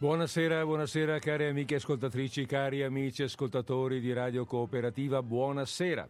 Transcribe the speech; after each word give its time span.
Buonasera, 0.00 0.64
buonasera 0.64 1.18
cari 1.18 1.44
amiche 1.44 1.74
ascoltatrici, 1.74 2.46
cari 2.46 2.82
amici 2.82 3.22
ascoltatori 3.22 4.00
di 4.00 4.14
Radio 4.14 4.46
Cooperativa, 4.46 5.22
buonasera. 5.22 6.08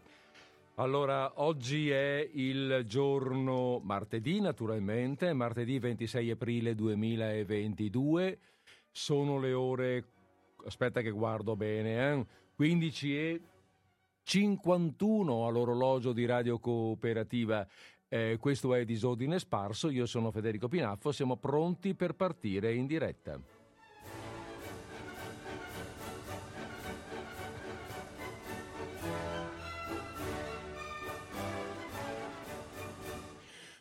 Allora, 0.76 1.32
oggi 1.42 1.90
è 1.90 2.30
il 2.34 2.84
giorno 2.86 3.80
martedì, 3.82 4.40
naturalmente, 4.40 5.32
martedì 5.32 5.80
26 5.80 6.30
aprile 6.30 6.76
2022, 6.76 8.38
sono 8.92 9.40
le 9.40 9.52
ore, 9.54 10.04
aspetta 10.66 11.00
che 11.00 11.10
guardo 11.10 11.56
bene, 11.56 12.12
eh? 12.12 12.26
15 12.54 13.18
e 13.18 13.40
51 14.22 15.48
all'orologio 15.48 16.12
di 16.12 16.26
Radio 16.26 16.60
Cooperativa. 16.60 17.66
Eh, 18.06 18.36
questo 18.38 18.72
è 18.72 18.84
Disordine 18.84 19.40
Sparso, 19.40 19.90
io 19.90 20.06
sono 20.06 20.30
Federico 20.30 20.68
Pinaffo, 20.68 21.10
siamo 21.10 21.36
pronti 21.38 21.96
per 21.96 22.14
partire 22.14 22.72
in 22.72 22.86
diretta. 22.86 23.58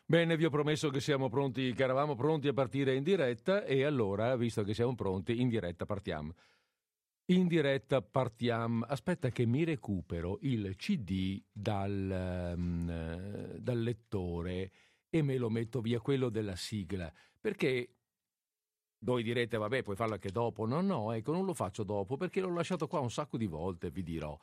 Bene, 0.09 0.37
vi 0.37 0.45
ho 0.45 0.49
promesso 0.49 0.89
che 0.89 1.01
siamo 1.01 1.29
pronti, 1.29 1.71
che 1.71 1.83
eravamo 1.83 2.15
pronti 2.15 2.47
a 2.47 2.53
partire 2.53 2.95
in 2.95 3.03
diretta 3.03 3.63
e 3.63 3.83
allora, 3.83 4.35
visto 4.35 4.63
che 4.63 4.73
siamo 4.73 4.95
pronti, 4.95 5.39
in 5.39 5.49
diretta 5.49 5.85
partiamo. 5.85 6.33
In 7.25 7.45
diretta 7.45 8.01
partiamo. 8.01 8.85
Aspetta 8.85 9.29
che 9.29 9.45
mi 9.45 9.63
recupero 9.63 10.39
il 10.41 10.75
CD 10.77 11.39
dal, 11.51 12.53
um, 12.57 13.57
dal 13.59 13.79
lettore 13.79 14.71
e 15.11 15.21
me 15.21 15.37
lo 15.37 15.51
metto 15.51 15.79
via 15.79 15.99
quello 15.99 16.29
della 16.29 16.55
sigla, 16.55 17.13
perché 17.39 17.93
voi 19.05 19.21
direte, 19.21 19.57
vabbè, 19.57 19.83
puoi 19.83 19.95
farlo 19.95 20.15
anche 20.15 20.31
dopo. 20.31 20.65
No, 20.65 20.81
no, 20.81 21.11
ecco, 21.11 21.33
non 21.33 21.45
lo 21.45 21.53
faccio 21.53 21.83
dopo 21.83 22.17
perché 22.17 22.41
l'ho 22.41 22.51
lasciato 22.51 22.87
qua 22.87 22.99
un 22.99 23.11
sacco 23.11 23.37
di 23.37 23.45
volte, 23.45 23.91
vi 23.91 24.01
dirò. 24.01 24.35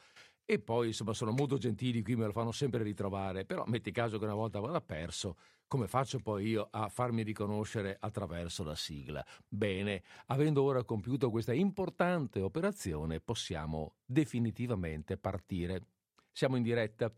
E 0.49 0.61
poi, 0.61 0.87
insomma, 0.87 1.13
sono 1.13 1.33
molto 1.33 1.59
gentili, 1.59 2.03
qui 2.05 2.15
me 2.15 2.25
lo 2.25 2.31
fanno 2.31 2.53
sempre 2.53 2.85
ritrovare, 2.85 3.45
però 3.45 3.65
metti 3.67 3.91
caso 3.91 4.17
che 4.17 4.25
una 4.27 4.35
volta 4.35 4.61
vada 4.61 4.81
perso, 4.81 5.37
come 5.67 5.89
faccio 5.89 6.21
poi 6.21 6.47
io 6.47 6.69
a 6.71 6.89
farmi 6.89 7.25
riconoscere 7.25 7.97
attraverso 7.99 8.63
la 8.63 8.77
sigla? 8.77 9.27
Bene, 9.49 10.05
avendo 10.27 10.63
ora 10.63 10.85
compiuto 10.85 11.31
questa 11.31 11.53
importante 11.53 12.41
operazione, 12.41 13.19
possiamo 13.19 13.97
definitivamente 14.05 15.17
partire. 15.17 15.83
Siamo 16.31 16.55
in 16.55 16.63
diretta, 16.63 17.13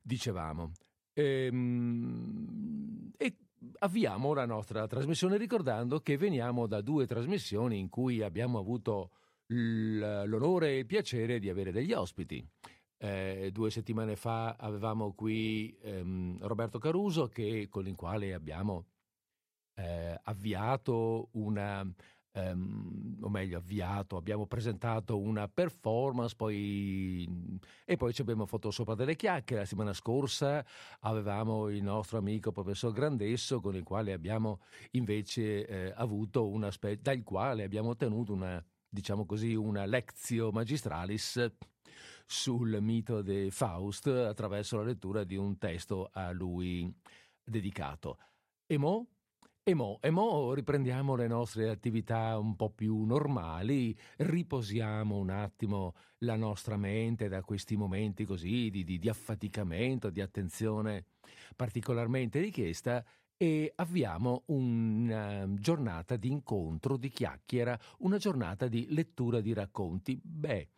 dicevamo. 0.00 0.70
Ehm, 1.14 3.10
e 3.16 3.36
avviamo 3.78 4.34
la 4.34 4.46
nostra 4.46 4.86
trasmissione 4.86 5.36
ricordando 5.36 5.98
che 5.98 6.16
veniamo 6.16 6.68
da 6.68 6.80
due 6.80 7.06
trasmissioni 7.06 7.80
in 7.80 7.88
cui 7.88 8.22
abbiamo 8.22 8.60
avuto 8.60 9.10
l'onore 9.52 10.68
e 10.70 10.78
il 10.78 10.86
piacere 10.86 11.38
di 11.38 11.48
avere 11.48 11.72
degli 11.72 11.92
ospiti. 11.92 12.44
Eh, 12.98 13.50
due 13.52 13.70
settimane 13.70 14.14
fa 14.14 14.54
avevamo 14.54 15.12
qui 15.12 15.76
ehm, 15.82 16.38
Roberto 16.46 16.78
Caruso 16.78 17.26
che, 17.26 17.66
con 17.68 17.86
il 17.88 17.96
quale 17.96 18.32
abbiamo 18.32 18.86
eh, 19.74 20.18
avviato 20.22 21.28
una, 21.32 21.84
ehm, 22.32 23.18
o 23.20 23.28
meglio 23.28 23.58
avviato, 23.58 24.16
abbiamo 24.16 24.46
presentato 24.46 25.18
una 25.18 25.48
performance 25.48 26.36
poi, 26.36 27.58
e 27.84 27.96
poi 27.96 28.12
ci 28.12 28.22
abbiamo 28.22 28.46
fatto 28.46 28.70
sopra 28.70 28.94
delle 28.94 29.16
chiacchiere. 29.16 29.62
La 29.62 29.66
settimana 29.66 29.92
scorsa 29.94 30.64
avevamo 31.00 31.68
il 31.70 31.82
nostro 31.82 32.18
amico 32.18 32.52
professor 32.52 32.92
Grandesso 32.92 33.60
con 33.60 33.74
il 33.74 33.82
quale 33.82 34.12
abbiamo 34.12 34.60
invece 34.92 35.66
eh, 35.66 35.92
avuto 35.96 36.48
una 36.48 36.70
specie, 36.70 37.00
dal 37.02 37.22
quale 37.24 37.64
abbiamo 37.64 37.90
ottenuto 37.90 38.32
una 38.32 38.64
diciamo 38.92 39.24
così, 39.24 39.54
una 39.54 39.86
lectio 39.86 40.52
magistralis 40.52 41.50
sul 42.26 42.76
mito 42.82 43.22
di 43.22 43.50
Faust 43.50 44.06
attraverso 44.06 44.76
la 44.76 44.82
lettura 44.82 45.24
di 45.24 45.34
un 45.34 45.56
testo 45.56 46.10
a 46.12 46.30
lui 46.30 46.92
dedicato. 47.42 48.18
E 48.66 48.76
mo? 48.76 49.06
E 49.64 49.74
mo, 49.74 49.98
e 50.02 50.10
mo 50.10 50.52
riprendiamo 50.52 51.14
le 51.14 51.28
nostre 51.28 51.70
attività 51.70 52.36
un 52.36 52.54
po' 52.56 52.70
più 52.70 53.04
normali, 53.04 53.96
riposiamo 54.16 55.16
un 55.16 55.30
attimo 55.30 55.94
la 56.18 56.36
nostra 56.36 56.76
mente 56.76 57.28
da 57.28 57.42
questi 57.42 57.76
momenti 57.76 58.24
così 58.24 58.70
di, 58.70 58.82
di, 58.84 58.98
di 58.98 59.08
affaticamento, 59.08 60.10
di 60.10 60.20
attenzione 60.20 61.06
particolarmente 61.54 62.40
richiesta 62.40 63.04
e 63.42 63.72
avviamo 63.74 64.44
una 64.46 65.52
giornata 65.54 66.14
di 66.14 66.30
incontro, 66.30 66.96
di 66.96 67.08
chiacchiera, 67.08 67.76
una 67.98 68.16
giornata 68.16 68.68
di 68.68 68.86
lettura 68.90 69.40
di 69.40 69.52
racconti. 69.52 70.16
Beh, 70.22 70.68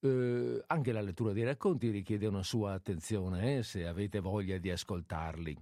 eh, 0.00 0.62
anche 0.66 0.92
la 0.92 1.00
lettura 1.00 1.32
dei 1.32 1.44
racconti 1.44 1.88
richiede 1.88 2.26
una 2.26 2.42
sua 2.42 2.74
attenzione, 2.74 3.56
eh, 3.56 3.62
se 3.62 3.86
avete 3.86 4.20
voglia 4.20 4.58
di 4.58 4.70
ascoltarli. 4.70 5.56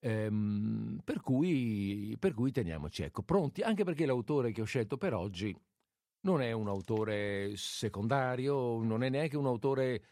Ehm, 0.00 0.98
per, 1.04 1.20
cui, 1.20 2.16
per 2.18 2.34
cui 2.34 2.50
teniamoci 2.50 3.04
ecco, 3.04 3.22
pronti, 3.22 3.60
anche 3.60 3.84
perché 3.84 4.06
l'autore 4.06 4.50
che 4.50 4.60
ho 4.60 4.64
scelto 4.64 4.96
per 4.96 5.14
oggi 5.14 5.56
non 6.22 6.42
è 6.42 6.50
un 6.50 6.66
autore 6.66 7.52
secondario, 7.54 8.82
non 8.82 9.04
è 9.04 9.08
neanche 9.08 9.36
un 9.36 9.46
autore 9.46 9.94
eh, 9.94 10.02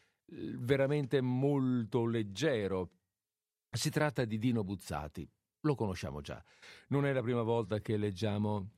veramente 0.57 1.21
molto 1.21 2.07
leggero, 2.07 2.91
si 3.72 3.91
tratta 3.91 4.25
di 4.25 4.38
Dino 4.38 4.65
Buzzati, 4.65 5.28
lo 5.60 5.75
conosciamo 5.75 6.21
già. 6.21 6.43
Non 6.88 7.06
è 7.06 7.12
la 7.12 7.22
prima 7.22 7.43
volta 7.43 7.81
che 7.81 7.97
leggiamo, 7.97 8.71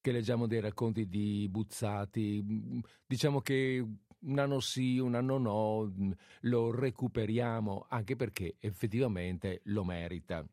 che 0.00 0.12
leggiamo 0.12 0.46
dei 0.46 0.60
racconti 0.60 1.08
di 1.08 1.46
Buzzati. 1.48 2.82
Diciamo 3.06 3.40
che 3.40 3.86
un 4.20 4.38
anno 4.38 4.60
sì, 4.60 4.98
un 4.98 5.14
anno 5.14 5.38
no, 5.38 6.16
lo 6.40 6.70
recuperiamo 6.70 7.86
anche 7.88 8.16
perché 8.16 8.56
effettivamente 8.58 9.60
lo 9.64 9.84
merita. 9.84 10.44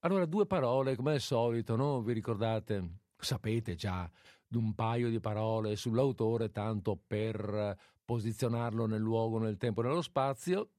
Allora, 0.00 0.24
due 0.24 0.46
parole, 0.46 0.96
come 0.96 1.12
al 1.12 1.20
solito, 1.20 1.76
no? 1.76 2.00
Vi 2.00 2.12
ricordate? 2.12 3.00
Sapete 3.18 3.74
già 3.74 4.10
un 4.52 4.74
paio 4.74 5.10
di 5.10 5.20
parole 5.20 5.76
sull'autore, 5.76 6.50
tanto 6.50 6.96
per 7.06 7.76
posizionarlo 8.04 8.86
nel 8.86 9.00
luogo, 9.00 9.38
nel 9.38 9.58
tempo 9.58 9.82
e 9.82 9.84
nello 9.84 10.02
spazio. 10.02 10.70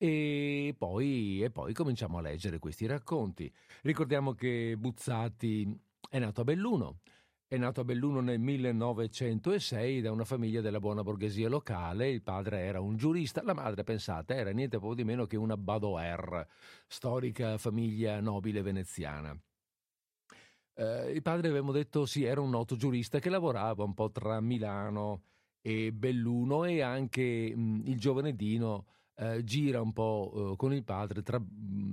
E 0.00 0.76
poi, 0.78 1.42
e 1.42 1.50
poi 1.50 1.74
cominciamo 1.74 2.18
a 2.18 2.20
leggere 2.20 2.60
questi 2.60 2.86
racconti. 2.86 3.52
Ricordiamo 3.82 4.32
che 4.32 4.76
Buzzati 4.78 5.76
è 6.08 6.20
nato 6.20 6.42
a 6.42 6.44
Belluno. 6.44 7.00
È 7.48 7.56
nato 7.56 7.80
a 7.80 7.84
Belluno 7.84 8.20
nel 8.20 8.38
1906 8.38 10.00
da 10.02 10.12
una 10.12 10.24
famiglia 10.24 10.60
della 10.60 10.78
buona 10.78 11.02
borghesia 11.02 11.48
locale. 11.48 12.10
Il 12.10 12.22
padre 12.22 12.60
era 12.60 12.80
un 12.80 12.96
giurista, 12.96 13.42
la 13.42 13.54
madre, 13.54 13.82
pensate, 13.82 14.34
era 14.34 14.50
niente 14.50 14.78
po' 14.78 14.94
di 14.94 15.02
meno 15.02 15.26
che 15.26 15.36
una 15.36 15.56
Badoer, 15.56 16.46
storica 16.86 17.58
famiglia 17.58 18.20
nobile 18.20 18.62
veneziana. 18.62 19.36
Eh, 20.74 21.10
il 21.10 21.22
padre, 21.22 21.48
avevamo 21.48 21.72
detto, 21.72 22.06
sì, 22.06 22.22
era 22.22 22.40
un 22.40 22.50
noto 22.50 22.76
giurista 22.76 23.18
che 23.18 23.30
lavorava 23.30 23.82
un 23.82 23.94
po' 23.94 24.12
tra 24.12 24.40
Milano 24.40 25.22
e 25.60 25.92
Belluno 25.92 26.64
e 26.64 26.82
anche 26.82 27.52
mh, 27.56 27.82
il 27.86 27.98
giovane 27.98 28.36
Dino 28.36 28.86
eh, 29.18 29.42
gira 29.42 29.80
un 29.80 29.92
po' 29.92 30.52
eh, 30.52 30.56
con 30.56 30.72
il 30.72 30.84
padre 30.84 31.22
tra, 31.22 31.42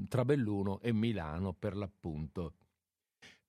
tra, 0.07 0.23
Belluno 0.23 0.79
e 0.81 0.93
Milano 0.93 1.53
per 1.53 1.75
l'appunto. 1.75 2.53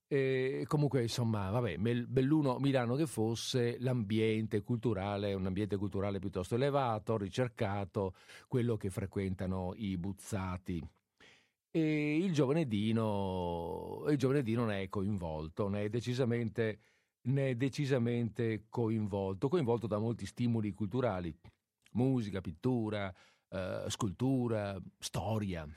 E 0.08 0.64
comunque, 0.68 1.02
insomma, 1.02 1.50
vabbè, 1.50 1.76
Belluno, 1.78 2.58
Milano 2.58 2.94
che 2.94 3.06
fosse, 3.06 3.76
l'ambiente 3.80 4.62
culturale 4.62 5.30
è 5.30 5.34
un 5.34 5.46
ambiente 5.46 5.76
culturale 5.76 6.20
piuttosto 6.20 6.54
elevato, 6.54 7.18
ricercato, 7.18 8.14
quello 8.46 8.76
che 8.76 8.88
frequentano 8.88 9.74
i 9.76 9.96
buzzati. 9.98 10.82
E 11.70 12.16
il 12.16 12.32
giovane 12.32 12.66
Dino, 12.66 14.04
il 14.08 14.16
giovane 14.16 14.42
Dino 14.42 14.64
ne 14.64 14.82
è 14.82 14.88
coinvolto, 14.88 15.68
ne 15.68 15.84
è 15.84 15.88
decisamente, 15.90 16.80
ne 17.22 17.50
è 17.50 17.54
decisamente 17.56 18.66
coinvolto, 18.70 19.48
coinvolto 19.48 19.86
da 19.86 19.98
molti 19.98 20.24
stimoli 20.24 20.72
culturali, 20.72 21.36
musica, 21.92 22.40
pittura, 22.40 23.12
eh, 23.48 23.84
scultura, 23.88 24.76
storia. 24.98 25.68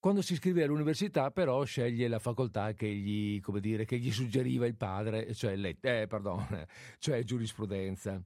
Quando 0.00 0.22
si 0.22 0.32
iscrive 0.32 0.62
all'università, 0.62 1.30
però, 1.30 1.62
sceglie 1.64 2.08
la 2.08 2.18
facoltà 2.18 2.72
che 2.72 2.88
gli, 2.88 3.38
dire, 3.60 3.84
che 3.84 3.98
gli 3.98 4.10
suggeriva 4.10 4.66
il 4.66 4.74
padre, 4.74 5.34
cioè, 5.34 5.56
le, 5.56 5.76
eh, 5.78 6.06
pardon, 6.06 6.64
cioè 6.98 7.22
giurisprudenza. 7.22 8.18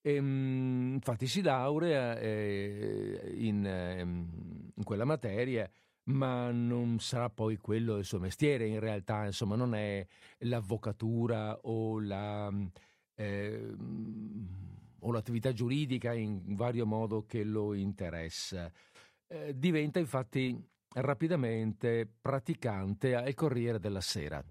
E, 0.00 0.14
ehm, 0.14 0.92
infatti 0.94 1.26
si 1.26 1.42
laurea 1.42 2.18
eh, 2.20 3.34
in, 3.36 3.66
ehm, 3.66 4.72
in, 4.76 4.84
quella 4.84 5.04
materia, 5.04 5.68
ma 6.04 6.52
non 6.52 7.00
sarà 7.00 7.28
poi 7.30 7.56
quello 7.56 7.96
il 7.96 8.04
suo 8.04 8.20
mestiere, 8.20 8.66
in 8.66 8.78
realtà, 8.78 9.24
insomma, 9.24 9.56
non 9.56 9.74
è 9.74 10.06
l'avvocatura 10.38 11.58
o 11.62 12.00
la... 12.00 12.48
Eh, 13.16 13.74
o 15.02 15.12
l'attività 15.12 15.52
giuridica 15.52 16.12
in 16.12 16.54
vario 16.54 16.86
modo 16.86 17.24
che 17.26 17.44
lo 17.44 17.74
interessa. 17.74 18.70
Eh, 19.26 19.56
diventa 19.56 19.98
infatti 19.98 20.60
rapidamente 20.94 22.06
praticante 22.20 23.14
al 23.14 23.34
Corriere 23.34 23.78
della 23.78 24.00
Sera. 24.00 24.44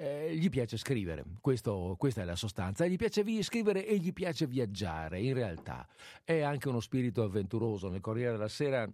eh, 0.00 0.36
gli 0.36 0.48
piace 0.48 0.76
scrivere, 0.76 1.24
Questo, 1.40 1.96
questa 1.98 2.22
è 2.22 2.24
la 2.24 2.36
sostanza, 2.36 2.86
gli 2.86 2.94
piace 2.96 3.24
vi- 3.24 3.42
scrivere 3.42 3.84
e 3.84 3.98
gli 3.98 4.12
piace 4.12 4.46
viaggiare, 4.46 5.20
in 5.20 5.34
realtà 5.34 5.88
è 6.22 6.40
anche 6.40 6.68
uno 6.68 6.78
spirito 6.78 7.24
avventuroso, 7.24 7.88
nel 7.88 8.00
Corriere 8.00 8.32
della 8.32 8.46
Sera, 8.46 8.88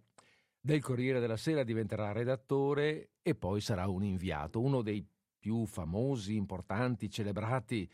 del 0.58 0.80
Corriere 0.80 1.20
della 1.20 1.36
Sera 1.36 1.62
diventerà 1.62 2.10
redattore 2.12 3.10
e 3.20 3.34
poi 3.34 3.60
sarà 3.60 3.86
un 3.86 4.02
inviato, 4.02 4.62
uno 4.62 4.80
dei 4.80 5.06
più 5.38 5.66
famosi, 5.66 6.36
importanti, 6.36 7.10
celebrati 7.10 7.86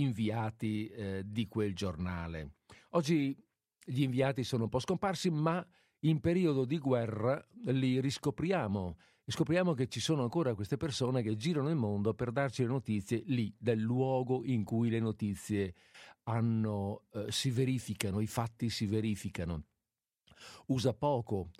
inviati 0.00 0.88
eh, 0.88 1.22
di 1.26 1.46
quel 1.48 1.74
giornale. 1.74 2.56
Oggi 2.90 3.36
gli 3.84 4.02
inviati 4.02 4.44
sono 4.44 4.64
un 4.64 4.68
po' 4.68 4.80
scomparsi, 4.80 5.30
ma 5.30 5.64
in 6.00 6.20
periodo 6.20 6.64
di 6.64 6.78
guerra 6.78 7.44
li 7.66 8.00
riscopriamo 8.00 8.96
e 9.24 9.32
scopriamo 9.32 9.74
che 9.74 9.88
ci 9.88 10.00
sono 10.00 10.22
ancora 10.22 10.54
queste 10.54 10.76
persone 10.76 11.22
che 11.22 11.36
girano 11.36 11.68
il 11.68 11.76
mondo 11.76 12.14
per 12.14 12.32
darci 12.32 12.62
le 12.62 12.68
notizie 12.68 13.22
lì, 13.26 13.54
del 13.58 13.80
luogo 13.80 14.42
in 14.44 14.64
cui 14.64 14.88
le 14.88 15.00
notizie 15.00 15.74
hanno, 16.24 17.04
eh, 17.12 17.30
si 17.30 17.50
verificano, 17.50 18.20
i 18.20 18.26
fatti 18.26 18.70
si 18.70 18.86
verificano. 18.86 19.64
Usa 20.66 20.94
poco 20.94 21.50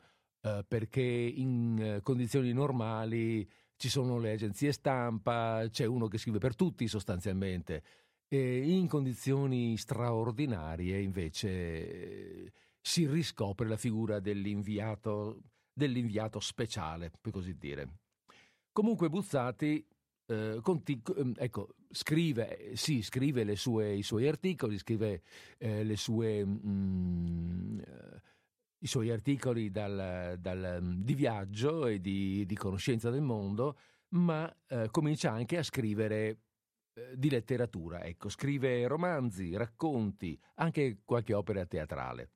eh, 0.41 0.65
perché 0.67 1.03
in 1.03 1.79
eh, 1.79 2.01
condizioni 2.03 2.53
normali 2.53 3.47
ci 3.77 3.89
sono 3.89 4.19
le 4.19 4.33
agenzie 4.33 4.73
stampa, 4.73 5.65
c'è 5.69 5.85
uno 5.85 6.09
che 6.09 6.19
scrive 6.19 6.39
per 6.39 6.57
tutti 6.57 6.89
sostanzialmente. 6.89 7.83
E 8.29 8.71
in 8.71 8.89
condizioni 8.89 9.77
straordinarie 9.79 11.01
invece 11.01 12.53
si 12.81 13.07
riscopre 13.07 13.67
la 13.67 13.77
figura 13.77 14.21
dell'inviato 14.21 15.41
dell'inviato 15.79 16.41
speciale, 16.41 17.13
per 17.21 17.33
così 17.33 17.57
dire. 17.57 18.01
Comunque 18.73 19.09
Buzzati 19.09 19.87
eh, 20.27 20.59
conti- 20.61 21.01
ehm, 21.17 21.35
ecco, 21.39 21.77
scrive, 21.91 22.73
sì, 22.75 23.01
scrive 23.01 23.57
sue, 23.57 23.95
i 23.95 24.03
suoi 24.03 24.27
articoli, 24.27 24.77
scrive 24.77 25.23
eh, 25.57 25.97
sue, 25.97 26.45
mm, 26.45 27.79
eh, 27.79 28.23
i 28.81 28.87
suoi 28.87 29.11
articoli 29.11 29.71
dal, 29.71 30.37
dal, 30.39 30.79
mm, 30.83 31.03
di 31.03 31.15
viaggio 31.15 31.87
e 31.87 32.01
di, 32.01 32.45
di, 32.45 32.57
conoscenza 32.57 33.09
del 33.09 33.23
mondo, 33.23 33.79
ma 34.11 34.53
eh, 34.67 34.89
comincia 34.91 35.31
anche 35.33 35.57
a 35.57 35.63
scrivere 35.63 36.41
di 37.15 37.31
letteratura. 37.31 38.05
Ecco, 38.05 38.29
scrive 38.29 38.87
romanzi, 38.87 39.57
racconti, 39.57 40.39
anche 40.57 41.01
qualche 41.05 41.35
opera 41.35 41.65
teatrale 41.67 42.31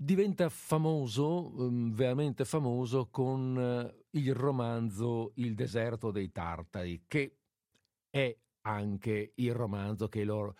diventa 0.00 0.48
famoso, 0.48 1.52
um, 1.60 1.92
veramente 1.92 2.44
famoso, 2.44 3.08
con 3.10 3.56
uh, 3.56 4.04
il 4.10 4.32
romanzo 4.32 5.32
Il 5.36 5.54
deserto 5.54 6.12
dei 6.12 6.30
Tartari, 6.30 7.02
che 7.08 7.38
è 8.08 8.36
anche 8.62 9.32
il 9.34 9.54
romanzo 9.54 10.08
che 10.08 10.24
lo 10.24 10.54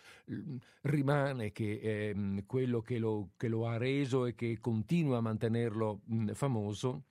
rimane, 0.83 1.53
che 1.53 1.81
è 1.81 2.13
um, 2.15 2.45
quello 2.47 2.81
che 2.81 2.99
lo, 2.99 3.31
che 3.37 3.47
lo, 3.49 3.67
ha 3.69 3.77
reso 3.77 4.27
e 4.27 4.35
che 4.35 4.59
continua 4.61 5.19
a 5.19 5.21
mantenerlo 5.21 6.01
famoso, 6.33 7.05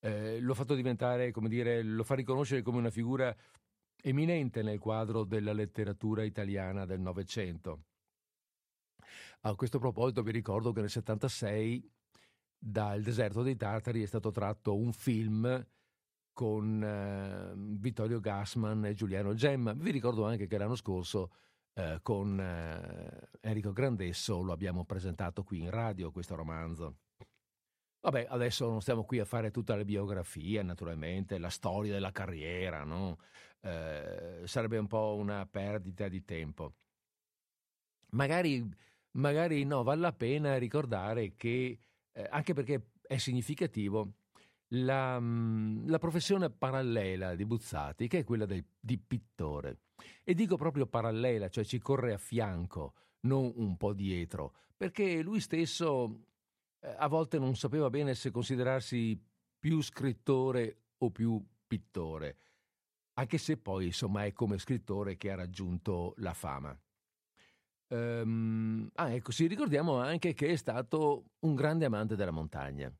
eh, 0.00 0.40
lo 0.40 0.54
ha 0.54 0.74
diventare, 0.74 1.30
come 1.30 1.48
dire, 1.48 1.82
lo 1.82 2.02
fa 2.02 2.14
riconoscere 2.14 2.62
come 2.62 2.78
una 2.78 2.90
figura 2.90 3.34
eminente 4.06 4.62
nel 4.62 4.78
quadro 4.78 5.24
della 5.24 5.54
letteratura 5.54 6.24
italiana 6.24 6.84
del 6.84 7.00
Novecento. 7.00 7.84
A 9.42 9.54
questo 9.54 9.78
proposito 9.78 10.22
vi 10.22 10.30
ricordo 10.30 10.72
che 10.72 10.80
nel 10.80 10.90
76 10.90 11.90
dal 12.58 13.02
deserto 13.02 13.42
dei 13.42 13.56
Tartari 13.56 14.02
è 14.02 14.06
stato 14.06 14.30
tratto 14.30 14.76
un 14.76 14.92
film 14.92 15.66
con 16.32 16.82
eh, 16.82 17.52
Vittorio 17.78 18.20
Gassman 18.20 18.84
e 18.84 18.94
Giuliano 18.94 19.32
Gemma. 19.34 19.72
Vi 19.72 19.90
ricordo 19.90 20.26
anche 20.26 20.46
che 20.46 20.58
l'anno 20.58 20.76
scorso 20.76 21.30
eh, 21.72 22.00
con 22.02 22.38
eh, 22.38 23.28
Enrico 23.40 23.72
Grandesso 23.72 24.42
lo 24.42 24.52
abbiamo 24.52 24.84
presentato 24.84 25.42
qui 25.44 25.60
in 25.60 25.70
radio 25.70 26.10
questo 26.10 26.34
romanzo. 26.34 26.98
Vabbè, 28.04 28.26
adesso 28.28 28.68
non 28.68 28.82
stiamo 28.82 29.04
qui 29.04 29.18
a 29.18 29.24
fare 29.24 29.50
tutta 29.50 29.74
la 29.74 29.84
biografia, 29.84 30.62
naturalmente, 30.62 31.38
la 31.38 31.48
storia 31.48 31.90
della 31.90 32.12
carriera, 32.12 32.84
no? 32.84 33.18
Eh, 33.62 34.42
sarebbe 34.44 34.76
un 34.76 34.86
po' 34.86 35.16
una 35.18 35.46
perdita 35.46 36.06
di 36.08 36.22
tempo. 36.22 36.74
Magari 38.10 38.62
magari 39.12 39.64
no, 39.64 39.82
vale 39.82 40.02
la 40.02 40.12
pena 40.12 40.58
ricordare 40.58 41.34
che, 41.34 41.78
eh, 42.12 42.26
anche 42.30 42.52
perché 42.52 42.90
è 43.06 43.16
significativo, 43.16 44.16
la, 44.68 45.18
mm, 45.18 45.88
la, 45.88 45.98
professione 45.98 46.50
parallela 46.50 47.34
di 47.34 47.46
Buzzati, 47.46 48.06
che 48.06 48.18
è 48.18 48.24
quella 48.24 48.44
del, 48.44 48.64
di 48.78 48.98
pittore. 48.98 49.78
E 50.22 50.34
dico 50.34 50.56
proprio 50.56 50.86
parallela, 50.86 51.48
cioè 51.48 51.64
ci 51.64 51.78
corre 51.78 52.12
a 52.12 52.18
fianco, 52.18 52.94
non 53.20 53.50
un 53.56 53.78
po' 53.78 53.94
dietro, 53.94 54.54
perché 54.76 55.22
lui 55.22 55.40
stesso 55.40 56.33
a 56.96 57.06
volte 57.08 57.38
non 57.38 57.56
sapeva 57.56 57.88
bene 57.90 58.14
se 58.14 58.30
considerarsi 58.30 59.20
più 59.58 59.80
scrittore 59.80 60.82
o 60.98 61.10
più 61.10 61.42
pittore, 61.66 62.36
anche 63.14 63.38
se 63.38 63.56
poi 63.56 63.86
insomma 63.86 64.24
è 64.24 64.32
come 64.32 64.58
scrittore 64.58 65.16
che 65.16 65.30
ha 65.30 65.36
raggiunto 65.36 66.14
la 66.18 66.34
fama. 66.34 66.78
Ehm, 67.88 68.90
ah, 68.94 69.10
ecco, 69.12 69.30
sì, 69.30 69.46
ricordiamo 69.46 69.98
anche 70.00 70.34
che 70.34 70.48
è 70.48 70.56
stato 70.56 71.30
un 71.40 71.54
grande 71.54 71.84
amante 71.84 72.16
della 72.16 72.30
montagna, 72.30 72.92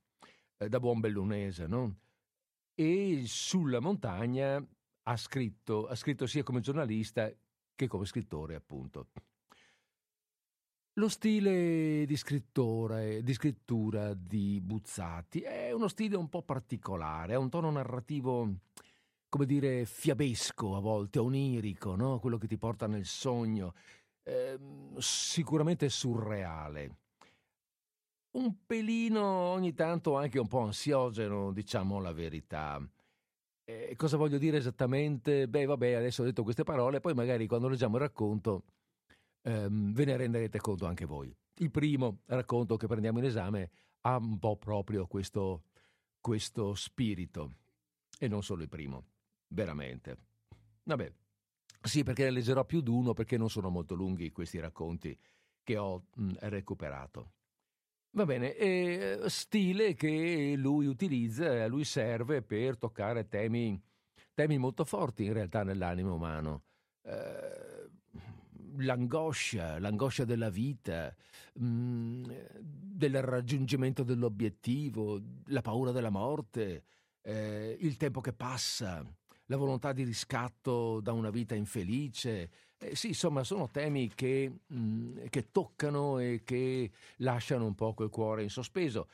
eh, 0.59 0.69
da 0.69 0.81
buon 0.81 1.01
bellunese, 1.01 1.67
no? 1.67 1.99
E 2.75 3.25
sulla 3.27 3.81
montagna 3.81 4.65
ha 5.07 5.17
scritto, 5.17 5.87
ha 5.87 5.95
scritto 5.95 6.27
sia 6.27 6.43
come 6.43 6.61
giornalista 6.61 7.31
che 7.75 7.87
come 7.87 8.05
scrittore, 8.07 8.55
appunto. 8.55 9.09
Lo 11.05 11.11
stile 11.11 12.07
di 12.07 12.07
di 12.07 12.17
scrittura 13.35 14.15
di 14.15 14.59
Buzzati 14.63 15.41
è 15.43 15.71
uno 15.71 15.87
stile 15.89 16.17
un 16.17 16.31
po' 16.31 16.41
particolare, 16.41 17.35
ha 17.35 17.39
un 17.39 17.51
tono 17.51 17.71
narrativo, 17.71 18.51
come 19.29 19.45
dire, 19.45 19.85
fiabesco 19.85 20.75
a 20.75 20.81
volte, 20.81 21.19
onirico, 21.19 21.95
no? 21.95 22.21
quello 22.21 22.39
che 22.39 22.47
ti 22.47 22.57
porta 22.57 22.87
nel 22.87 23.05
sogno 23.05 23.75
eh, 24.23 24.59
sicuramente 24.97 25.91
surreale. 25.91 26.97
Un 28.39 28.65
pelino 28.65 29.23
ogni 29.23 29.75
tanto 29.75 30.17
anche 30.17 30.39
un 30.39 30.49
po' 30.49 30.61
ansiogeno, 30.61 31.53
diciamo 31.53 32.01
la 32.01 32.15
verità. 32.15 32.81
Eh, 33.63 33.95
cosa 33.95 34.17
voglio 34.17 34.39
dire 34.39 34.57
esattamente? 34.57 35.49
Beh, 35.49 35.67
vabbè, 35.67 35.93
adesso 35.93 36.23
ho 36.23 36.25
detto 36.25 36.43
queste 36.45 36.65
parole, 36.65 37.01
poi 37.01 37.13
magari 37.13 37.47
quando 37.47 37.69
leggiamo 37.69 37.97
il 37.97 38.03
racconto 38.03 38.63
ehm, 39.45 39.93
ve 39.93 40.05
ne 40.05 40.17
renderete 40.17 40.59
conto 40.59 40.87
anche 40.87 41.05
voi. 41.05 41.35
Il 41.59 41.71
primo 41.71 42.21
racconto 42.27 42.77
che 42.77 42.87
prendiamo 42.87 43.19
in 43.19 43.25
esame 43.25 43.71
ha 44.01 44.17
un 44.17 44.39
po' 44.39 44.57
proprio 44.57 45.07
questo, 45.07 45.65
questo 46.21 46.75
spirito, 46.75 47.55
e 48.19 48.29
non 48.29 48.43
solo 48.43 48.63
il 48.63 48.69
primo, 48.69 49.05
veramente. 49.49 50.17
Vabbè, 50.83 51.13
sì, 51.81 52.03
perché 52.03 52.25
ne 52.25 52.31
leggerò 52.31 52.65
più 52.65 52.81
di 52.81 52.91
uno 52.91 53.13
perché 53.13 53.37
non 53.37 53.49
sono 53.49 53.69
molto 53.71 53.95
lunghi 53.95 54.33
questi 54.33 54.59
racconti 54.59 55.17
che 55.63 55.77
ho 55.77 56.07
mh, 56.15 56.33
recuperato. 56.41 57.33
Va 58.11 58.25
bene, 58.25 58.55
e 58.55 59.23
stile 59.27 59.95
che 59.95 60.55
lui 60.57 60.87
utilizza, 60.87 61.65
a 61.65 61.67
lui 61.67 61.85
serve 61.85 62.43
per 62.43 62.79
toccare 62.79 63.27
temi, 63.29 63.81
temi 64.35 64.57
molto 64.57 64.85
forti 64.85 65.25
in 65.25 65.33
realtà 65.33 65.65
nell'animo 65.65 66.15
umano. 66.15 66.63
Eh, 67.03 67.84
l'angoscia, 68.79 69.79
l'angoscia 69.79 70.25
della 70.25 70.51
vita, 70.51 71.15
mh, 71.55 72.33
del 72.61 73.23
raggiungimento 73.23 74.03
dell'obiettivo, 74.03 75.21
la 75.47 75.63
paura 75.63 75.91
della 75.93 76.11
morte, 76.11 76.85
eh, 77.23 77.77
il 77.81 77.97
tempo 77.97 78.21
che 78.21 78.33
passa, 78.33 79.05
la 79.47 79.57
volontà 79.57 79.93
di 79.93 80.05
riscatto 80.05 81.01
da 81.01 81.13
una 81.13 81.31
vita 81.31 81.55
infelice. 81.55 82.51
Eh, 82.79 82.95
sì, 82.97 83.09
insomma, 83.09 83.45
sono 83.45 83.71
temi 83.71 84.13
che, 84.15 84.51
mh, 84.67 84.77
mm, 84.77 85.17
che 85.29 85.51
toccano 85.51 86.19
e 86.19 86.43
che 86.45 86.91
lasciano 87.19 87.67
un 87.67 87.75
po' 87.75 87.95
quel 87.95 88.11
cuore 88.11 88.43
in 88.43 88.51
sospeso. 88.51 89.09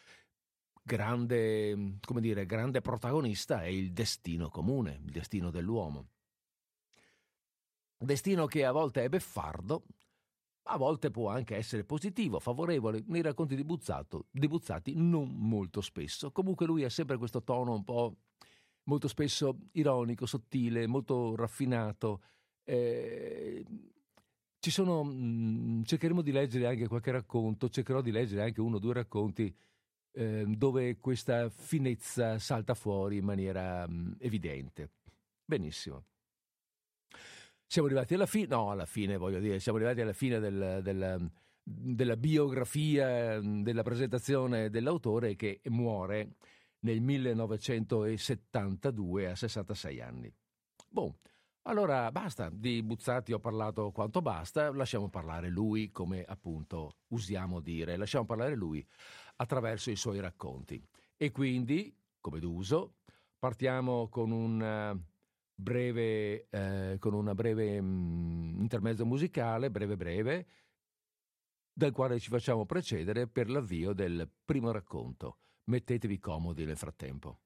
Grande, 0.82 1.98
come 2.04 2.20
dire, 2.20 2.46
grande 2.46 2.80
protagonista 2.80 3.62
è 3.62 3.68
il 3.68 3.92
destino 3.92 4.48
comune, 4.48 5.00
il 5.04 5.10
destino 5.10 5.50
dell'uomo. 5.50 6.08
Destino 8.02 8.46
che 8.46 8.64
a 8.64 8.72
volte 8.72 9.04
è 9.04 9.08
beffardo, 9.08 9.84
a 10.64 10.76
volte 10.76 11.10
può 11.10 11.28
anche 11.28 11.56
essere 11.56 11.84
positivo, 11.84 12.38
favorevole. 12.38 13.02
Nei 13.06 13.22
racconti 13.22 13.56
di, 13.56 13.64
Buzzato, 13.64 14.26
di 14.30 14.48
Buzzati 14.48 14.94
non 14.96 15.34
molto 15.36 15.80
spesso. 15.80 16.30
Comunque 16.32 16.66
lui 16.66 16.84
ha 16.84 16.90
sempre 16.90 17.18
questo 17.18 17.42
tono 17.42 17.74
un 17.74 17.84
po' 17.84 18.16
molto 18.84 19.08
spesso 19.08 19.56
ironico, 19.72 20.26
sottile, 20.26 20.86
molto 20.86 21.34
raffinato. 21.36 22.22
Eh, 22.64 23.64
ci 24.60 24.70
sono, 24.70 25.02
mh, 25.02 25.10
mm, 25.10 25.82
cercheremo 25.82 26.22
di 26.22 26.32
leggere 26.32 26.66
anche 26.66 26.88
qualche 26.88 27.10
racconto, 27.10 27.68
cercherò 27.68 28.00
di 28.00 28.10
leggere 28.10 28.42
anche 28.42 28.60
uno 28.60 28.76
o 28.76 28.78
due 28.78 28.94
racconti 28.94 29.54
eh, 30.12 30.44
dove 30.46 30.98
questa 30.98 31.48
finezza 31.50 32.38
salta 32.38 32.74
fuori 32.74 33.16
in 33.18 33.24
maniera 33.24 33.86
mh, 33.86 33.92
mm, 33.92 34.12
evidente. 34.18 34.90
Benissimo. 35.44 36.04
Siamo 37.70 37.86
arrivati 37.86 38.14
alla 38.14 38.26
fine, 38.26 38.48
no, 38.48 38.72
alla 38.72 38.84
fine 38.84 39.16
voglio 39.16 39.38
dire, 39.38 39.60
siamo 39.60 39.78
arrivati 39.78 40.00
alla 40.00 40.12
fine 40.12 40.40
del, 40.40 40.80
del, 40.82 41.30
della 41.62 42.16
biografia, 42.16 43.38
della 43.40 43.84
presentazione 43.84 44.70
dell'autore 44.70 45.36
che 45.36 45.60
muore 45.66 46.30
nel 46.80 47.00
1972 47.00 49.30
a 49.30 49.36
66 49.36 50.00
anni. 50.00 50.34
Boh, 50.88 51.18
allora 51.62 52.10
basta, 52.10 52.50
di 52.52 52.82
Buzzati 52.82 53.32
ho 53.32 53.38
parlato 53.38 53.92
quanto 53.92 54.20
basta, 54.20 54.72
lasciamo 54.72 55.08
parlare 55.08 55.48
lui, 55.48 55.92
come 55.92 56.24
appunto 56.24 56.96
usiamo 57.10 57.60
dire, 57.60 57.96
lasciamo 57.96 58.24
parlare 58.24 58.56
lui 58.56 58.84
attraverso 59.36 59.92
i 59.92 59.96
suoi 59.96 60.18
racconti. 60.18 60.84
E 61.16 61.30
quindi, 61.30 61.94
come 62.20 62.40
d'uso, 62.40 62.94
partiamo 63.38 64.08
con 64.08 64.32
un 64.32 65.08
breve, 65.60 66.48
eh, 66.50 66.96
con 66.98 67.14
una 67.14 67.34
breve 67.34 67.80
mh, 67.80 67.86
mm, 67.86 68.60
intermezzo 68.60 69.04
musicale, 69.06 69.70
breve 69.70 69.96
breve, 69.96 70.46
dal 71.72 71.92
quale 71.92 72.18
ci 72.18 72.28
facciamo 72.30 72.66
precedere 72.66 73.28
per 73.28 73.48
l'avvio 73.48 73.92
del 73.92 74.28
primo 74.44 74.70
racconto. 74.70 75.38
Mettetevi 75.64 76.18
comodi 76.18 76.64
nel 76.64 76.76
frattempo. 76.76 77.40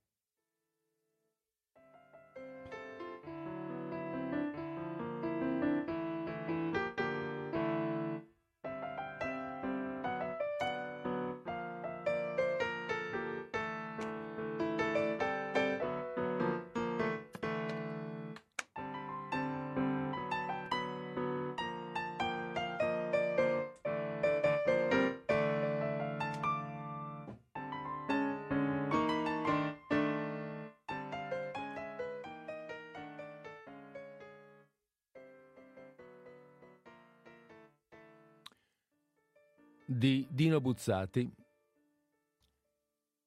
Di 39.87 40.27
Dino 40.31 40.61
Buzzati, 40.61 41.31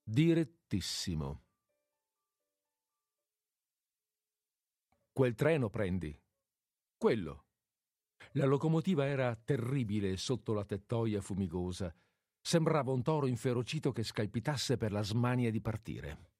direttissimo. 0.03 1.43
Quel 5.11 5.35
treno 5.35 5.69
prendi. 5.69 6.19
Quello. 6.97 7.45
La 8.33 8.45
locomotiva 8.45 9.05
era 9.05 9.35
terribile 9.35 10.17
sotto 10.17 10.53
la 10.53 10.65
tettoia 10.65 11.21
fumigosa. 11.21 11.93
Sembrava 12.41 12.91
un 12.91 13.01
toro 13.03 13.27
inferocito 13.27 13.91
che 13.91 14.03
scalpitasse 14.03 14.77
per 14.77 14.91
la 14.91 15.01
smania 15.01 15.51
di 15.51 15.61
partire. 15.61 16.31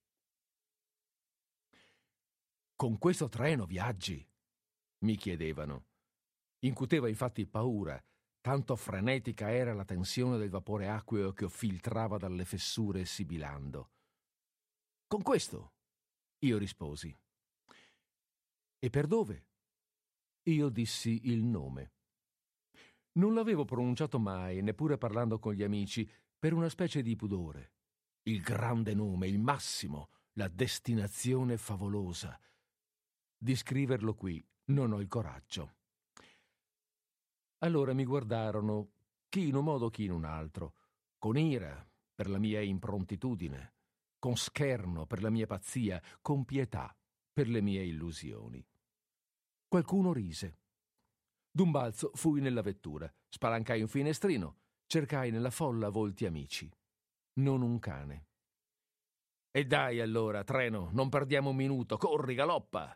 Con 2.76 2.98
questo 2.98 3.30
treno 3.30 3.66
viaggi? 3.66 4.26
mi 5.00 5.16
chiedevano. 5.16 5.86
Incuteva 6.60 7.08
infatti 7.08 7.46
paura 7.46 8.04
Tanto 8.48 8.78
frenetica 8.78 9.52
era 9.52 9.74
la 9.74 9.84
tensione 9.84 10.38
del 10.38 10.50
vapore 10.50 10.88
acqueo 10.88 11.34
che 11.34 11.50
filtrava 11.50 12.18
dalle 12.18 12.46
fessure 12.46 13.04
sibilando. 13.04 13.90
Con 15.06 15.22
questo, 15.22 15.74
io 16.46 16.58
risposi. 16.58 17.14
E 18.80 18.90
per 18.90 19.06
dove? 19.06 19.48
Io 20.44 20.70
dissi 20.70 21.30
il 21.30 21.44
nome. 21.44 21.92
Non 23.18 23.34
l'avevo 23.34 23.66
pronunciato 23.66 24.18
mai, 24.18 24.62
neppure 24.62 24.98
parlando 24.98 25.40
con 25.40 25.52
gli 25.52 25.64
amici, 25.64 26.10
per 26.40 26.54
una 26.54 26.70
specie 26.70 27.02
di 27.02 27.18
pudore. 27.18 27.74
Il 28.22 28.42
grande 28.42 28.94
nome, 28.94 29.28
il 29.28 29.40
massimo, 29.40 30.08
la 30.36 30.48
destinazione 30.48 31.58
favolosa. 31.58 32.40
Di 33.38 33.54
scriverlo 33.58 34.16
qui 34.16 34.42
non 34.68 34.94
ho 34.94 35.02
il 35.02 35.10
coraggio. 35.10 35.77
Allora 37.60 37.94
mi 37.94 38.06
guardarono, 38.06 38.92
chi 39.30 39.48
in 39.48 39.56
un 39.56 39.64
modo, 39.64 39.90
chi 39.90 40.04
in 40.04 40.12
un 40.12 40.26
altro, 40.26 40.76
con 41.18 41.38
ira 41.38 41.88
per 42.14 42.30
la 42.30 42.38
mia 42.38 42.62
improntitudine, 42.62 43.74
con 44.20 44.38
scherno 44.38 45.08
per 45.08 45.24
la 45.24 45.32
mia 45.32 45.48
pazzia, 45.48 46.02
con 46.22 46.46
pietà 46.46 46.96
per 47.34 47.48
le 47.48 47.62
mie 47.62 47.84
illusioni. 47.84 48.64
Qualcuno 49.68 50.14
rise. 50.14 50.60
D'un 51.52 51.72
balzo 51.72 52.12
fui 52.14 52.42
nella 52.42 52.62
vettura, 52.62 53.12
spalancai 53.28 53.82
un 53.82 53.88
finestrino, 53.88 54.58
cercai 54.86 55.32
nella 55.32 55.50
folla 55.50 55.90
volti 55.90 56.26
amici. 56.26 56.72
Non 57.40 57.64
un 57.64 57.80
cane. 57.80 58.28
E 59.50 59.66
dai 59.66 60.00
allora, 60.00 60.44
treno, 60.44 60.90
non 60.92 61.10
perdiamo 61.10 61.50
un 61.50 61.56
minuto, 61.56 61.98
corri, 61.98 62.36
galoppa! 62.36 62.96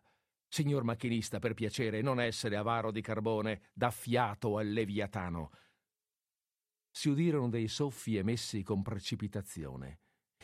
Signor 0.53 0.83
macchinista, 0.83 1.39
per 1.39 1.53
piacere, 1.53 2.01
non 2.01 2.19
essere 2.19 2.57
avaro 2.57 2.91
di 2.91 2.99
carbone, 2.99 3.69
da 3.71 3.89
fiato 3.89 4.57
al 4.57 4.69
leviatano. 4.69 5.49
Si 6.91 7.07
udirono 7.07 7.47
dei 7.47 7.69
soffi 7.69 8.17
emessi 8.17 8.61
con 8.61 8.81
precipitazione. 8.81 10.01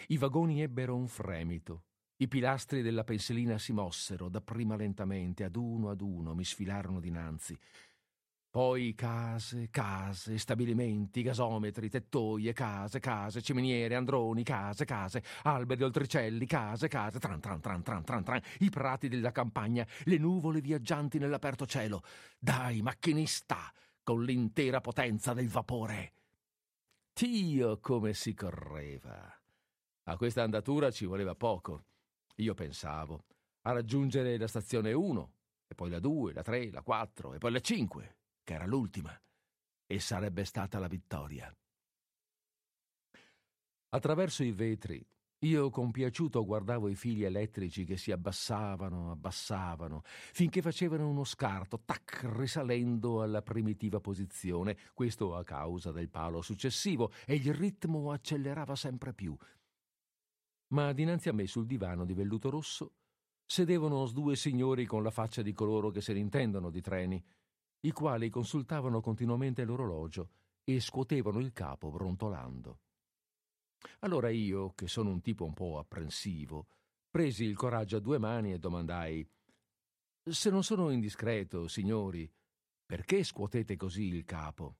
I 0.07 0.15
vagoni 0.15 0.61
ebbero 0.61 0.95
un 0.95 1.09
fremito. 1.09 1.87
I 2.19 2.29
pilastri 2.29 2.81
della 2.81 3.03
pensilina 3.03 3.57
si 3.57 3.73
mossero, 3.73 4.29
dapprima 4.29 4.77
lentamente, 4.77 5.43
ad 5.43 5.57
uno 5.57 5.89
ad 5.89 5.99
uno 5.99 6.33
mi 6.33 6.45
sfilarono 6.45 7.01
dinanzi. 7.01 7.59
Poi 8.49 8.95
case, 8.95 9.69
case, 9.69 10.37
stabilimenti, 10.37 11.21
gasometri, 11.21 11.89
tettoie, 11.89 12.53
case, 12.53 12.99
case, 12.99 13.41
ciminiere, 13.41 13.93
androni, 13.93 14.41
case, 14.41 14.85
case, 14.85 15.21
alberi, 15.43 15.83
oltricelli, 15.83 16.45
case, 16.45 16.87
case, 16.87 17.19
tran 17.19 17.39
tran 17.39 17.59
tran 17.59 17.83
tran 17.83 18.03
tran 18.03 18.23
tran, 18.23 18.41
i 18.59 18.69
prati 18.69 19.09
della 19.09 19.31
campagna, 19.31 19.85
le 20.05 20.17
nuvole 20.17 20.61
viaggianti 20.61 21.19
nell'aperto 21.19 21.67
cielo. 21.67 22.01
Dai, 22.39 22.81
macchinista, 22.81 23.71
con 24.01 24.23
l'intera 24.23 24.81
potenza 24.81 25.33
del 25.33 25.49
vapore. 25.49 26.13
Dio, 27.13 27.79
come 27.79 28.13
si 28.13 28.33
correva! 28.33 29.39
A 30.05 30.15
questa 30.15 30.41
andatura 30.41 30.89
ci 30.89 31.05
voleva 31.05 31.35
poco. 31.35 31.83
Io 32.37 32.53
pensavo 32.53 33.25
a 33.63 33.71
raggiungere 33.73 34.37
la 34.37 34.47
stazione 34.47 34.93
1, 34.93 35.31
e 35.67 35.75
poi 35.75 35.89
la 35.89 35.99
2, 35.99 36.33
la 36.33 36.41
3, 36.41 36.71
la 36.71 36.81
4 36.81 37.33
e 37.33 37.37
poi 37.37 37.51
la 37.51 37.59
5 37.59 38.15
che 38.47 38.53
era 38.53 38.65
l'ultima, 38.65 39.13
e 39.85 39.99
sarebbe 39.99 40.45
stata 40.45 40.79
la 40.79 40.87
vittoria. 40.87 41.53
Attraverso 43.89 44.41
i 44.41 44.53
vetri, 44.53 45.05
io 45.39 45.69
compiaciuto 45.69 46.45
guardavo 46.45 46.87
i 46.87 46.95
fili 46.95 47.23
elettrici 47.23 47.83
che 47.83 47.97
si 47.97 48.13
abbassavano, 48.13 49.11
abbassavano, 49.11 50.01
finché 50.05 50.61
facevano 50.61 51.09
uno 51.09 51.25
scarto, 51.25 51.81
tac, 51.83 52.23
risalendo 52.37 53.21
alla 53.21 53.41
primitiva 53.41 53.99
posizione, 53.99 54.77
questo 54.93 55.35
a 55.35 55.43
causa 55.43 55.91
del 55.91 56.07
palo 56.07 56.41
successivo, 56.41 57.11
e 57.25 57.35
il 57.35 57.53
ritmo 57.53 58.13
accelerava 58.13 58.77
sempre 58.77 59.13
più. 59.13 59.35
Ma 60.69 60.93
dinanzi 60.93 61.27
a 61.27 61.33
me 61.33 61.47
sul 61.47 61.65
divano 61.65 62.05
di 62.05 62.13
velluto 62.13 62.49
rosso 62.49 62.93
sedevano 63.45 64.07
due 64.07 64.37
signori 64.37 64.85
con 64.85 65.03
la 65.03 65.11
faccia 65.11 65.41
di 65.41 65.51
coloro 65.51 65.89
che 65.89 65.99
se 65.99 66.13
ne 66.13 66.19
intendono 66.19 66.69
di 66.69 66.81
treni, 66.81 67.21
i 67.81 67.91
quali 67.91 68.29
consultavano 68.29 69.01
continuamente 69.01 69.63
l'orologio 69.63 70.31
e 70.63 70.79
scuotevano 70.79 71.39
il 71.39 71.53
capo 71.53 71.91
brontolando. 71.91 72.79
Allora 73.99 74.29
io, 74.29 74.73
che 74.73 74.87
sono 74.87 75.11
un 75.11 75.21
tipo 75.21 75.45
un 75.45 75.53
po' 75.53 75.77
apprensivo, 75.77 76.67
presi 77.09 77.45
il 77.45 77.55
coraggio 77.55 77.97
a 77.97 78.01
due 78.01 78.17
mani 78.17 78.53
e 78.53 78.59
domandai 78.59 79.27
Se 80.29 80.49
non 80.49 80.63
sono 80.63 80.89
indiscreto, 80.89 81.67
signori, 81.67 82.29
perché 82.85 83.23
scuotete 83.23 83.77
così 83.77 84.07
il 84.07 84.25
capo? 84.25 84.79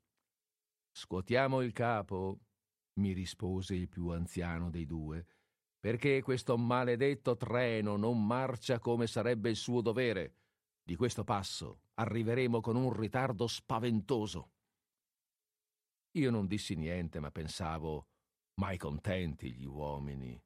Scuotiamo 0.92 1.62
il 1.62 1.72
capo, 1.72 2.39
mi 3.00 3.13
rispose 3.13 3.75
il 3.75 3.88
più 3.88 4.10
anziano 4.10 4.70
dei 4.70 4.86
due, 4.86 5.25
perché 5.80 6.22
questo 6.22 6.58
maledetto 6.58 7.38
treno 7.38 7.96
non 7.96 8.25
marcia 8.25 8.80
come 8.80 9.08
sarebbe 9.08 9.50
il 9.50 9.56
suo 9.56 9.80
dovere. 9.82 10.34
Di 10.84 10.96
questo 10.96 11.24
passo 11.24 11.80
arriveremo 12.00 12.62
con 12.62 12.75
un 12.75 12.94
ritardo 12.94 13.48
spaventoso. 13.48 14.51
Io 16.18 16.32
non 16.32 16.48
dissi 16.48 16.75
niente, 16.75 17.20
ma 17.20 17.32
pensavo, 17.32 18.08
mai 18.56 18.77
contenti 18.77 19.54
gli 19.54 19.66
uomini. 19.66 20.39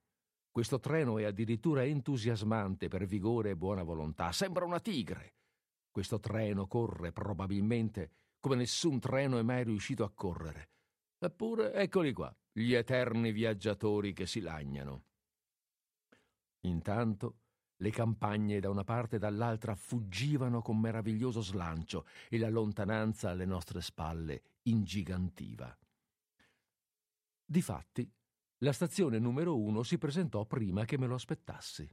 Questo 0.50 0.80
treno 0.80 1.18
è 1.18 1.24
addirittura 1.24 1.86
entusiasmante 1.86 2.88
per 2.88 3.06
vigore 3.06 3.52
e 3.52 3.56
buona 3.56 3.84
volontà, 3.84 4.32
sembra 4.32 4.66
una 4.66 4.80
tigre. 4.80 5.36
Questo 5.90 6.20
treno 6.20 6.68
corre 6.68 7.12
probabilmente 7.12 8.12
come 8.40 8.56
nessun 8.56 9.00
treno 9.00 9.38
è 9.38 9.44
mai 9.44 9.64
riuscito 9.64 10.04
a 10.04 10.12
correre. 10.12 10.72
Eppure 11.20 11.74
eccoli 11.74 12.12
qua, 12.12 12.36
gli 12.52 12.74
eterni 12.74 13.32
viaggiatori 13.32 14.14
che 14.14 14.26
si 14.26 14.40
lagnano. 14.40 15.04
Intanto 16.62 17.41
Le 17.82 17.90
campagne 17.90 18.60
da 18.60 18.70
una 18.70 18.84
parte 18.84 19.16
e 19.16 19.20
dall'altra 19.20 19.74
fuggivano 19.74 20.62
con 20.62 20.80
meraviglioso 20.80 21.42
slancio 21.42 22.06
e 22.30 22.38
la 22.38 22.48
lontananza 22.48 23.32
alle 23.32 23.46
nostre 23.46 23.82
spalle 23.82 24.44
ingigantiva. 24.64 25.76
Difatti, 27.44 28.08
la 28.60 28.72
stazione 28.72 29.18
numero 29.18 29.58
uno 29.58 29.82
si 29.82 29.98
presentò 29.98 30.46
prima 30.46 30.86
che 30.86 31.00
me 31.00 31.08
lo 31.08 31.16
aspettassi. 31.16 31.90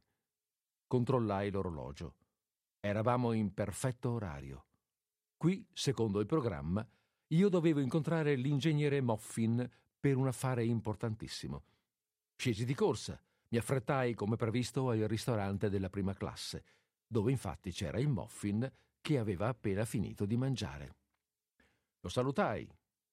Controllai 0.87 1.50
l'orologio. 1.50 2.16
Eravamo 2.80 3.33
in 3.33 3.54
perfetto 3.54 4.11
orario. 4.11 4.66
Qui, 5.38 5.66
secondo 5.73 6.21
il 6.21 6.26
programma, 6.26 6.87
io 7.28 7.49
dovevo 7.49 7.80
incontrare 7.80 8.35
l'ingegnere 8.35 9.00
Moffin 9.00 9.66
per 9.99 10.16
un 10.18 10.26
affare 10.26 10.66
importantissimo. 10.66 11.64
Scesi 12.37 12.66
di 12.66 12.75
corsa, 12.75 13.18
mi 13.49 13.59
affrettai 13.59 14.14
come 14.14 14.37
previsto 14.37 14.90
al 14.90 14.99
ristorante 15.00 15.71
della 15.71 15.88
prima 15.88 16.14
classe, 16.14 16.64
dove 17.07 17.31
infatti 17.31 17.71
c'era 17.73 17.99
il 17.99 18.09
Moffin 18.09 18.71
che 19.00 19.19
aveva 19.19 19.49
appena 19.49 19.85
finito 19.85 20.26
di 20.26 20.37
mangiare. 20.37 20.97
Lo 22.00 22.09
salutai, 22.09 22.69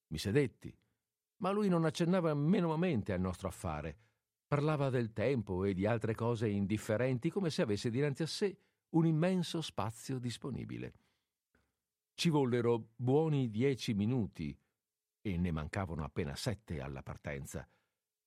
mi 0.08 0.18
sedetti, 0.18 0.76
ma 1.38 1.52
lui 1.52 1.70
non 1.70 1.86
accennava 1.86 2.34
minimamente 2.34 3.14
al 3.14 3.22
nostro 3.22 3.48
affare. 3.48 3.98
Parlava 4.48 4.90
del 4.90 5.12
tempo 5.12 5.64
e 5.64 5.74
di 5.74 5.86
altre 5.86 6.14
cose 6.14 6.48
indifferenti 6.48 7.30
come 7.30 7.50
se 7.50 7.62
avesse 7.62 7.90
dinanzi 7.90 8.24
a 8.24 8.28
sé 8.28 8.58
un 8.90 9.06
immenso 9.06 9.62
spazio 9.62 10.20
disponibile. 10.20 10.94
Ci 12.14 12.30
vollero 12.30 12.92
buoni 12.96 13.50
dieci 13.50 13.94
minuti, 13.94 14.58
e 15.22 15.38
ne 15.38 15.52
mancavano 15.52 16.04
appena 16.04 16.36
sette 16.36 16.80
alla 16.80 17.02
partenza, 17.02 17.68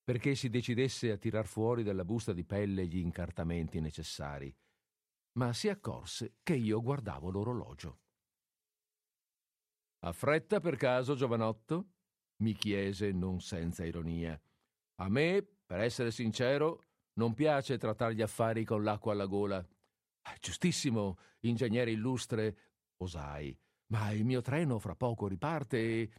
perché 0.09 0.35
si 0.35 0.49
decidesse 0.49 1.11
a 1.11 1.19
tirar 1.19 1.47
fuori 1.47 1.83
dalla 1.83 2.03
busta 2.03 2.33
di 2.33 2.43
pelle 2.43 2.87
gli 2.87 2.97
incartamenti 2.97 3.79
necessari. 3.79 4.51
Ma 5.33 5.53
si 5.53 5.69
accorse 5.69 6.37
che 6.43 6.55
io 6.55 6.81
guardavo 6.81 7.29
l'orologio. 7.29 8.01
Ha 9.99 10.13
fretta 10.13 10.61
per 10.61 10.77
caso, 10.77 11.15
giovanotto? 11.15 11.91
mi 12.37 12.55
chiese 12.55 13.13
non 13.13 13.43
senza 13.43 13.85
ironia. 13.85 14.41
A 15.03 15.11
me, 15.11 15.47
per 15.67 15.81
essere 15.81 16.11
sincero, 16.11 16.85
non 17.19 17.35
piace 17.35 17.77
trattare 17.77 18.15
gli 18.15 18.23
affari 18.23 18.65
con 18.65 18.83
l'acqua 18.83 19.13
alla 19.13 19.27
gola. 19.27 19.63
Giustissimo, 20.41 21.19
ingegnere 21.41 21.91
illustre, 21.91 22.57
osai, 23.03 23.55
ma 23.89 24.11
il 24.13 24.25
mio 24.25 24.41
treno 24.41 24.79
fra 24.79 24.97
poco 24.97 25.27
riparte 25.27 25.77
e... 25.77 26.11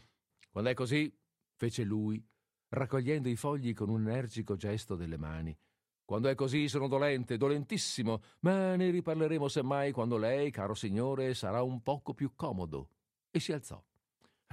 Quando 0.51 0.69
è 0.69 0.75
così, 0.75 1.11
fece 1.55 1.83
lui, 1.83 2.23
raccogliendo 2.69 3.29
i 3.29 3.35
fogli 3.35 3.73
con 3.73 3.89
un 3.89 4.07
energico 4.07 4.55
gesto 4.55 4.95
delle 4.95 5.17
mani. 5.17 5.55
Quando 6.03 6.27
è 6.27 6.35
così 6.35 6.67
sono 6.67 6.87
dolente, 6.87 7.37
dolentissimo, 7.37 8.21
ma 8.39 8.75
ne 8.75 8.89
riparleremo 8.89 9.47
semmai 9.47 9.91
quando 9.91 10.17
lei, 10.17 10.49
caro 10.49 10.73
signore, 10.73 11.35
sarà 11.35 11.61
un 11.61 11.83
poco 11.83 12.13
più 12.13 12.33
comodo. 12.35 12.89
E 13.29 13.39
si 13.39 13.51
alzò. 13.51 13.79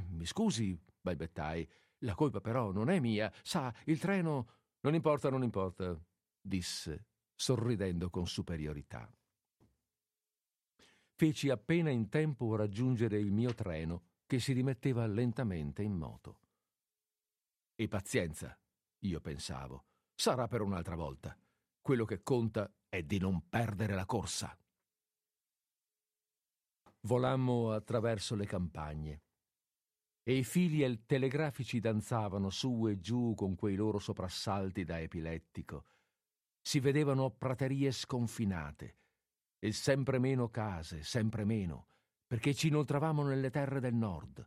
Mi 0.08 0.26
scusi, 0.26 0.78
balbettai, 1.00 1.66
la 2.00 2.14
colpa 2.14 2.40
però 2.42 2.72
non 2.72 2.90
è 2.90 3.00
mia. 3.00 3.32
Sa, 3.42 3.72
il 3.84 3.98
treno. 3.98 4.48
Non 4.80 4.94
importa, 4.94 5.30
non 5.30 5.42
importa, 5.42 5.98
disse, 6.38 7.06
sorridendo 7.34 8.10
con 8.10 8.26
superiorità. 8.26 9.10
Feci 11.14 11.48
appena 11.48 11.88
in 11.88 12.10
tempo 12.10 12.54
raggiungere 12.54 13.18
il 13.18 13.32
mio 13.32 13.54
treno, 13.54 14.02
che 14.26 14.38
si 14.38 14.52
rimetteva 14.52 15.06
lentamente 15.06 15.82
in 15.82 15.94
moto. 15.94 16.40
E 17.78 17.88
pazienza, 17.88 18.58
io 19.00 19.20
pensavo, 19.20 19.84
sarà 20.14 20.48
per 20.48 20.62
un'altra 20.62 20.96
volta. 20.96 21.38
Quello 21.78 22.06
che 22.06 22.22
conta 22.22 22.72
è 22.88 23.02
di 23.02 23.18
non 23.18 23.50
perdere 23.50 23.94
la 23.94 24.06
corsa. 24.06 24.58
Volammo 27.00 27.72
attraverso 27.72 28.34
le 28.34 28.46
campagne 28.46 29.24
e 30.22 30.38
i 30.38 30.42
fili 30.42 31.04
telegrafici 31.04 31.78
danzavano 31.78 32.48
su 32.48 32.88
e 32.88 32.98
giù 32.98 33.34
con 33.36 33.54
quei 33.54 33.76
loro 33.76 33.98
soprassalti 33.98 34.82
da 34.82 34.98
epilettico. 34.98 35.84
Si 36.62 36.80
vedevano 36.80 37.30
praterie 37.30 37.92
sconfinate 37.92 38.96
e 39.58 39.72
sempre 39.72 40.18
meno 40.18 40.48
case, 40.48 41.02
sempre 41.02 41.44
meno, 41.44 41.88
perché 42.26 42.54
ci 42.54 42.68
inoltravamo 42.68 43.22
nelle 43.22 43.50
terre 43.50 43.80
del 43.80 43.94
nord, 43.94 44.44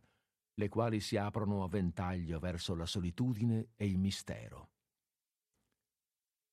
le 0.54 0.68
quali 0.68 1.00
si 1.00 1.16
aprono 1.16 1.62
a 1.64 1.68
ventaglio 1.68 2.38
verso 2.38 2.74
la 2.74 2.86
solitudine 2.86 3.70
e 3.76 3.86
il 3.86 3.98
mistero. 3.98 4.70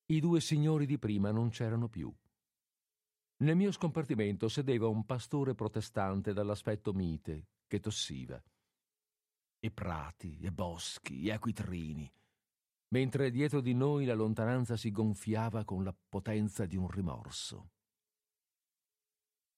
I 0.06 0.20
due 0.20 0.40
signori 0.40 0.86
di 0.86 0.98
prima 0.98 1.32
non 1.32 1.50
c'erano 1.50 1.90
più. 1.90 2.14
Nel 3.40 3.56
mio 3.56 3.72
scompartimento 3.72 4.48
sedeva 4.48 4.88
un 4.88 5.06
pastore 5.06 5.54
protestante 5.54 6.34
dall'aspetto 6.34 6.94
mite, 6.94 7.50
che 7.68 7.80
tossiva 7.80 8.42
e 9.60 9.72
prati, 9.72 10.40
e 10.40 10.52
boschi, 10.52 11.28
e 11.28 11.32
acquitrini, 11.34 12.12
mentre 12.90 13.32
dietro 13.32 13.60
di 13.60 13.74
noi 13.74 14.06
la 14.06 14.14
lontananza 14.14 14.78
si 14.78 14.92
gonfiava 14.92 15.66
con 15.66 15.84
la 15.84 15.94
potenza 16.08 16.66
di 16.66 16.78
un 16.78 16.88
rimorso. 16.88 17.72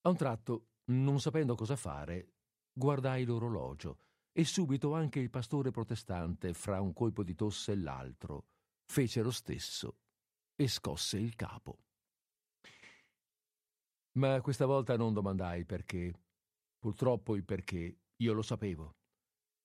A 0.02 0.10
un 0.10 0.16
tratto, 0.16 0.68
non 0.86 1.20
sapendo 1.20 1.56
cosa 1.56 1.76
fare, 1.76 2.32
guardai 2.72 3.26
l'orologio 3.26 4.00
e 4.32 4.46
subito 4.46 4.94
anche 4.94 5.20
il 5.20 5.30
pastore 5.30 5.72
protestante, 5.72 6.54
fra 6.54 6.82
un 6.82 6.94
colpo 6.94 7.24
di 7.24 7.36
tosse 7.36 7.74
e 7.74 7.78
l'altro, 7.78 8.46
fece 8.86 9.22
lo 9.22 9.32
stesso 9.32 9.98
e 10.56 10.68
scosse 10.68 11.18
il 11.18 11.36
capo. 11.36 11.80
Ma 14.14 14.42
questa 14.42 14.66
volta 14.66 14.98
non 14.98 15.14
domandai 15.14 15.66
perché. 15.66 16.14
Purtroppo 16.78 17.36
il 17.36 17.44
perché 17.44 17.98
io 18.16 18.34
lo 18.34 18.42
sapevo. 18.42 18.96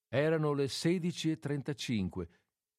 Erano 0.09 0.53
le 0.53 0.67
16.35 0.67 2.29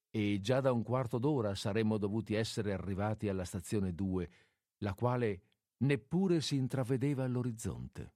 e 0.09 0.39
già 0.39 0.61
da 0.61 0.71
un 0.71 0.83
quarto 0.83 1.17
d'ora 1.17 1.55
saremmo 1.55 1.97
dovuti 1.97 2.33
essere 2.33 2.71
arrivati 2.71 3.27
alla 3.27 3.43
stazione 3.43 3.93
2, 3.93 4.29
la 4.79 4.93
quale 4.93 5.41
neppure 5.79 6.39
si 6.39 6.55
intravedeva 6.55 7.25
all'orizzonte. 7.25 8.14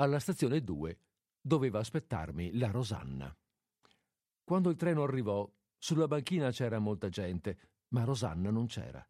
Alla 0.00 0.18
stazione 0.18 0.62
2 0.62 0.98
doveva 1.42 1.78
aspettarmi 1.78 2.56
la 2.56 2.70
Rosanna. 2.70 3.36
Quando 4.42 4.70
il 4.70 4.76
treno 4.76 5.02
arrivò, 5.02 5.46
sulla 5.76 6.06
banchina 6.06 6.50
c'era 6.50 6.78
molta 6.78 7.10
gente, 7.10 7.58
ma 7.88 8.04
Rosanna 8.04 8.50
non 8.50 8.64
c'era. 8.64 9.06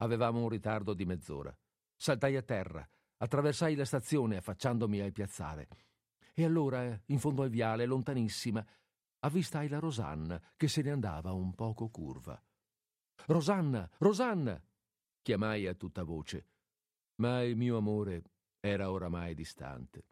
Avevamo 0.00 0.42
un 0.42 0.50
ritardo 0.50 0.92
di 0.92 1.06
mezz'ora. 1.06 1.56
Saltai 1.96 2.36
a 2.36 2.42
terra, 2.42 2.86
attraversai 3.16 3.74
la 3.74 3.86
stazione 3.86 4.36
affacciandomi 4.36 5.00
al 5.00 5.12
piazzale. 5.12 5.66
E 6.34 6.44
allora, 6.44 7.00
in 7.06 7.18
fondo 7.18 7.40
al 7.40 7.48
viale, 7.48 7.86
lontanissima, 7.86 8.62
avvistai 9.20 9.68
la 9.68 9.78
Rosanna 9.78 10.38
che 10.58 10.68
se 10.68 10.82
ne 10.82 10.90
andava 10.90 11.32
un 11.32 11.54
poco 11.54 11.88
curva. 11.88 12.38
Rosanna, 13.28 13.90
Rosanna! 13.96 14.62
chiamai 15.22 15.66
a 15.66 15.74
tutta 15.74 16.02
voce, 16.02 16.48
ma 17.14 17.42
il 17.42 17.56
mio 17.56 17.78
amore 17.78 18.35
era 18.60 18.90
oramai 18.90 19.34
distante. 19.34 20.04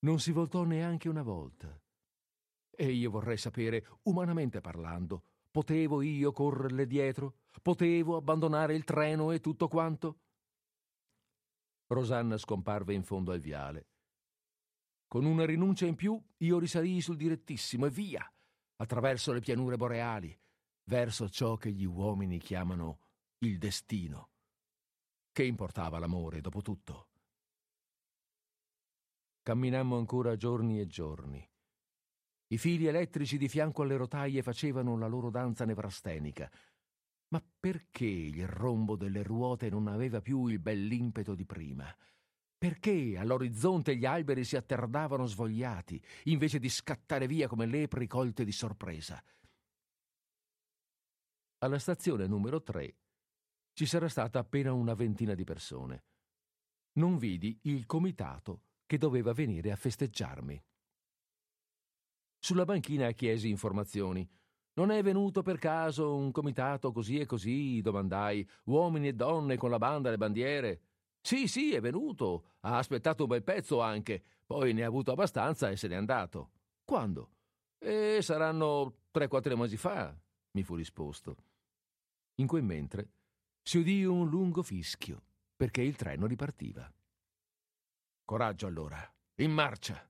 Non 0.00 0.20
si 0.20 0.32
voltò 0.32 0.64
neanche 0.64 1.08
una 1.08 1.22
volta. 1.22 1.78
E 2.70 2.90
io 2.90 3.10
vorrei 3.10 3.36
sapere, 3.36 3.86
umanamente 4.04 4.60
parlando, 4.60 5.24
potevo 5.50 6.02
io 6.02 6.32
correrle 6.32 6.86
dietro? 6.86 7.40
Potevo 7.60 8.16
abbandonare 8.16 8.74
il 8.74 8.84
treno 8.84 9.32
e 9.32 9.40
tutto 9.40 9.68
quanto? 9.68 10.20
Rosanna 11.88 12.38
scomparve 12.38 12.94
in 12.94 13.02
fondo 13.02 13.32
al 13.32 13.40
viale 13.40 13.90
con 15.10 15.24
una 15.24 15.44
rinuncia 15.44 15.86
in 15.86 15.96
più, 15.96 16.22
io 16.36 16.60
risalii 16.60 17.00
sul 17.00 17.16
direttissimo 17.16 17.86
e 17.86 17.90
via, 17.90 18.32
attraverso 18.76 19.32
le 19.32 19.40
pianure 19.40 19.76
boreali, 19.76 20.40
verso 20.84 21.28
ciò 21.28 21.56
che 21.56 21.72
gli 21.72 21.84
uomini 21.84 22.38
chiamano 22.38 23.00
il 23.38 23.58
destino. 23.58 24.30
Che 25.32 25.44
importava 25.44 25.98
l'amore, 25.98 26.40
dopo 26.40 26.62
tutto? 26.62 27.09
Camminammo 29.42 29.96
ancora 29.96 30.36
giorni 30.36 30.80
e 30.80 30.86
giorni. 30.86 31.48
I 32.48 32.58
fili 32.58 32.86
elettrici 32.86 33.38
di 33.38 33.48
fianco 33.48 33.82
alle 33.82 33.96
rotaie 33.96 34.42
facevano 34.42 34.98
la 34.98 35.06
loro 35.06 35.30
danza 35.30 35.64
nevrastenica. 35.64 36.50
Ma 37.28 37.42
perché 37.58 38.04
il 38.04 38.46
rombo 38.46 38.96
delle 38.96 39.22
ruote 39.22 39.70
non 39.70 39.86
aveva 39.86 40.20
più 40.20 40.46
il 40.46 40.58
bell'impeto 40.58 41.34
di 41.34 41.46
prima? 41.46 41.94
Perché 42.58 43.16
all'orizzonte 43.16 43.96
gli 43.96 44.04
alberi 44.04 44.44
si 44.44 44.56
attardavano 44.56 45.24
svogliati, 45.24 46.02
invece 46.24 46.58
di 46.58 46.68
scattare 46.68 47.26
via 47.26 47.48
come 47.48 47.64
lepri 47.64 48.06
colte 48.06 48.44
di 48.44 48.52
sorpresa? 48.52 49.22
Alla 51.58 51.78
stazione 51.78 52.26
numero 52.26 52.62
3 52.62 52.96
ci 53.72 53.86
sarà 53.86 54.08
stata 54.08 54.38
appena 54.38 54.74
una 54.74 54.92
ventina 54.92 55.34
di 55.34 55.44
persone. 55.44 56.04
Non 56.94 57.16
vidi 57.16 57.58
il 57.62 57.86
comitato 57.86 58.64
che 58.90 58.98
doveva 58.98 59.32
venire 59.32 59.70
a 59.70 59.76
festeggiarmi. 59.76 60.60
Sulla 62.40 62.64
banchina 62.64 63.12
chiesi 63.12 63.48
informazioni. 63.48 64.28
Non 64.72 64.90
è 64.90 65.00
venuto 65.00 65.42
per 65.42 65.58
caso 65.58 66.16
un 66.16 66.32
comitato 66.32 66.90
così 66.90 67.20
e 67.20 67.24
così? 67.24 67.80
domandai. 67.82 68.44
Uomini 68.64 69.06
e 69.06 69.12
donne 69.12 69.56
con 69.56 69.70
la 69.70 69.78
banda 69.78 70.08
e 70.08 70.10
le 70.10 70.18
bandiere. 70.18 70.80
Sì, 71.20 71.46
sì, 71.46 71.72
è 71.72 71.80
venuto. 71.80 72.56
Ha 72.62 72.78
aspettato 72.78 73.22
un 73.22 73.28
bel 73.28 73.44
pezzo 73.44 73.80
anche. 73.80 74.24
Poi 74.44 74.72
ne 74.72 74.82
ha 74.82 74.88
avuto 74.88 75.12
abbastanza 75.12 75.70
e 75.70 75.76
se 75.76 75.86
n'è 75.86 75.94
andato. 75.94 76.50
Quando? 76.84 77.34
E 77.78 78.18
saranno 78.22 79.02
tre, 79.12 79.28
quattro 79.28 79.56
mesi 79.56 79.76
fa, 79.76 80.12
mi 80.56 80.64
fu 80.64 80.74
risposto. 80.74 81.36
In 82.40 82.48
quel 82.48 82.64
mentre 82.64 83.12
si 83.62 83.78
udì 83.78 84.04
un 84.04 84.28
lungo 84.28 84.64
fischio, 84.64 85.22
perché 85.54 85.80
il 85.80 85.94
treno 85.94 86.26
ripartiva. 86.26 86.92
Coraggio 88.30 88.68
allora, 88.68 89.12
in 89.40 89.50
marcia! 89.50 90.08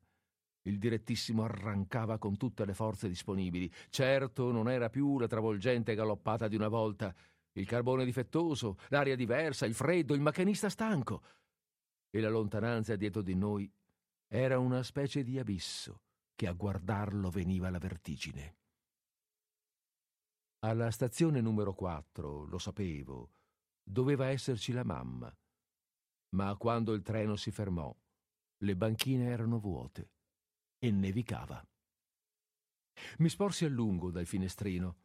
Il 0.65 0.79
direttissimo 0.79 1.43
arrancava 1.43 2.19
con 2.19 2.37
tutte 2.37 2.67
le 2.67 2.75
forze 2.75 3.09
disponibili. 3.09 3.73
Certo, 3.89 4.53
non 4.53 4.69
era 4.69 4.91
più 4.91 5.19
la 5.19 5.27
travolgente 5.27 5.95
galoppata 5.95 6.47
di 6.47 6.55
una 6.55 6.69
volta. 6.69 7.15
Il 7.53 7.65
carbone 7.65 8.05
difettoso, 8.05 8.77
l'aria 8.89 9.17
diversa, 9.17 9.65
il 9.65 9.73
freddo, 9.73 10.13
il 10.13 10.21
macchinista 10.21 10.69
stanco. 10.69 11.23
E 12.11 12.21
la 12.21 12.29
lontananza 12.29 12.95
dietro 12.95 13.23
di 13.23 13.35
noi 13.35 13.73
era 14.29 14.59
una 14.59 14.83
specie 14.83 15.23
di 15.23 15.39
abisso 15.39 16.03
che 16.35 16.47
a 16.47 16.53
guardarlo 16.53 17.31
veniva 17.31 17.71
la 17.71 17.79
vertigine. 17.79 18.57
Alla 20.59 20.91
stazione 20.91 21.41
numero 21.41 21.73
4, 21.73 22.45
lo 22.45 22.59
sapevo, 22.59 23.31
doveva 23.83 24.27
esserci 24.27 24.73
la 24.73 24.85
mamma. 24.85 25.35
Ma 26.37 26.55
quando 26.57 26.93
il 26.93 27.01
treno 27.01 27.35
si 27.35 27.51
fermò, 27.51 27.97
le 28.63 28.77
banchine 28.77 29.27
erano 29.27 29.59
vuote 29.59 30.11
e 30.79 30.91
nevicava. 30.91 31.65
Mi 33.19 33.29
sporsi 33.29 33.65
a 33.65 33.69
lungo 33.69 34.11
dal 34.11 34.27
finestrino, 34.27 34.97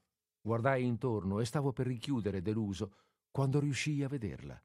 guardai 0.41 0.85
intorno 0.85 1.39
e 1.39 1.45
stavo 1.45 1.71
per 1.71 1.87
richiudere 1.87 2.41
deluso 2.41 2.95
quando 3.31 3.59
riuscii 3.59 4.03
a 4.03 4.07
vederla. 4.07 4.61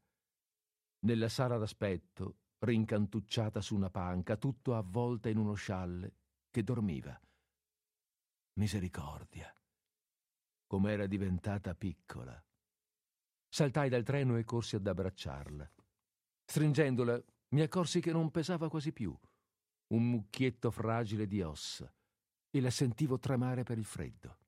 Nella 1.01 1.29
sala 1.29 1.57
d'aspetto, 1.59 2.39
rincantucciata 2.59 3.61
su 3.61 3.75
una 3.75 3.91
panca, 3.91 4.37
tutto 4.37 4.77
avvolta 4.77 5.29
in 5.29 5.39
uno 5.39 5.55
scialle, 5.55 6.15
che 6.51 6.63
dormiva. 6.63 7.19
Misericordia. 8.55 9.55
Com'era 10.67 11.07
diventata 11.07 11.75
piccola. 11.75 12.45
Saltai 13.49 13.89
dal 13.89 14.05
treno 14.05 14.37
e 14.37 14.45
corsi 14.45 14.77
ad 14.77 14.87
abbracciarla. 14.87 15.69
Stringendola, 16.45 17.21
mi 17.51 17.63
accorsi 17.63 18.01
che 18.01 18.13
non 18.13 18.31
pesava 18.31 18.69
quasi 18.69 18.93
più 18.93 19.17
un 19.91 20.09
mucchietto 20.09 20.71
fragile 20.71 21.27
di 21.27 21.43
ossa, 21.43 21.93
e 22.51 22.61
la 22.61 22.71
sentivo 22.71 23.19
tremare 23.19 23.63
per 23.63 23.79
il 23.79 23.85
freddo. 23.85 24.39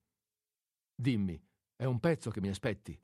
Dimmi, 0.95 1.41
è 1.75 1.85
un 1.85 1.99
pezzo 1.99 2.29
che 2.29 2.39
mi 2.39 2.49
aspetti? 2.49 2.97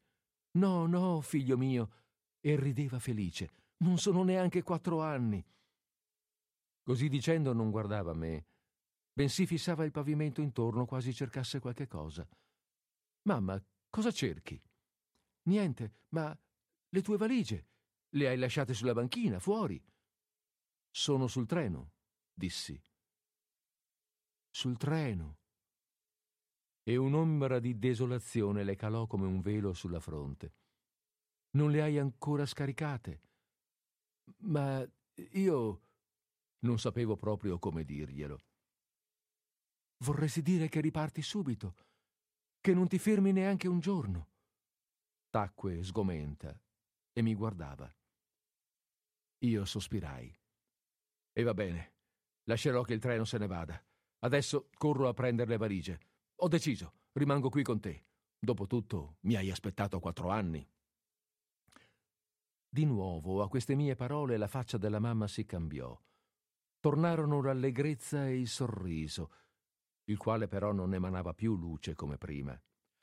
No, 0.51 0.85
no, 0.85 1.21
figlio 1.21 1.57
mio, 1.57 1.91
e 2.39 2.55
rideva 2.55 2.99
felice. 2.99 3.51
Non 3.77 3.97
sono 3.97 4.23
neanche 4.23 4.63
quattro 4.63 5.01
anni. 5.01 5.45
Così 6.81 7.07
dicendo 7.07 7.53
non 7.53 7.71
guardava 7.71 8.13
me, 8.13 8.45
bensì 9.13 9.45
fissava 9.45 9.83
il 9.83 9.91
pavimento 9.91 10.41
intorno 10.41 10.85
quasi 10.85 11.13
cercasse 11.13 11.59
qualche 11.59 11.87
cosa. 11.87 12.27
Mamma, 13.23 13.61
cosa 13.89 14.11
cerchi? 14.11 14.61
Niente, 15.43 15.93
ma 16.09 16.37
le 16.89 17.01
tue 17.01 17.17
valigie 17.17 17.67
le 18.11 18.27
hai 18.27 18.37
lasciate 18.37 18.73
sulla 18.73 18.93
banchina, 18.93 19.39
fuori. 19.39 19.81
Sono 20.89 21.27
sul 21.27 21.45
treno, 21.45 21.93
dissi. 22.33 22.81
Sul 24.49 24.77
treno. 24.77 25.37
E 26.83 26.95
un'ombra 26.95 27.59
di 27.59 27.77
desolazione 27.77 28.63
le 28.63 28.75
calò 28.75 29.05
come 29.05 29.27
un 29.27 29.41
velo 29.41 29.73
sulla 29.73 29.99
fronte. 29.99 30.55
Non 31.51 31.69
le 31.71 31.81
hai 31.81 31.97
ancora 31.99 32.45
scaricate? 32.45 33.21
Ma 34.39 34.87
io 35.33 35.83
non 36.59 36.79
sapevo 36.79 37.15
proprio 37.15 37.59
come 37.59 37.83
dirglielo. 37.83 38.39
Vorresti 39.97 40.41
dire 40.41 40.69
che 40.69 40.81
riparti 40.81 41.21
subito, 41.21 41.75
che 42.59 42.73
non 42.73 42.87
ti 42.87 42.97
fermi 42.97 43.31
neanche 43.31 43.67
un 43.67 43.79
giorno. 43.79 44.29
Tacque 45.29 45.83
sgomenta 45.83 46.59
e 47.13 47.21
mi 47.21 47.35
guardava. 47.35 47.93
Io 49.39 49.65
sospirai. 49.65 50.37
E 51.33 51.43
va 51.43 51.53
bene, 51.53 51.93
Lascerò 52.49 52.81
che 52.81 52.93
il 52.93 52.99
treno 52.99 53.25
se 53.25 53.37
ne 53.37 53.45
vada. 53.45 53.79
Adesso 54.21 54.69
corro 54.75 55.07
a 55.07 55.13
prendere 55.13 55.51
le 55.51 55.57
valigie. 55.57 55.99
Ho 56.37 56.47
deciso, 56.47 56.93
rimango 57.13 57.49
qui 57.49 57.61
con 57.61 57.79
te. 57.79 58.05
Dopotutto 58.39 59.17
mi 59.21 59.35
hai 59.35 59.51
aspettato 59.51 59.99
quattro 59.99 60.29
anni. 60.29 60.67
Di 62.67 62.85
nuovo, 62.85 63.43
a 63.43 63.47
queste 63.47 63.75
mie 63.75 63.95
parole, 63.95 64.37
la 64.37 64.47
faccia 64.47 64.79
della 64.79 64.99
mamma 64.99 65.27
si 65.27 65.45
cambiò. 65.45 65.97
Tornarono 66.79 67.41
l'allegrezza 67.41 68.27
e 68.27 68.39
il 68.39 68.47
sorriso, 68.47 69.31
il 70.05 70.17
quale 70.17 70.47
però 70.47 70.71
non 70.71 70.95
emanava 70.95 71.33
più 71.33 71.55
luce 71.55 71.93
come 71.93 72.17
prima. 72.17 72.59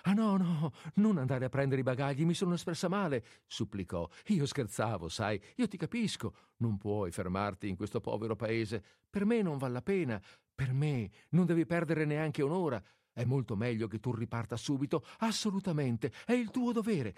Ah 0.07 0.13
no, 0.13 0.37
no, 0.37 0.73
non 0.95 1.19
andare 1.19 1.47
a 1.47 1.49
prendere 1.49 1.81
i 1.81 1.85
bagagli, 1.85 2.25
mi 2.25 2.33
sono 2.33 2.55
espressa 2.55 2.87
male, 2.87 3.25
supplicò. 3.45 4.09
Io 4.27 4.47
scherzavo, 4.47 5.09
sai, 5.09 5.41
io 5.57 5.67
ti 5.67 5.77
capisco. 5.77 6.35
Non 6.59 6.79
puoi 6.79 7.11
fermarti 7.11 7.69
in 7.69 7.75
questo 7.75 8.01
povero 8.01 8.37
paese. 8.37 8.85
Per 9.11 9.25
me 9.25 9.43
non 9.43 9.59
vale 9.59 9.73
la 9.73 9.83
pena. 9.83 10.23
Per 10.55 10.73
me 10.73 11.11
non 11.31 11.45
devi 11.45 11.67
perdere 11.67 12.05
neanche 12.05 12.41
un'ora. 12.43 12.81
È 13.13 13.25
molto 13.25 13.57
meglio 13.57 13.89
che 13.89 13.99
tu 13.99 14.15
riparta 14.15 14.57
subito, 14.57 15.05
assolutamente. 15.19 16.13
È 16.25 16.33
il 16.33 16.51
tuo 16.53 16.71
dovere. 16.71 17.13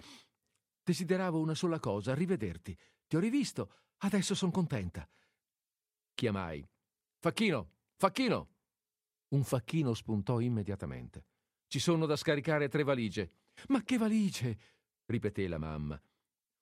Desideravo 0.83 1.39
una 1.39 1.53
sola 1.53 1.79
cosa, 1.79 2.15
rivederti. 2.15 2.75
Ti 3.05 3.15
ho 3.15 3.19
rivisto, 3.19 3.71
adesso 3.97 4.33
sono 4.33 4.51
contenta. 4.51 5.07
Chiamai. 6.15 6.67
Facchino, 7.19 7.69
Facchino! 7.97 8.47
Un 9.35 9.43
facchino 9.43 9.93
spuntò 9.93 10.39
immediatamente. 10.39 11.25
Ci 11.69 11.77
sono 11.77 12.07
da 12.07 12.15
scaricare 12.15 12.67
tre 12.67 12.81
valigie. 12.81 13.31
Ma 13.67 13.83
che 13.83 13.99
valigie? 13.99 14.57
ripeté 15.05 15.47
la 15.47 15.59
mamma. 15.59 16.01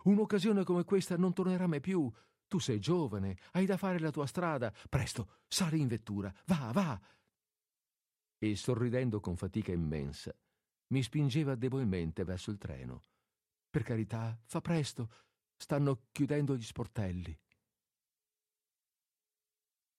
Un'occasione 0.04 0.66
come 0.66 0.84
questa 0.84 1.16
non 1.16 1.32
tornerà 1.32 1.66
mai 1.66 1.80
più. 1.80 2.12
Tu 2.46 2.60
sei 2.60 2.80
giovane, 2.80 3.38
hai 3.54 3.66
da 3.66 3.78
fare 3.78 4.00
la 4.00 4.12
tua 4.12 4.26
strada. 4.26 4.70
Presto, 4.90 5.38
sali 5.48 5.80
in 5.80 5.88
vettura. 5.88 6.34
Va, 6.48 6.72
va. 6.74 7.02
E 8.38 8.56
sorridendo 8.58 9.22
con 9.22 9.38
fatica 9.38 9.72
immensa, 9.72 10.36
mi 10.88 11.02
spingeva 11.02 11.56
debolmente 11.56 12.26
verso 12.26 12.52
il 12.52 12.58
treno. 12.58 13.04
Per 13.70 13.84
carità, 13.84 14.38
fa 14.44 14.60
presto. 14.60 15.10
Stanno 15.56 16.08
chiudendo 16.12 16.54
gli 16.58 16.64
sportelli. 16.64 17.40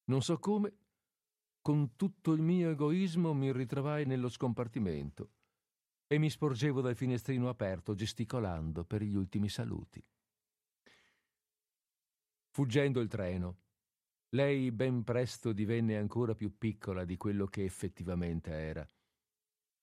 Non 0.05 0.21
so 0.21 0.39
come, 0.39 0.75
con 1.69 1.97
tutto 1.97 2.33
il 2.33 2.41
mio 2.41 2.71
egoismo 2.71 3.35
mi 3.35 3.53
ritrovai 3.53 4.07
nello 4.07 4.31
scompartimento 4.31 5.33
e 6.07 6.17
mi 6.17 6.31
sporgevo 6.31 6.81
dal 6.81 6.97
finestrino 6.97 7.51
aperto 7.51 7.95
gesticolando 7.95 8.87
per 8.87 9.03
gli 9.03 9.15
ultimi 9.15 9.51
saluti. 9.51 10.03
Fuggendo 12.53 13.01
il 13.01 13.09
treno, 13.09 13.59
lei 14.31 14.73
ben 14.73 15.05
presto 15.05 15.53
divenne 15.53 15.99
ancora 15.99 16.35
più 16.35 16.57
piccola 16.57 17.05
di 17.05 17.19
quello 17.19 17.45
che 17.45 17.65
effettivamente 17.65 18.51
era. 18.51 18.89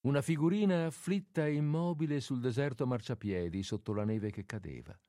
Una 0.08 0.24
figurina 0.24 0.88
afflitta 0.88 1.46
e 1.46 1.54
immobile 1.54 2.20
sul 2.20 2.40
deserto 2.40 2.88
marciapiedi 2.88 3.62
sotto 3.62 3.94
la 3.94 4.06
neve 4.06 4.32
che 4.32 4.48
cadeva. 4.48 5.00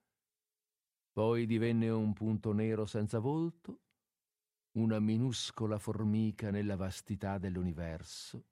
Poi 1.10 1.46
divenne 1.46 1.88
un 1.88 2.12
punto 2.12 2.52
nero 2.52 2.84
senza 2.84 3.18
volto 3.18 3.84
una 4.76 5.00
minuscola 5.00 5.78
formica 5.78 6.50
nella 6.50 6.76
vastità 6.76 7.38
dell'universo 7.38 8.44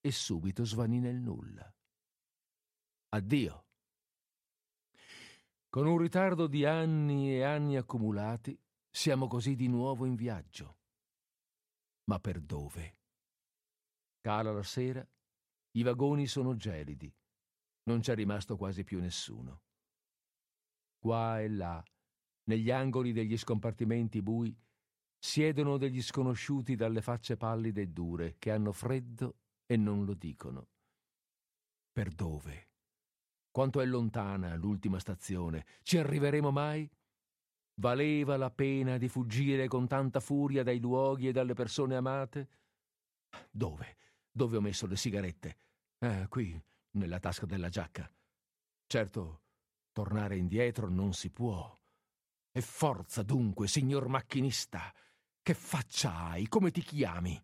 e 0.00 0.10
subito 0.10 0.64
svanì 0.64 0.98
nel 0.98 1.16
nulla. 1.16 1.74
Addio. 3.10 3.66
Con 5.68 5.86
un 5.86 5.98
ritardo 5.98 6.46
di 6.46 6.64
anni 6.64 7.34
e 7.34 7.42
anni 7.42 7.76
accumulati, 7.76 8.58
siamo 8.90 9.26
così 9.26 9.54
di 9.56 9.68
nuovo 9.68 10.06
in 10.06 10.14
viaggio. 10.14 10.78
Ma 12.04 12.18
per 12.18 12.40
dove? 12.40 12.98
Cala 14.20 14.52
la 14.52 14.62
sera, 14.62 15.06
i 15.72 15.82
vagoni 15.82 16.26
sono 16.26 16.54
gelidi, 16.54 17.12
non 17.84 18.00
c'è 18.00 18.14
rimasto 18.14 18.56
quasi 18.56 18.84
più 18.84 19.00
nessuno. 19.00 19.62
Qua 20.98 21.40
e 21.40 21.48
là, 21.48 21.82
negli 22.44 22.70
angoli 22.70 23.12
degli 23.12 23.36
scompartimenti 23.36 24.22
bui, 24.22 24.56
siedono 25.24 25.78
degli 25.78 26.02
sconosciuti 26.02 26.76
dalle 26.76 27.00
facce 27.00 27.38
pallide 27.38 27.80
e 27.80 27.86
dure 27.88 28.36
che 28.38 28.50
hanno 28.50 28.72
freddo 28.72 29.38
e 29.64 29.74
non 29.74 30.04
lo 30.04 30.12
dicono. 30.12 30.68
Per 31.90 32.10
dove? 32.10 32.68
Quanto 33.50 33.80
è 33.80 33.86
lontana 33.86 34.54
l'ultima 34.54 34.98
stazione? 34.98 35.64
Ci 35.82 35.96
arriveremo 35.96 36.50
mai? 36.50 36.88
Valeva 37.76 38.36
la 38.36 38.50
pena 38.50 38.98
di 38.98 39.08
fuggire 39.08 39.66
con 39.66 39.86
tanta 39.88 40.20
furia 40.20 40.62
dai 40.62 40.78
luoghi 40.78 41.28
e 41.28 41.32
dalle 41.32 41.54
persone 41.54 41.96
amate? 41.96 42.48
Dove? 43.50 43.96
Dove 44.30 44.58
ho 44.58 44.60
messo 44.60 44.86
le 44.86 44.96
sigarette? 44.96 45.56
Eh, 46.00 46.26
qui, 46.28 46.62
nella 46.92 47.18
tasca 47.18 47.46
della 47.46 47.70
giacca. 47.70 48.12
Certo, 48.86 49.40
tornare 49.90 50.36
indietro 50.36 50.90
non 50.90 51.14
si 51.14 51.30
può. 51.30 51.74
E 52.52 52.60
forza 52.60 53.22
dunque, 53.22 53.66
signor 53.68 54.06
macchinista. 54.08 54.94
Che 55.44 55.52
faccia 55.52 56.30
hai? 56.30 56.48
Come 56.48 56.70
ti 56.70 56.80
chiami? 56.80 57.38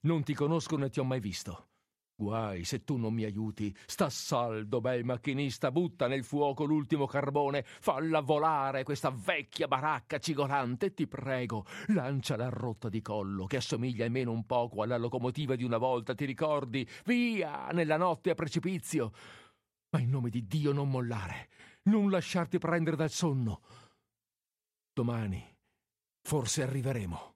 Non 0.00 0.24
ti 0.24 0.34
conosco 0.34 0.76
né 0.76 0.90
ti 0.90 0.98
ho 0.98 1.04
mai 1.04 1.20
visto. 1.20 1.68
Guai 2.16 2.64
se 2.64 2.82
tu 2.82 2.96
non 2.96 3.14
mi 3.14 3.22
aiuti. 3.22 3.72
Sta 3.86 4.10
saldo, 4.10 4.80
bel 4.80 5.04
macchinista, 5.04 5.70
butta 5.70 6.08
nel 6.08 6.24
fuoco 6.24 6.64
l'ultimo 6.64 7.06
carbone, 7.06 7.62
falla 7.62 8.20
volare 8.20 8.82
questa 8.82 9.10
vecchia 9.10 9.68
baracca 9.68 10.18
cigolante, 10.18 10.92
ti 10.92 11.06
prego. 11.06 11.66
Lanciala 11.94 12.48
rotta 12.48 12.88
di 12.88 13.00
collo, 13.00 13.46
che 13.46 13.58
assomiglia 13.58 14.04
almeno 14.04 14.32
un 14.32 14.44
poco 14.44 14.82
alla 14.82 14.96
locomotiva 14.96 15.54
di 15.54 15.62
una 15.62 15.78
volta, 15.78 16.16
ti 16.16 16.24
ricordi? 16.24 16.84
Via, 17.04 17.68
nella 17.68 17.96
notte 17.96 18.30
a 18.30 18.34
precipizio. 18.34 19.12
Ma 19.90 20.00
in 20.00 20.10
nome 20.10 20.30
di 20.30 20.48
Dio 20.48 20.72
non 20.72 20.90
mollare, 20.90 21.48
non 21.84 22.10
lasciarti 22.10 22.58
prendere 22.58 22.96
dal 22.96 23.10
sonno. 23.10 23.60
Domani 24.92 25.54
forse 26.26 26.64
arriveremo. 26.64 27.35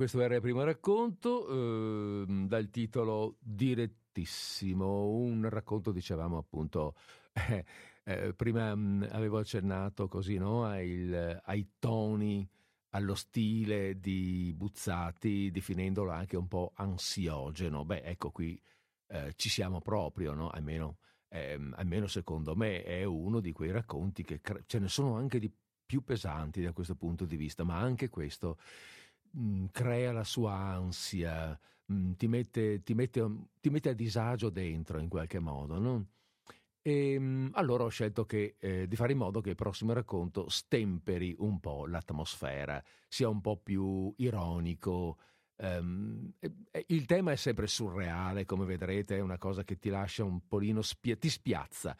questo 0.00 0.22
era 0.22 0.36
il 0.36 0.40
primo 0.40 0.64
racconto 0.64 1.46
eh, 1.46 2.46
dal 2.46 2.70
titolo 2.70 3.36
Direttissimo, 3.38 5.10
un 5.10 5.46
racconto 5.46 5.92
dicevamo 5.92 6.38
appunto, 6.38 6.94
eh, 7.34 7.64
eh, 8.04 8.32
prima 8.32 8.74
mh, 8.74 9.08
avevo 9.10 9.36
accennato 9.36 10.08
così 10.08 10.38
no, 10.38 10.64
ai, 10.64 11.14
ai 11.44 11.72
toni, 11.78 12.48
allo 12.92 13.14
stile 13.14 14.00
di 14.00 14.54
Buzzati, 14.56 15.50
definendolo 15.50 16.12
anche 16.12 16.38
un 16.38 16.48
po' 16.48 16.72
ansiogeno. 16.76 17.84
Beh, 17.84 18.00
ecco 18.00 18.30
qui 18.30 18.58
eh, 19.08 19.34
ci 19.36 19.50
siamo 19.50 19.82
proprio, 19.82 20.32
no? 20.32 20.48
almeno, 20.48 20.96
ehm, 21.28 21.74
almeno 21.76 22.06
secondo 22.06 22.56
me 22.56 22.84
è 22.84 23.04
uno 23.04 23.38
di 23.40 23.52
quei 23.52 23.70
racconti 23.70 24.24
che 24.24 24.40
cre- 24.40 24.62
ce 24.64 24.78
ne 24.78 24.88
sono 24.88 25.16
anche 25.16 25.38
di 25.38 25.52
più 25.84 26.02
pesanti 26.04 26.62
da 26.62 26.72
questo 26.72 26.94
punto 26.94 27.26
di 27.26 27.36
vista, 27.36 27.64
ma 27.64 27.78
anche 27.78 28.08
questo 28.08 28.56
mm, 29.36 29.66
crea 29.72 30.12
la 30.12 30.24
sua 30.24 30.54
ansia, 30.54 31.58
mm, 31.92 32.12
ti, 32.12 32.28
mette, 32.28 32.82
ti, 32.82 32.94
mette, 32.94 33.26
ti, 33.60 33.70
mette, 33.70 33.88
a 33.90 33.94
disagio 33.94 34.50
dentro 34.50 34.98
in 34.98 35.08
qualche 35.08 35.38
modo. 35.38 35.78
No? 35.78 36.06
E, 36.82 37.18
mh, 37.18 37.24
mm, 37.24 37.48
allora 37.52 37.84
ho 37.84 37.88
scelto 37.88 38.24
che, 38.24 38.56
eh, 38.58 38.86
di 38.88 38.96
fare 38.96 39.12
in 39.12 39.18
modo 39.18 39.40
che 39.40 39.50
il 39.50 39.56
prossimo 39.56 39.92
racconto 39.92 40.48
stemperi 40.48 41.34
un 41.38 41.60
po' 41.60 41.86
l'atmosfera, 41.86 42.82
sia 43.08 43.28
un 43.28 43.40
po' 43.40 43.56
più 43.58 44.12
ironico. 44.16 45.18
Um, 45.56 46.32
il 46.86 47.04
tema 47.04 47.32
è 47.32 47.36
sempre 47.36 47.66
surreale, 47.66 48.46
come 48.46 48.64
vedrete, 48.64 49.16
è 49.18 49.20
una 49.20 49.36
cosa 49.36 49.62
che 49.62 49.78
ti 49.78 49.90
lascia 49.90 50.24
un 50.24 50.46
polino, 50.48 50.80
spia- 50.80 51.16
ti 51.16 51.28
spiazza, 51.28 51.94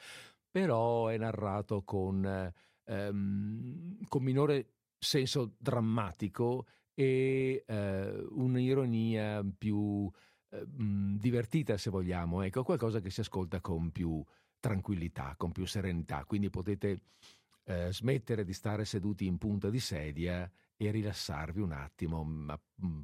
però 0.50 1.08
è 1.08 1.18
narrato 1.18 1.82
con, 1.82 2.52
um, 2.84 3.98
con 4.08 4.22
minore 4.22 4.68
senso 4.98 5.54
drammatico 5.58 6.66
e 7.00 7.64
eh, 7.66 8.26
un'ironia 8.32 9.42
più 9.56 10.10
eh, 10.50 10.64
divertita, 10.66 11.78
se 11.78 11.88
vogliamo, 11.88 12.42
ecco, 12.42 12.62
qualcosa 12.62 13.00
che 13.00 13.08
si 13.08 13.20
ascolta 13.20 13.62
con 13.62 13.90
più 13.90 14.22
tranquillità, 14.58 15.34
con 15.38 15.50
più 15.50 15.64
serenità. 15.64 16.26
Quindi 16.26 16.50
potete 16.50 17.00
eh, 17.64 17.90
smettere 17.90 18.44
di 18.44 18.52
stare 18.52 18.84
seduti 18.84 19.24
in 19.24 19.38
punta 19.38 19.70
di 19.70 19.80
sedia 19.80 20.50
e 20.76 20.90
rilassarvi 20.90 21.60
un 21.62 21.72
attimo, 21.72 22.26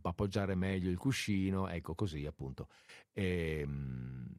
appoggiare 0.03 0.55
meglio 0.55 0.91
il 0.91 0.99
cuscino, 0.99 1.67
ecco 1.67 1.95
così 1.95 2.27
appunto. 2.27 2.69
E, 3.15 3.67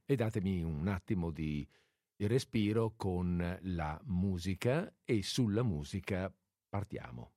e 0.06 0.15
datemi 0.15 0.62
un 0.62 0.88
attimo 0.88 1.32
di, 1.32 1.67
di 2.15 2.28
respiro 2.28 2.93
con 2.96 3.58
la 3.62 4.00
musica 4.06 4.93
e 5.04 5.24
sulla 5.24 5.63
musica 5.63 6.32
partiamo. 6.70 7.37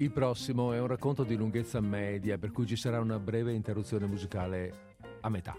Il 0.00 0.12
prossimo 0.12 0.72
è 0.72 0.80
un 0.80 0.86
racconto 0.86 1.24
di 1.24 1.34
lunghezza 1.34 1.80
media, 1.80 2.38
per 2.38 2.52
cui 2.52 2.66
ci 2.66 2.76
sarà 2.76 3.00
una 3.00 3.18
breve 3.18 3.52
interruzione 3.52 4.06
musicale 4.06 4.94
a 5.22 5.28
metà. 5.28 5.58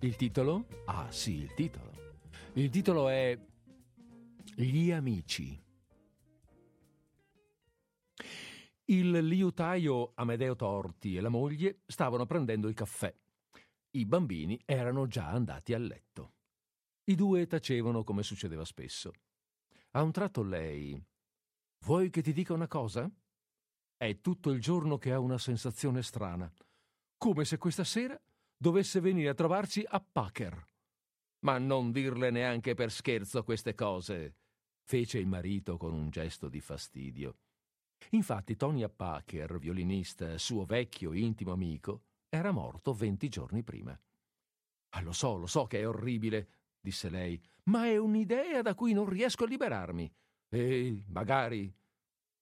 Il 0.00 0.16
titolo? 0.16 0.66
Ah 0.86 1.10
sì, 1.10 1.34
il 1.34 1.52
titolo. 1.52 1.92
Il 2.54 2.70
titolo 2.70 3.10
è 3.10 3.38
Gli 4.54 4.90
amici. 4.90 5.62
Il 8.86 9.10
liutaio 9.10 10.12
Amedeo 10.14 10.56
Torti 10.56 11.16
e 11.16 11.20
la 11.20 11.28
moglie 11.28 11.80
stavano 11.84 12.24
prendendo 12.24 12.68
il 12.68 12.74
caffè. 12.74 13.14
I 13.90 14.06
bambini 14.06 14.58
erano 14.64 15.06
già 15.06 15.28
andati 15.28 15.74
a 15.74 15.78
letto. 15.78 16.32
I 17.04 17.14
due 17.14 17.46
tacevano 17.46 18.02
come 18.02 18.22
succedeva 18.22 18.64
spesso. 18.64 19.12
A 19.94 20.02
un 20.02 20.10
tratto 20.10 20.42
lei. 20.42 20.98
Vuoi 21.84 22.08
che 22.08 22.22
ti 22.22 22.32
dica 22.32 22.54
una 22.54 22.66
cosa? 22.66 23.10
È 23.94 24.20
tutto 24.22 24.50
il 24.50 24.58
giorno 24.58 24.96
che 24.96 25.12
ha 25.12 25.18
una 25.18 25.36
sensazione 25.36 26.02
strana, 26.02 26.50
come 27.18 27.44
se 27.44 27.58
questa 27.58 27.84
sera 27.84 28.18
dovesse 28.56 29.00
venire 29.00 29.28
a 29.28 29.34
trovarci 29.34 29.84
a 29.86 30.00
Packer. 30.00 30.66
Ma 31.40 31.58
non 31.58 31.92
dirle 31.92 32.30
neanche 32.30 32.72
per 32.72 32.90
scherzo 32.90 33.44
queste 33.44 33.74
cose, 33.74 34.36
fece 34.82 35.18
il 35.18 35.26
marito 35.26 35.76
con 35.76 35.92
un 35.92 36.08
gesto 36.08 36.48
di 36.48 36.60
fastidio. 36.60 37.36
Infatti 38.12 38.56
Tony 38.56 38.88
Packer, 38.88 39.58
violinista, 39.58 40.38
suo 40.38 40.64
vecchio 40.64 41.12
intimo 41.12 41.52
amico, 41.52 42.04
era 42.30 42.50
morto 42.50 42.94
venti 42.94 43.28
giorni 43.28 43.62
prima. 43.62 44.00
Ah, 44.94 45.02
lo 45.02 45.12
so, 45.12 45.36
lo 45.36 45.46
so 45.46 45.66
che 45.66 45.80
è 45.80 45.86
orribile, 45.86 46.61
disse 46.82 47.08
lei, 47.08 47.40
ma 47.64 47.86
è 47.86 47.96
un'idea 47.96 48.60
da 48.60 48.74
cui 48.74 48.92
non 48.92 49.08
riesco 49.08 49.44
a 49.44 49.46
liberarmi. 49.46 50.12
E 50.48 51.04
magari, 51.08 51.72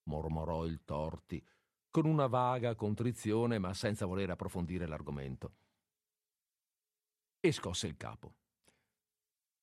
mormorò 0.04 0.64
il 0.64 0.82
Torti, 0.84 1.44
con 1.90 2.06
una 2.06 2.26
vaga 2.26 2.74
contrizione, 2.74 3.58
ma 3.58 3.74
senza 3.74 4.06
voler 4.06 4.30
approfondire 4.30 4.86
l'argomento. 4.86 5.54
E 7.38 7.52
scosse 7.52 7.86
il 7.86 7.96
capo. 7.96 8.34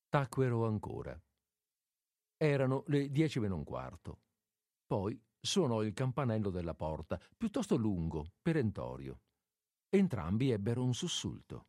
Tacquero 0.09 0.65
ancora. 0.65 1.19
Erano 2.37 2.83
le 2.87 3.09
dieci 3.09 3.39
meno 3.39 3.55
un 3.55 3.63
quarto. 3.63 4.21
Poi 4.85 5.19
suonò 5.39 5.83
il 5.83 5.93
campanello 5.93 6.49
della 6.49 6.75
porta, 6.75 7.19
piuttosto 7.35 7.75
lungo, 7.75 8.33
perentorio. 8.41 9.21
Entrambi 9.89 10.51
ebbero 10.51 10.83
un 10.83 10.93
sussulto. 10.93 11.67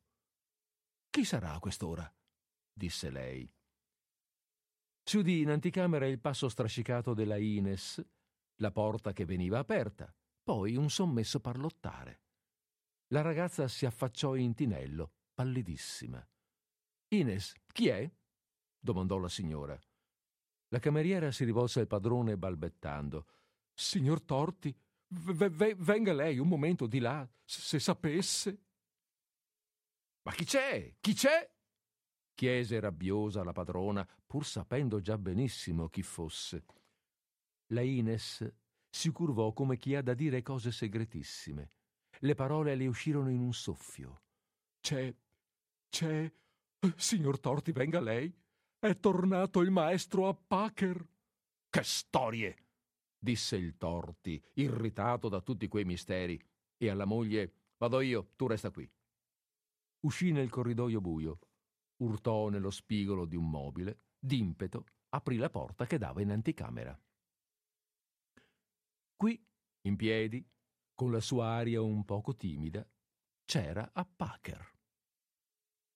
Chi 1.11 1.25
sarà 1.25 1.55
a 1.55 1.59
quest'ora? 1.59 2.13
Disse 2.79 3.11
lei. 3.11 3.53
Si 5.03 5.19
udì 5.19 5.41
in 5.41 5.51
anticamera 5.51 6.07
il 6.07 6.19
passo 6.19 6.49
strascicato 6.49 7.13
della 7.13 7.37
Ines, 7.37 8.03
la 8.57 8.71
porta 8.71 9.13
che 9.13 9.27
veniva 9.27 9.59
aperta, 9.59 10.15
poi 10.43 10.77
un 10.77 10.89
sommesso 10.89 11.41
parlottare. 11.41 12.23
La 13.09 13.21
ragazza 13.21 13.69
si 13.69 13.85
affacciò 13.85 14.35
in 14.35 14.55
tinello, 14.55 15.13
pallidissima. 15.35 16.27
Ines, 17.09 17.55
chi 17.67 17.89
è? 17.89 18.11
domandò 18.79 19.19
la 19.19 19.29
signora. 19.29 19.79
La 20.69 20.79
cameriera 20.79 21.31
si 21.31 21.45
rivolse 21.45 21.81
al 21.81 21.87
padrone 21.87 22.37
balbettando. 22.37 23.27
Signor 23.73 24.23
Torti, 24.23 24.75
v- 25.09 25.49
v- 25.49 25.75
venga 25.77 26.13
lei 26.13 26.39
un 26.39 26.49
momento 26.49 26.87
di 26.87 26.99
là, 26.99 27.27
se 27.45 27.79
sapesse. 27.79 28.63
Ma 30.23 30.33
chi 30.33 30.45
c'è? 30.45 30.97
Chi 31.01 31.15
c'è? 31.15 31.51
Chiese 32.39 32.79
rabbiosa 32.79 33.43
la 33.43 33.51
padrona, 33.51 34.09
pur 34.25 34.47
sapendo 34.47 35.01
già 35.01 35.19
benissimo 35.19 35.89
chi 35.89 36.05
fosse. 36.05 36.65
La 37.73 37.81
Ines 37.81 38.49
si 38.89 39.11
curvò 39.11 39.53
come 39.53 39.77
chi 39.77 39.97
ha 39.97 40.03
da 40.03 40.15
dire 40.15 40.41
cose 40.43 40.71
segretissime. 40.71 41.73
Le 42.21 42.35
parole 42.37 42.77
le 42.77 42.87
uscirono 42.87 43.29
in 43.31 43.41
un 43.41 43.53
soffio. 43.53 44.23
C'è. 44.81 45.13
c'è. 45.89 46.33
Signor 46.95 47.41
Torti, 47.41 47.73
venga 47.73 48.01
lei. 48.01 48.33
È 48.79 48.97
tornato 49.01 49.61
il 49.61 49.73
maestro 49.73 50.29
a 50.29 50.35
Packer. 50.35 51.05
Che 51.69 51.83
storie! 51.83 52.57
disse 53.19 53.57
il 53.57 53.77
Torti, 53.77 54.41
irritato 54.55 55.29
da 55.29 55.41
tutti 55.41 55.67
quei 55.67 55.85
misteri, 55.85 56.41
e 56.77 56.89
alla 56.89 57.05
moglie 57.05 57.53
Vado 57.79 58.01
io, 58.01 58.31
tu 58.37 58.47
resta 58.47 58.71
qui. 58.71 58.89
Uscì 60.01 60.33
nel 60.33 60.51
corridoio 60.51 61.01
buio, 61.01 61.39
urtò 61.99 62.49
nello 62.49 62.71
spigolo 62.71 63.25
di 63.25 63.37
un 63.37 63.49
mobile, 63.49 64.03
d'impeto 64.19 64.85
aprì 65.11 65.37
la 65.37 65.51
porta 65.51 65.87
che 65.87 65.99
dava 65.99 66.21
in 66.21 66.31
anticamera. 66.31 66.99
Qui, 69.17 69.47
in 69.83 69.97
piedi, 69.97 70.47
con 70.95 71.11
la 71.11 71.21
sua 71.21 71.47
aria 71.47 71.81
un 71.81 72.05
poco 72.05 72.35
timida, 72.35 72.87
c'era 73.45 73.91
a 73.93 74.05
Packer. 74.05 74.77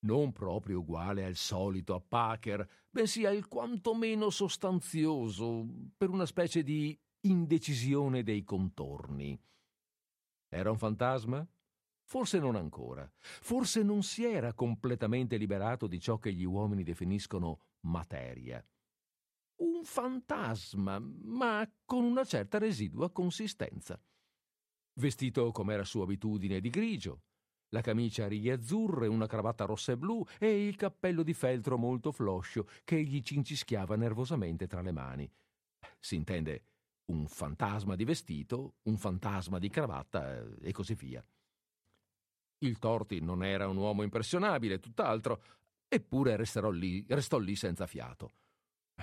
Non 0.05 0.33
proprio 0.33 0.81
uguale 0.81 1.25
al 1.25 1.37
solito 1.37 1.95
a 1.95 2.01
Packer, 2.01 2.87
bensì 2.91 3.25
al 3.25 3.47
quantomeno 3.47 4.31
sostanzioso, 4.31 5.65
per 5.97 6.09
una 6.09 6.27
specie 6.27 6.65
di 6.65 6.99
indecisione 7.21 8.25
dei 8.25 8.43
contorni. 8.43 9.41
Era 10.49 10.71
un 10.71 10.79
fantasma? 10.79 11.47
Forse 12.05 12.39
non 12.39 12.57
ancora. 12.57 13.11
Forse 13.19 13.83
non 13.83 14.03
si 14.03 14.25
era 14.25 14.53
completamente 14.53 15.37
liberato 15.37 15.87
di 15.87 16.01
ciò 16.01 16.19
che 16.19 16.33
gli 16.33 16.45
uomini 16.45 16.83
definiscono 16.83 17.61
materia. 17.81 18.65
Un 19.57 19.85
fantasma, 19.85 20.99
ma 20.99 21.71
con 21.85 22.05
una 22.05 22.25
certa 22.25 22.59
residua 22.59 23.11
consistenza. 23.11 24.01
Vestito 24.95 25.51
come 25.53 25.75
era 25.75 25.85
sua 25.85 26.03
abitudine 26.03 26.61
di 26.61 26.69
grigio, 26.69 27.23
la 27.73 27.81
camicia 27.81 28.25
a 28.25 28.29
righe 28.29 28.53
azzurre, 28.53 29.07
una 29.07 29.27
cravatta 29.27 29.65
rossa 29.65 29.93
e 29.93 29.97
blu 29.97 30.25
e 30.39 30.67
il 30.67 30.77
cappello 30.77 31.23
di 31.23 31.33
feltro 31.33 31.79
molto 31.79 32.13
floscio 32.13 32.69
che 32.85 33.03
gli 33.03 33.23
cincischiava 33.23 33.97
nervosamente 33.97 34.67
tra 34.67 34.83
le 34.83 34.93
mani. 34.93 35.31
Si 35.99 36.15
intende 36.15 36.65
un 37.07 37.27
fantasma 37.27 37.97
di 37.97 38.05
vestito, 38.05 38.77
un 38.83 38.99
fantasma 38.99 39.59
di 39.59 39.71
cravatta 39.71 40.37
eh, 40.37 40.69
e 40.69 40.73
così 40.73 40.95
via. 40.95 41.25
Il 42.63 42.79
Torti 42.79 43.21
non 43.21 43.45
era 43.45 43.69
un 43.69 43.77
uomo 43.77 44.03
impressionabile, 44.03 44.79
tutt'altro, 44.79 45.43
eppure 45.89 46.37
lì, 46.71 47.05
restò 47.09 47.39
lì 47.39 47.57
senza 47.57 47.87
fiato. 47.87 48.33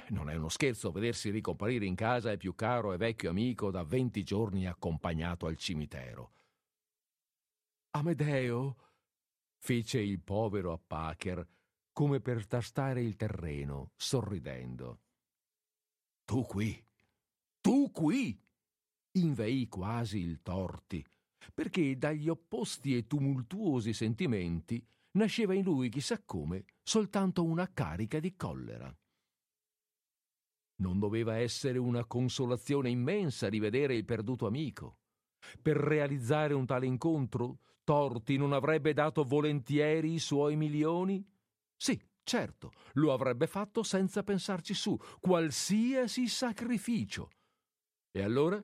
Non 0.09 0.29
è 0.29 0.35
uno 0.35 0.49
scherzo 0.49 0.91
vedersi 0.91 1.29
ricomparire 1.29 1.85
in 1.85 1.95
casa 1.95 2.31
il 2.31 2.37
più 2.37 2.55
caro 2.55 2.93
e 2.93 2.97
vecchio 2.97 3.29
amico 3.29 3.69
da 3.69 3.83
venti 3.83 4.23
giorni 4.23 4.65
accompagnato 4.65 5.45
al 5.45 5.57
cimitero. 5.57 6.31
Amedeo, 7.91 8.77
fece 9.57 9.99
il 9.99 10.21
povero 10.21 10.71
Appacher, 10.71 11.45
come 11.91 12.21
per 12.21 12.47
tastare 12.47 13.01
il 13.01 13.17
terreno, 13.17 13.91
sorridendo. 13.95 15.01
Tu 16.23 16.45
qui, 16.45 16.81
tu 17.59 17.91
qui! 17.91 18.41
inveì 19.13 19.67
quasi 19.67 20.19
il 20.19 20.41
Torti, 20.41 21.05
perché 21.53 21.97
dagli 21.97 22.29
opposti 22.29 22.95
e 22.95 23.07
tumultuosi 23.07 23.93
sentimenti 23.93 24.85
nasceva 25.11 25.53
in 25.53 25.63
lui, 25.63 25.89
chissà 25.89 26.21
come, 26.23 26.65
soltanto 26.83 27.43
una 27.43 27.71
carica 27.71 28.19
di 28.19 28.35
collera. 28.35 28.95
Non 30.81 30.99
doveva 30.99 31.37
essere 31.37 31.77
una 31.77 32.05
consolazione 32.05 32.89
immensa 32.89 33.49
rivedere 33.49 33.95
il 33.95 34.05
perduto 34.05 34.47
amico. 34.47 34.99
Per 35.61 35.75
realizzare 35.75 36.53
un 36.53 36.65
tale 36.65 36.85
incontro, 36.85 37.59
Torti 37.83 38.37
non 38.37 38.53
avrebbe 38.53 38.93
dato 38.93 39.23
volentieri 39.23 40.13
i 40.13 40.19
suoi 40.19 40.55
milioni? 40.55 41.25
Sì, 41.75 41.99
certo, 42.23 42.71
lo 42.93 43.13
avrebbe 43.13 43.47
fatto 43.47 43.81
senza 43.81 44.21
pensarci 44.21 44.75
su, 44.75 44.95
qualsiasi 45.19 46.27
sacrificio. 46.27 47.31
E 48.11 48.21
allora? 48.21 48.63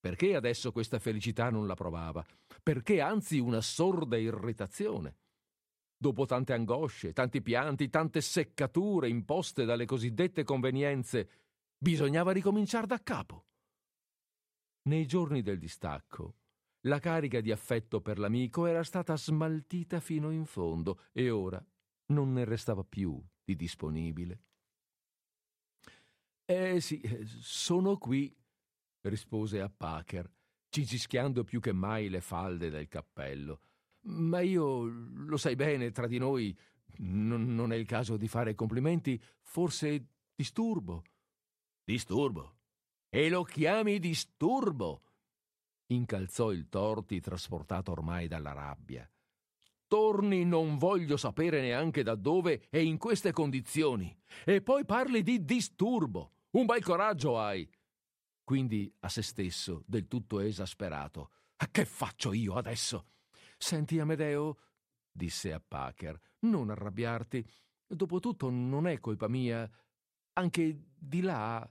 Perché 0.00 0.34
adesso 0.34 0.72
questa 0.72 0.98
felicità 0.98 1.50
non 1.50 1.66
la 1.66 1.74
provava? 1.74 2.24
Perché 2.62 3.02
anzi 3.02 3.38
una 3.38 3.60
sorda 3.60 4.16
irritazione? 4.16 5.18
Dopo 5.94 6.24
tante 6.24 6.54
angosce, 6.54 7.12
tanti 7.12 7.42
pianti, 7.42 7.90
tante 7.90 8.22
seccature 8.22 9.10
imposte 9.10 9.66
dalle 9.66 9.84
cosiddette 9.84 10.42
convenienze, 10.42 11.28
bisognava 11.76 12.32
ricominciare 12.32 12.86
da 12.86 13.02
capo. 13.02 13.44
Nei 14.84 15.04
giorni 15.04 15.42
del 15.42 15.58
distacco, 15.58 16.36
la 16.84 16.98
carica 16.98 17.42
di 17.42 17.52
affetto 17.52 18.00
per 18.00 18.18
l'amico 18.18 18.64
era 18.64 18.82
stata 18.82 19.14
smaltita 19.14 20.00
fino 20.00 20.30
in 20.30 20.46
fondo 20.46 21.02
e 21.12 21.28
ora 21.28 21.62
non 22.06 22.32
ne 22.32 22.44
restava 22.46 22.82
più 22.82 23.22
di 23.44 23.54
disponibile. 23.54 24.44
Eh 26.46 26.80
sì, 26.80 27.00
sono 27.26 27.98
qui, 27.98 28.34
rispose 29.02 29.60
a 29.60 29.68
Packer, 29.68 30.30
cincischiando 30.68 31.44
più 31.44 31.60
che 31.60 31.72
mai 31.72 32.08
le 32.08 32.20
falde 32.20 32.70
del 32.70 32.88
cappello. 32.88 33.60
Ma 34.02 34.40
io, 34.40 34.84
lo 34.84 35.36
sai 35.36 35.56
bene, 35.56 35.90
tra 35.90 36.06
di 36.06 36.18
noi, 36.18 36.56
n- 36.98 37.54
non 37.54 37.72
è 37.72 37.76
il 37.76 37.86
caso 37.86 38.16
di 38.16 38.28
fare 38.28 38.54
complimenti, 38.54 39.20
forse 39.40 40.06
disturbo. 40.34 41.04
Disturbo? 41.84 42.56
E 43.08 43.28
lo 43.28 43.42
chiami 43.42 43.98
disturbo? 43.98 45.02
incalzò 45.90 46.52
il 46.52 46.68
Torti, 46.68 47.20
trasportato 47.20 47.90
ormai 47.90 48.28
dalla 48.28 48.52
rabbia. 48.52 49.08
Torni 49.86 50.44
non 50.44 50.78
voglio 50.78 51.16
sapere 51.16 51.60
neanche 51.60 52.04
da 52.04 52.14
dove 52.14 52.68
e 52.70 52.84
in 52.84 52.96
queste 52.96 53.32
condizioni. 53.32 54.16
E 54.44 54.62
poi 54.62 54.84
parli 54.84 55.22
di 55.22 55.44
disturbo. 55.44 56.34
Un 56.50 56.64
bel 56.66 56.82
coraggio 56.82 57.38
hai. 57.40 57.68
Quindi 58.44 58.92
a 59.00 59.08
se 59.08 59.22
stesso, 59.22 59.82
del 59.86 60.08
tutto 60.08 60.40
esasperato. 60.40 61.30
Che 61.70 61.84
faccio 61.84 62.32
io 62.32 62.54
adesso? 62.54 63.06
Senti, 63.56 63.98
Amedeo, 63.98 64.56
disse 65.12 65.52
a 65.52 65.60
Packer, 65.60 66.18
non 66.40 66.70
arrabbiarti. 66.70 67.46
Dopotutto 67.86 68.48
non 68.50 68.86
è 68.86 68.98
colpa 68.98 69.28
mia. 69.28 69.70
Anche 70.34 70.86
di 70.96 71.20
là 71.20 71.68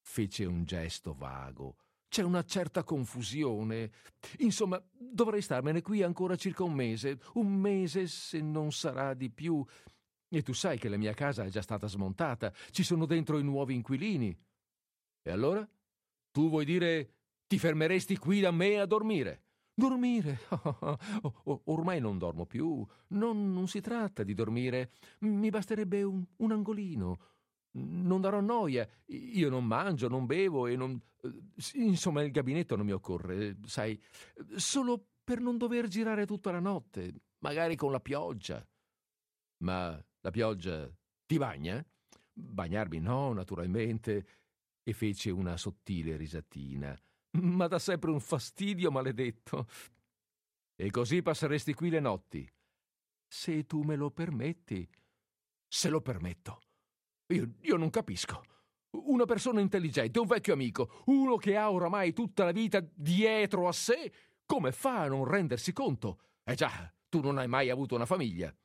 fece 0.00 0.44
un 0.44 0.64
gesto 0.64 1.14
vago. 1.14 1.76
C'è 2.08 2.22
una 2.22 2.44
certa 2.44 2.84
confusione. 2.84 3.90
Insomma, 4.38 4.82
dovrei 4.90 5.42
starmene 5.42 5.82
qui 5.82 6.02
ancora 6.02 6.36
circa 6.36 6.62
un 6.62 6.72
mese, 6.72 7.20
un 7.34 7.52
mese 7.52 8.06
se 8.06 8.40
non 8.40 8.72
sarà 8.72 9.12
di 9.14 9.30
più. 9.30 9.64
E 10.28 10.42
tu 10.42 10.52
sai 10.52 10.78
che 10.78 10.88
la 10.88 10.96
mia 10.96 11.14
casa 11.14 11.44
è 11.44 11.48
già 11.48 11.62
stata 11.62 11.86
smontata, 11.86 12.52
ci 12.70 12.82
sono 12.82 13.06
dentro 13.06 13.38
i 13.38 13.44
nuovi 13.44 13.74
inquilini. 13.74 14.36
E 15.22 15.30
allora? 15.30 15.68
Tu 16.36 16.50
vuoi 16.50 16.66
dire 16.66 17.12
ti 17.46 17.58
fermeresti 17.58 18.18
qui 18.18 18.40
da 18.40 18.50
me 18.50 18.78
a 18.78 18.84
dormire? 18.84 19.44
Dormire? 19.72 20.40
ormai 21.64 21.98
non 21.98 22.18
dormo 22.18 22.44
più. 22.44 22.84
Non, 23.08 23.54
non, 23.54 23.66
si 23.68 23.80
tratta 23.80 24.22
di 24.22 24.34
dormire. 24.34 24.90
Mi 25.20 25.48
basterebbe 25.48 26.02
un, 26.02 26.22
un 26.36 26.52
angolino, 26.52 27.18
non 27.70 28.20
darò 28.20 28.42
noia. 28.42 28.86
Io 29.06 29.48
non 29.48 29.64
mangio, 29.64 30.08
non 30.08 30.26
bevo 30.26 30.66
e 30.66 30.76
non. 30.76 31.00
Insomma, 31.72 32.20
il 32.20 32.32
gabinetto 32.32 32.76
non 32.76 32.84
mi 32.84 32.92
occorre, 32.92 33.56
sai, 33.64 33.98
solo 34.56 35.06
per 35.24 35.40
non 35.40 35.56
dover 35.56 35.88
girare 35.88 36.26
tutta 36.26 36.50
la 36.50 36.60
notte, 36.60 37.14
magari 37.38 37.76
con 37.76 37.90
la 37.90 38.00
pioggia. 38.00 38.62
Ma 39.64 39.98
la 40.20 40.30
pioggia 40.30 40.86
ti 41.24 41.38
bagna? 41.38 41.82
Bagnarmi 42.34 42.98
no, 43.00 43.32
naturalmente, 43.32 44.26
e 44.88 44.92
fece 44.92 45.30
una 45.30 45.56
sottile 45.56 46.16
risatina. 46.16 46.96
Ma 47.40 47.66
da 47.66 47.80
sempre 47.80 48.12
un 48.12 48.20
fastidio 48.20 48.92
maledetto. 48.92 49.66
E 50.76 50.90
così 50.90 51.22
passeresti 51.22 51.74
qui 51.74 51.90
le 51.90 51.98
notti. 51.98 52.48
Se 53.26 53.66
tu 53.66 53.82
me 53.82 53.96
lo 53.96 54.12
permetti. 54.12 54.88
Se 55.66 55.88
lo 55.88 56.00
permetto. 56.00 56.60
Io, 57.32 57.54
io 57.62 57.76
non 57.76 57.90
capisco. 57.90 58.44
Una 58.90 59.24
persona 59.24 59.60
intelligente, 59.60 60.20
un 60.20 60.26
vecchio 60.28 60.52
amico, 60.52 61.02
uno 61.06 61.36
che 61.36 61.56
ha 61.56 61.70
oramai 61.70 62.12
tutta 62.12 62.44
la 62.44 62.52
vita 62.52 62.78
dietro 62.94 63.66
a 63.66 63.72
sé, 63.72 64.12
come 64.46 64.70
fa 64.70 65.02
a 65.02 65.08
non 65.08 65.24
rendersi 65.24 65.72
conto? 65.72 66.20
Eh 66.44 66.54
già, 66.54 66.94
tu 67.08 67.20
non 67.20 67.38
hai 67.38 67.48
mai 67.48 67.70
avuto 67.70 67.96
una 67.96 68.06
famiglia. 68.06 68.56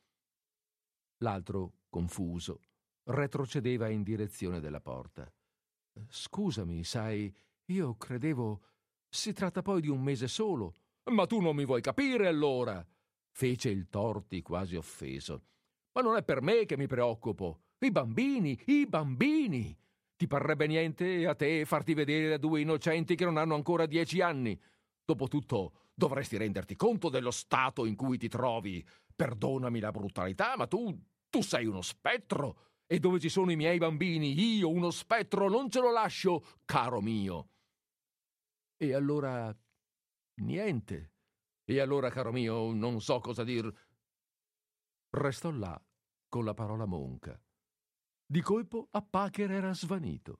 L'altro, 1.17 1.79
confuso, 1.89 2.61
retrocedeva 3.05 3.89
in 3.89 4.03
direzione 4.03 4.59
della 4.59 4.79
porta. 4.79 5.29
Scusami, 6.09 6.83
sai, 6.83 7.33
io 7.65 7.95
credevo. 7.95 8.61
Si 9.09 9.33
tratta 9.33 9.61
poi 9.61 9.81
di 9.81 9.89
un 9.89 10.01
mese 10.01 10.27
solo. 10.27 10.73
Ma 11.11 11.25
tu 11.25 11.39
non 11.39 11.55
mi 11.55 11.65
vuoi 11.65 11.81
capire 11.81 12.27
allora? 12.27 12.85
fece 13.31 13.69
il 13.69 13.89
Torti 13.89 14.41
quasi 14.41 14.75
offeso. 14.75 15.45
Ma 15.93 16.01
non 16.01 16.15
è 16.15 16.23
per 16.23 16.41
me 16.41 16.65
che 16.65 16.77
mi 16.77 16.87
preoccupo. 16.87 17.61
I 17.79 17.91
bambini, 17.91 18.59
i 18.67 18.85
bambini. 18.85 19.75
Ti 20.15 20.27
parrebbe 20.27 20.67
niente 20.67 21.25
a 21.25 21.33
te 21.33 21.65
farti 21.65 21.93
vedere 21.93 22.29
da 22.29 22.37
due 22.37 22.61
innocenti 22.61 23.15
che 23.15 23.25
non 23.25 23.37
hanno 23.37 23.55
ancora 23.55 23.85
dieci 23.85 24.21
anni? 24.21 24.59
Dopotutto 25.03 25.87
dovresti 25.93 26.37
renderti 26.37 26.75
conto 26.75 27.09
dello 27.09 27.31
stato 27.31 27.85
in 27.85 27.95
cui 27.95 28.17
ti 28.17 28.27
trovi. 28.27 28.85
Perdonami 29.15 29.79
la 29.79 29.91
brutalità, 29.91 30.55
ma 30.55 30.67
tu, 30.67 30.95
tu 31.29 31.41
sei 31.41 31.65
uno 31.65 31.81
spettro. 31.81 32.70
E 32.91 32.99
dove 32.99 33.21
ci 33.21 33.29
sono 33.29 33.51
i 33.51 33.55
miei 33.55 33.77
bambini, 33.77 34.37
io, 34.37 34.69
uno 34.69 34.91
spettro, 34.91 35.47
non 35.47 35.69
ce 35.69 35.79
lo 35.79 35.93
lascio, 35.93 36.43
caro 36.65 36.99
mio. 36.99 37.47
E 38.75 38.93
allora... 38.93 39.57
niente. 40.41 41.13
E 41.63 41.79
allora, 41.79 42.09
caro 42.09 42.33
mio, 42.33 42.73
non 42.73 42.99
so 42.99 43.21
cosa 43.21 43.45
dir. 43.45 43.73
Restò 45.09 45.51
là 45.51 45.81
con 46.27 46.43
la 46.43 46.53
parola 46.53 46.83
monca. 46.83 47.41
Di 48.25 48.41
colpo 48.41 48.89
a 48.91 49.01
Pacher 49.01 49.51
era 49.51 49.73
svanito. 49.73 50.39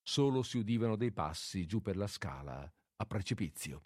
Solo 0.00 0.42
si 0.42 0.56
udivano 0.56 0.96
dei 0.96 1.12
passi 1.12 1.66
giù 1.66 1.82
per 1.82 1.98
la 1.98 2.06
scala 2.06 2.60
a 2.96 3.04
precipizio. 3.04 3.82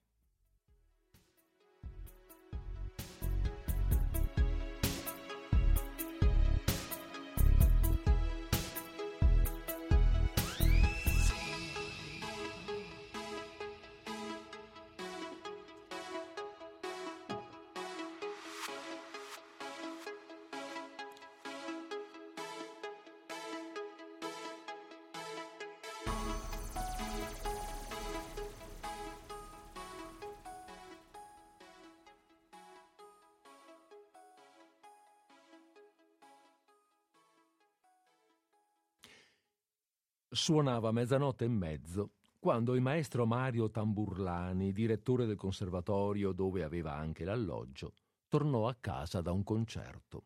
Suonava 40.43 40.90
mezzanotte 40.90 41.45
e 41.45 41.49
mezzo 41.49 42.14
quando 42.40 42.74
il 42.74 42.80
maestro 42.80 43.26
Mario 43.26 43.70
Tamburlani, 43.70 44.72
direttore 44.72 45.24
del 45.24 45.36
conservatorio 45.36 46.32
dove 46.32 46.64
aveva 46.64 46.95
anche 46.97 47.24
l'alloggio, 47.24 47.93
tornò 48.26 48.66
a 48.66 48.74
casa 48.74 49.20
da 49.20 49.30
un 49.30 49.45
concerto. 49.45 50.24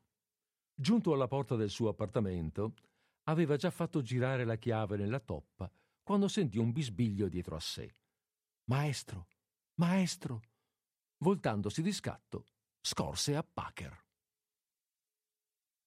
Giunto 0.75 1.13
alla 1.13 1.29
porta 1.29 1.55
del 1.55 1.69
suo 1.69 1.91
appartamento, 1.91 2.73
aveva 3.25 3.57
già 3.57 3.71
fatto 3.71 4.01
girare 4.01 4.47
la 4.47 4.57
chiave 4.57 4.97
nella 4.97 5.21
toppa 5.21 5.71
quando 6.03 6.29
sentì 6.29 6.57
un 6.57 6.73
bisbiglio 6.73 7.29
dietro 7.29 7.55
a 7.55 7.61
sé. 7.61 7.95
Maestro, 8.71 9.27
maestro! 9.75 10.41
Voltandosi 11.19 11.83
di 11.83 11.93
scatto, 11.93 12.47
scorse 12.81 13.37
a 13.37 13.43
Packer. 13.43 14.06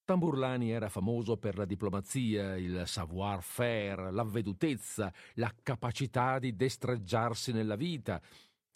Tamburlani 0.10 0.72
era 0.72 0.89
famoso 0.89 1.38
per 1.38 1.55
la 1.55 1.66
diplomazia, 1.66 2.57
il 2.57 2.82
savoir-faire, 2.88 4.10
l'avvedutezza, 4.10 5.14
la 5.36 5.53
capacità 5.62 6.39
di 6.39 6.55
destreggiarsi 6.55 7.51
nella 7.51 7.76
vita, 7.76 8.20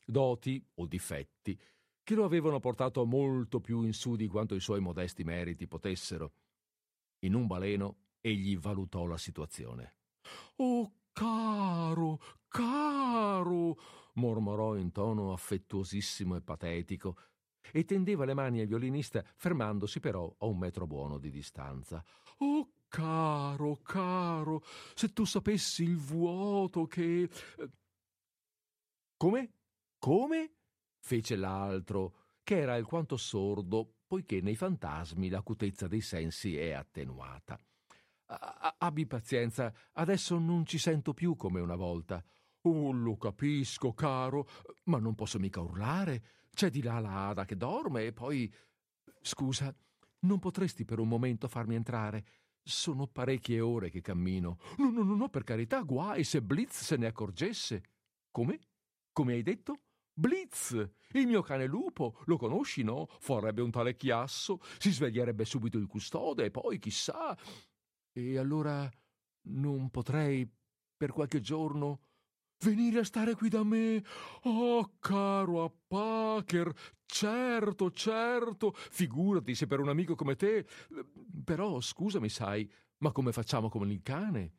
doti 0.05 0.63
o 0.75 0.85
difetti 0.85 1.59
che 2.03 2.13
lo 2.13 2.23
avevano 2.23 2.59
portato 2.59 3.03
molto 3.05 3.59
più 3.61 3.81
in 3.81 3.93
su 3.93 4.15
di 4.15 4.27
quanto 4.27 4.53
i 4.53 4.59
suoi 4.59 4.79
modesti 4.79 5.23
meriti 5.23 5.65
potessero. 5.65 6.33
In 7.21 7.33
un 7.33 7.47
baleno 7.47 7.95
egli 8.21 8.55
valutò 8.55 9.07
la 9.07 9.17
situazione. 9.17 9.95
Oh, 10.57 10.97
caro, 11.13 12.19
caro, 12.47 13.75
mormorò 14.13 14.75
in 14.75 14.91
tono 14.91 15.33
affettuosissimo 15.33 16.35
e 16.35 16.41
patetico, 16.41 17.17
e 17.71 17.85
tendeva 17.85 18.25
le 18.25 18.33
mani 18.33 18.61
al 18.61 18.67
violinista, 18.67 19.23
fermandosi 19.35 19.99
però 19.99 20.33
a 20.39 20.45
un 20.45 20.57
metro 20.57 20.87
buono 20.87 21.17
di 21.17 21.29
distanza. 21.29 22.03
Oh, 22.39 22.69
caro, 22.87 23.77
caro, 23.77 24.63
se 24.93 25.13
tu 25.13 25.25
sapessi 25.25 25.83
il 25.83 25.97
vuoto 25.97 26.85
che. 26.85 27.29
Eh, 27.57 27.69
come? 29.17 29.53
Come? 29.97 30.51
fece 31.03 31.35
l'altro, 31.35 32.15
che 32.43 32.59
era 32.59 32.75
alquanto 32.75 33.17
sordo, 33.17 33.95
poiché 34.07 34.39
nei 34.41 34.55
fantasmi 34.55 35.29
l'acutezza 35.29 35.87
dei 35.87 36.01
sensi 36.01 36.57
è 36.57 36.71
attenuata. 36.71 37.59
Abbi 38.77 39.05
pazienza, 39.05 39.71
adesso 39.93 40.39
non 40.39 40.65
ci 40.65 40.77
sento 40.77 41.13
più 41.13 41.35
come 41.35 41.59
una 41.59 41.75
volta. 41.75 42.23
Oh, 42.61 42.91
lo 42.91 43.17
capisco, 43.17 43.93
caro, 43.93 44.47
ma 44.85 44.97
non 44.97 45.13
posso 45.13 45.39
mica 45.39 45.59
urlare. 45.59 46.23
C'è 46.53 46.69
di 46.69 46.81
là 46.81 46.99
la 46.99 47.29
Ada 47.29 47.45
che 47.45 47.57
dorme 47.57 48.05
e 48.05 48.13
poi... 48.13 48.51
Scusa, 49.21 49.73
non 50.19 50.39
potresti 50.39 50.85
per 50.85 50.99
un 50.99 51.07
momento 51.07 51.47
farmi 51.47 51.75
entrare? 51.75 52.25
Sono 52.61 53.07
parecchie 53.07 53.59
ore 53.59 53.89
che 53.89 54.01
cammino. 54.01 54.57
No, 54.77 54.89
no, 54.89 55.03
no, 55.03 55.15
no, 55.15 55.29
per 55.29 55.43
carità, 55.43 55.81
guai 55.81 56.23
se 56.23 56.41
Blitz 56.41 56.83
se 56.83 56.97
ne 56.97 57.07
accorgesse. 57.07 57.83
Come? 58.31 58.59
Come 59.11 59.33
hai 59.33 59.41
detto? 59.41 59.81
Blitz, 60.13 60.71
il 61.13 61.25
mio 61.25 61.41
cane 61.41 61.65
lupo, 61.65 62.21
lo 62.25 62.37
conosci, 62.37 62.83
no? 62.83 63.07
Farebbe 63.19 63.61
un 63.61 63.71
tale 63.71 63.95
chiasso, 63.95 64.59
si 64.77 64.91
sveglierebbe 64.91 65.43
subito 65.43 65.77
il 65.77 65.87
custode 65.87 66.45
e 66.45 66.51
poi 66.51 66.77
chissà. 66.77 67.35
E 68.11 68.37
allora 68.37 68.89
non 69.47 69.89
potrei 69.89 70.49
per 70.95 71.11
qualche 71.11 71.41
giorno 71.41 71.99
venire 72.63 72.99
a 72.99 73.03
stare 73.03 73.35
qui 73.35 73.49
da 73.49 73.63
me. 73.63 74.03
Oh, 74.43 74.95
caro 74.99 75.81
Packer, 75.87 76.73
certo, 77.05 77.91
certo, 77.91 78.71
figurati 78.73 79.53
se 79.53 79.67
per 79.67 79.79
un 79.79 79.89
amico 79.89 80.15
come 80.15 80.35
te. 80.35 80.65
Però 81.43 81.79
scusami, 81.79 82.29
sai, 82.29 82.69
ma 82.99 83.11
come 83.11 83.31
facciamo 83.31 83.69
con 83.69 83.91
il 83.91 84.01
cane? 84.01 84.53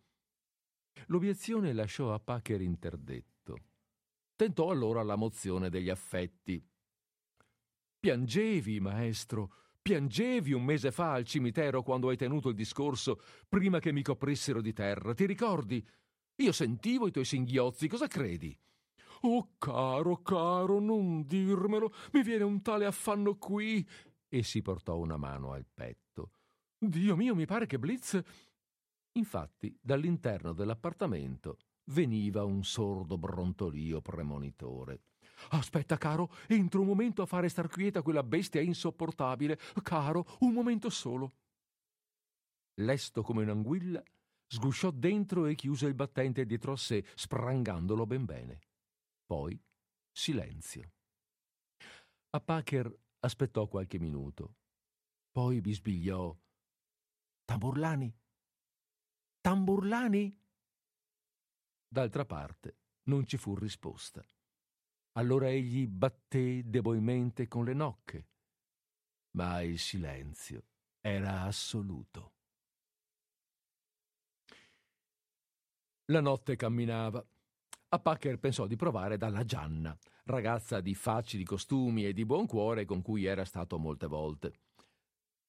L'obiezione 1.06 1.72
lasciò 1.72 2.12
a 2.12 2.20
Packer 2.20 2.60
interdetto. 2.60 3.58
Tentò 4.36 4.70
allora 4.70 5.02
la 5.02 5.16
mozione 5.16 5.70
degli 5.70 5.90
affetti. 5.90 6.62
Piangevi, 7.98 8.80
maestro, 8.80 9.54
piangevi 9.80 10.52
un 10.52 10.64
mese 10.64 10.90
fa 10.90 11.12
al 11.12 11.24
cimitero 11.24 11.82
quando 11.82 12.08
hai 12.08 12.16
tenuto 12.16 12.48
il 12.50 12.54
discorso, 12.54 13.20
prima 13.48 13.78
che 13.78 13.92
mi 13.92 14.02
coprissero 14.02 14.60
di 14.60 14.72
terra, 14.72 15.14
ti 15.14 15.24
ricordi? 15.24 15.86
Io 16.36 16.50
sentivo 16.50 17.06
i 17.06 17.12
tuoi 17.12 17.24
singhiozzi, 17.24 17.86
cosa 17.86 18.08
credi? 18.08 18.58
Oh, 19.20 19.54
caro, 19.56 20.20
caro, 20.20 20.80
non 20.80 21.24
dirmelo, 21.24 21.92
mi 22.12 22.22
viene 22.22 22.42
un 22.42 22.60
tale 22.60 22.86
affanno 22.86 23.36
qui. 23.36 23.86
E 24.28 24.42
si 24.42 24.60
portò 24.60 24.98
una 24.98 25.16
mano 25.16 25.52
al 25.52 25.64
petto. 25.72 26.32
Dio 26.76 27.14
mio, 27.14 27.34
mi 27.34 27.46
pare 27.46 27.66
che 27.66 27.78
Blitz. 27.78 28.20
Infatti, 29.12 29.78
dall'interno 29.80 30.52
dell'appartamento 30.52 31.58
veniva 31.84 32.42
un 32.42 32.64
sordo 32.64 33.16
brontolio 33.16 34.00
premonitore. 34.00 35.02
Aspetta, 35.50 35.96
caro, 35.96 36.30
entro 36.48 36.80
un 36.80 36.86
momento 36.88 37.22
a 37.22 37.26
fare 37.26 37.48
star 37.48 37.68
quieta 37.68 38.02
quella 38.02 38.24
bestia 38.24 38.60
insopportabile. 38.60 39.58
Caro, 39.82 40.26
un 40.40 40.52
momento 40.52 40.90
solo. 40.90 41.32
Lesto 42.80 43.22
come 43.22 43.42
un'anguilla, 43.42 44.02
sgusciò 44.54 44.90
dentro 44.92 45.46
e 45.46 45.54
chiuse 45.56 45.86
il 45.86 45.94
battente 45.94 46.46
dietro 46.46 46.72
a 46.72 46.76
sé, 46.76 47.04
sprangandolo 47.14 48.06
ben 48.06 48.24
bene. 48.24 48.60
Poi 49.26 49.60
silenzio. 50.12 50.92
A 52.30 52.40
Packer 52.40 52.92
aspettò 53.20 53.66
qualche 53.66 53.98
minuto. 53.98 54.56
Poi 55.30 55.60
bisbigliò: 55.60 56.36
Tamburlani, 57.44 58.16
Tamburlani? 59.40 60.40
D'altra 61.88 62.24
parte 62.24 62.78
non 63.04 63.26
ci 63.26 63.36
fu 63.36 63.56
risposta. 63.56 64.24
Allora 65.16 65.48
egli 65.48 65.86
batté 65.86 66.62
debolmente 66.64 67.46
con 67.48 67.64
le 67.64 67.74
nocche, 67.74 68.28
ma 69.36 69.62
il 69.62 69.78
silenzio 69.78 70.66
era 71.00 71.42
assoluto. 71.42 72.33
La 76.08 76.20
notte 76.20 76.54
camminava. 76.56 77.26
A 77.88 77.98
Packer 77.98 78.38
pensò 78.38 78.66
di 78.66 78.76
provare 78.76 79.16
dalla 79.16 79.42
Gianna, 79.44 79.96
ragazza 80.24 80.80
di 80.80 80.94
facili 80.94 81.44
costumi 81.44 82.04
e 82.04 82.12
di 82.12 82.26
buon 82.26 82.46
cuore 82.46 82.84
con 82.84 83.00
cui 83.00 83.24
era 83.24 83.46
stato 83.46 83.78
molte 83.78 84.06
volte. 84.06 84.60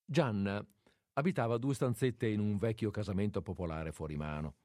Gianna 0.06 0.66
abitava 1.14 1.58
due 1.58 1.74
stanzette 1.74 2.28
in 2.28 2.40
un 2.40 2.58
vecchio 2.58 2.90
casamento 2.90 3.42
popolare 3.42 3.92
fuori 3.92 4.16
mano. 4.16 4.56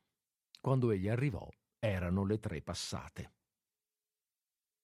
Quando 0.61 0.93
egli 0.93 1.09
arrivò, 1.09 1.49
erano 1.81 2.25
le 2.25 2.39
tre 2.39 2.63
passate. 2.63 3.33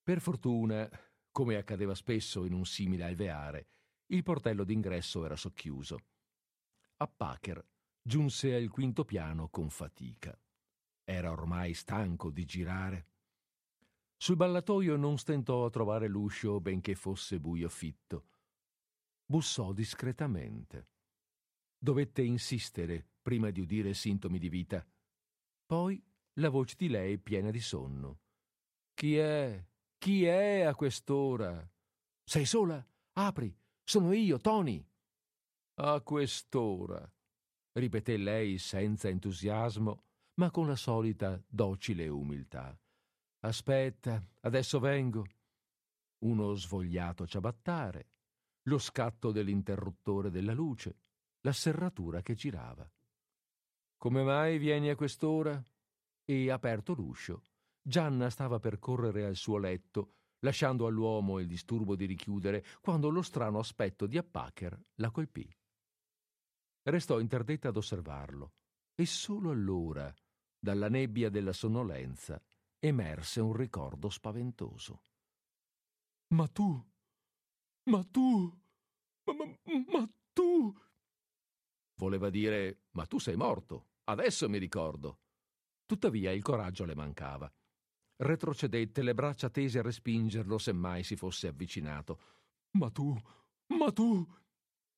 Per 0.02 0.20
fortuna, 0.20 0.90
come 1.30 1.56
accadeva 1.56 1.94
spesso 1.94 2.44
in 2.44 2.52
un 2.52 2.64
simile 2.64 3.04
alveare, 3.04 3.68
il 4.06 4.24
portello 4.24 4.64
d'ingresso 4.64 5.24
era 5.24 5.36
socchiuso. 5.36 5.98
A 6.96 7.06
Packer 7.06 7.64
giunse 8.02 8.54
al 8.54 8.70
quinto 8.70 9.04
piano 9.04 9.48
con 9.48 9.70
fatica. 9.70 10.36
Era 11.08 11.30
ormai 11.30 11.72
stanco 11.72 12.30
di 12.30 12.44
girare. 12.44 13.06
Sul 14.16 14.34
ballatoio 14.34 14.96
non 14.96 15.18
stentò 15.18 15.64
a 15.64 15.70
trovare 15.70 16.08
l'uscio, 16.08 16.60
benché 16.60 16.96
fosse 16.96 17.38
buio 17.38 17.68
fitto. 17.68 18.26
Bussò 19.24 19.72
discretamente. 19.72 20.88
Dovette 21.78 22.22
insistere 22.22 23.06
prima 23.22 23.50
di 23.50 23.60
udire 23.60 23.94
sintomi 23.94 24.40
di 24.40 24.48
vita. 24.48 24.84
Poi 25.64 26.04
la 26.40 26.48
voce 26.48 26.74
di 26.76 26.88
lei 26.88 27.18
piena 27.18 27.52
di 27.52 27.60
sonno. 27.60 28.22
Chi 28.92 29.16
è? 29.16 29.64
Chi 29.98 30.24
è 30.24 30.62
a 30.62 30.74
quest'ora? 30.74 31.70
Sei 32.24 32.46
sola? 32.46 32.84
Apri. 33.12 33.56
Sono 33.84 34.12
io, 34.12 34.38
Tony. 34.38 34.84
A 35.78 36.00
quest'ora, 36.00 37.08
ripeté 37.74 38.16
lei 38.16 38.58
senza 38.58 39.08
entusiasmo, 39.08 40.05
ma 40.38 40.50
con 40.50 40.66
la 40.66 40.76
solita 40.76 41.42
docile 41.46 42.08
umiltà. 42.08 42.78
Aspetta, 43.40 44.24
adesso 44.40 44.78
vengo. 44.78 45.24
Uno 46.18 46.54
svogliato 46.54 47.26
ciabattare, 47.26 48.08
lo 48.62 48.78
scatto 48.78 49.32
dell'interruttore 49.32 50.30
della 50.30 50.54
luce, 50.54 50.98
la 51.40 51.52
serratura 51.52 52.22
che 52.22 52.34
girava. 52.34 52.90
Come 53.96 54.22
mai 54.22 54.58
vieni 54.58 54.90
a 54.90 54.96
quest'ora? 54.96 55.62
E 56.24 56.50
aperto 56.50 56.92
l'uscio, 56.92 57.42
Gianna 57.80 58.30
stava 58.30 58.58
per 58.58 58.78
correre 58.78 59.24
al 59.24 59.36
suo 59.36 59.58
letto, 59.58 60.14
lasciando 60.40 60.86
all'uomo 60.86 61.38
il 61.38 61.46
disturbo 61.46 61.94
di 61.94 62.04
richiudere, 62.04 62.64
quando 62.80 63.08
lo 63.10 63.22
strano 63.22 63.58
aspetto 63.58 64.06
di 64.06 64.18
Appacher 64.18 64.78
la 64.96 65.10
colpì. 65.10 65.48
Restò 66.82 67.20
interdetta 67.20 67.68
ad 67.68 67.76
osservarlo, 67.76 68.54
e 68.94 69.06
solo 69.06 69.50
allora, 69.50 70.12
dalla 70.58 70.88
nebbia 70.88 71.30
della 71.30 71.52
sonnolenza, 71.52 72.40
emerse 72.78 73.40
un 73.40 73.52
ricordo 73.52 74.08
spaventoso. 74.08 75.02
Ma 76.34 76.46
tu, 76.48 76.84
ma 77.84 78.02
tu, 78.04 78.58
ma, 79.24 79.34
ma, 79.34 79.84
ma 79.86 80.10
tu. 80.32 80.74
Voleva 81.98 82.30
dire, 82.30 82.86
ma 82.92 83.06
tu 83.06 83.18
sei 83.18 83.36
morto, 83.36 83.90
adesso 84.04 84.48
mi 84.48 84.58
ricordo. 84.58 85.20
Tuttavia 85.86 86.32
il 86.32 86.42
coraggio 86.42 86.84
le 86.84 86.94
mancava. 86.94 87.50
Retrocedette, 88.16 89.02
le 89.02 89.14
braccia 89.14 89.50
tese 89.50 89.78
a 89.78 89.82
respingerlo 89.82 90.58
se 90.58 90.72
mai 90.72 91.04
si 91.04 91.16
fosse 91.16 91.48
avvicinato. 91.48 92.20
Ma 92.72 92.90
tu, 92.90 93.16
ma 93.68 93.92
tu. 93.92 94.26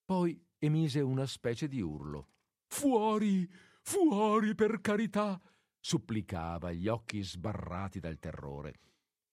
Poi 0.05 0.43
emise 0.59 1.01
una 1.01 1.27
specie 1.27 1.69
di 1.69 1.81
urlo. 1.81 2.29
Fuori, 2.69 3.49
fuori, 3.89 4.55
per 4.55 4.81
carità! 4.83 5.41
supplicava, 5.81 6.73
gli 6.73 6.89
occhi 6.89 7.23
sbarrati 7.23 8.01
dal 8.01 8.19
terrore. 8.19 8.81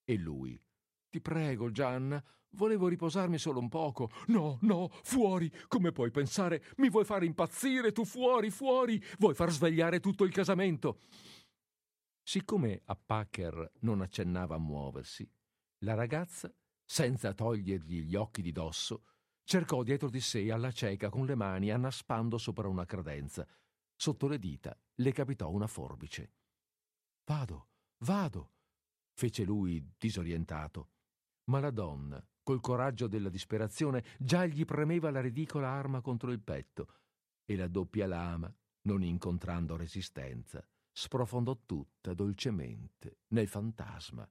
E 0.04 0.16
lui. 0.16 0.58
Ti 1.10 1.20
prego, 1.20 1.70
Gianna, 1.70 2.22
volevo 2.52 2.88
riposarmi 2.88 3.36
solo 3.36 3.60
un 3.60 3.68
poco. 3.68 4.10
No, 4.28 4.58
no, 4.62 4.88
fuori! 5.02 5.52
Come 5.68 5.92
puoi 5.92 6.10
pensare? 6.10 6.64
Mi 6.76 6.88
vuoi 6.88 7.04
fare 7.04 7.26
impazzire? 7.26 7.92
Tu 7.92 8.06
fuori, 8.06 8.50
fuori! 8.50 9.02
Vuoi 9.18 9.34
far 9.34 9.50
svegliare 9.50 10.00
tutto 10.00 10.24
il 10.24 10.32
casamento? 10.32 11.00
Siccome 12.22 12.80
a 12.86 12.96
Packer 12.96 13.72
non 13.80 14.00
accennava 14.00 14.54
a 14.54 14.58
muoversi, 14.58 15.28
la 15.84 15.94
ragazza, 15.94 16.52
senza 16.82 17.34
togliergli 17.34 18.02
gli 18.04 18.16
occhi 18.16 18.40
di 18.40 18.52
dosso, 18.52 19.04
cercò 19.44 19.82
dietro 19.82 20.08
di 20.08 20.20
sé 20.20 20.50
alla 20.50 20.72
cieca 20.72 21.10
con 21.10 21.26
le 21.26 21.34
mani 21.34 21.70
annaspando 21.70 22.38
sopra 22.38 22.68
una 22.68 22.86
credenza. 22.86 23.46
Sotto 23.96 24.28
le 24.28 24.38
dita 24.38 24.78
le 24.96 25.12
capitò 25.12 25.50
una 25.50 25.66
forbice. 25.66 26.34
Vado, 27.24 27.68
vado, 28.04 28.52
fece 29.14 29.42
lui 29.44 29.94
disorientato. 29.98 30.90
Ma 31.44 31.60
la 31.60 31.70
donna, 31.70 32.24
col 32.42 32.60
coraggio 32.60 33.08
della 33.08 33.30
disperazione, 33.30 34.04
già 34.18 34.44
gli 34.46 34.64
premeva 34.64 35.10
la 35.10 35.20
ridicola 35.20 35.68
arma 35.68 36.00
contro 36.00 36.30
il 36.30 36.40
petto, 36.40 36.92
e 37.44 37.56
la 37.56 37.68
doppia 37.68 38.06
lama, 38.06 38.54
non 38.82 39.02
incontrando 39.02 39.76
resistenza, 39.76 40.64
sprofondò 40.92 41.56
tutta 41.64 42.14
dolcemente 42.14 43.20
nel 43.28 43.48
fantasma. 43.48 44.28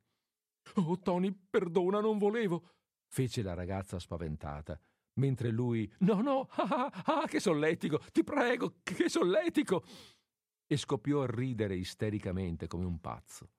Oh, 0.75 0.99
Tony, 0.99 1.31
perdona, 1.49 1.99
non 1.99 2.17
volevo, 2.17 2.75
fece 3.07 3.41
la 3.41 3.53
ragazza 3.53 3.99
spaventata, 3.99 4.79
mentre 5.15 5.49
lui 5.49 5.91
No, 5.99 6.21
no, 6.21 6.47
ah, 6.51 6.91
ah, 6.91 7.21
ah, 7.21 7.27
che 7.27 7.39
solletico, 7.39 7.99
ti 8.11 8.23
prego, 8.23 8.75
che 8.83 9.09
solletico. 9.09 9.83
e 10.67 10.77
scoppiò 10.77 11.21
a 11.21 11.27
ridere 11.27 11.75
istericamente 11.75 12.67
come 12.67 12.85
un 12.85 12.99
pazzo. 12.99 13.51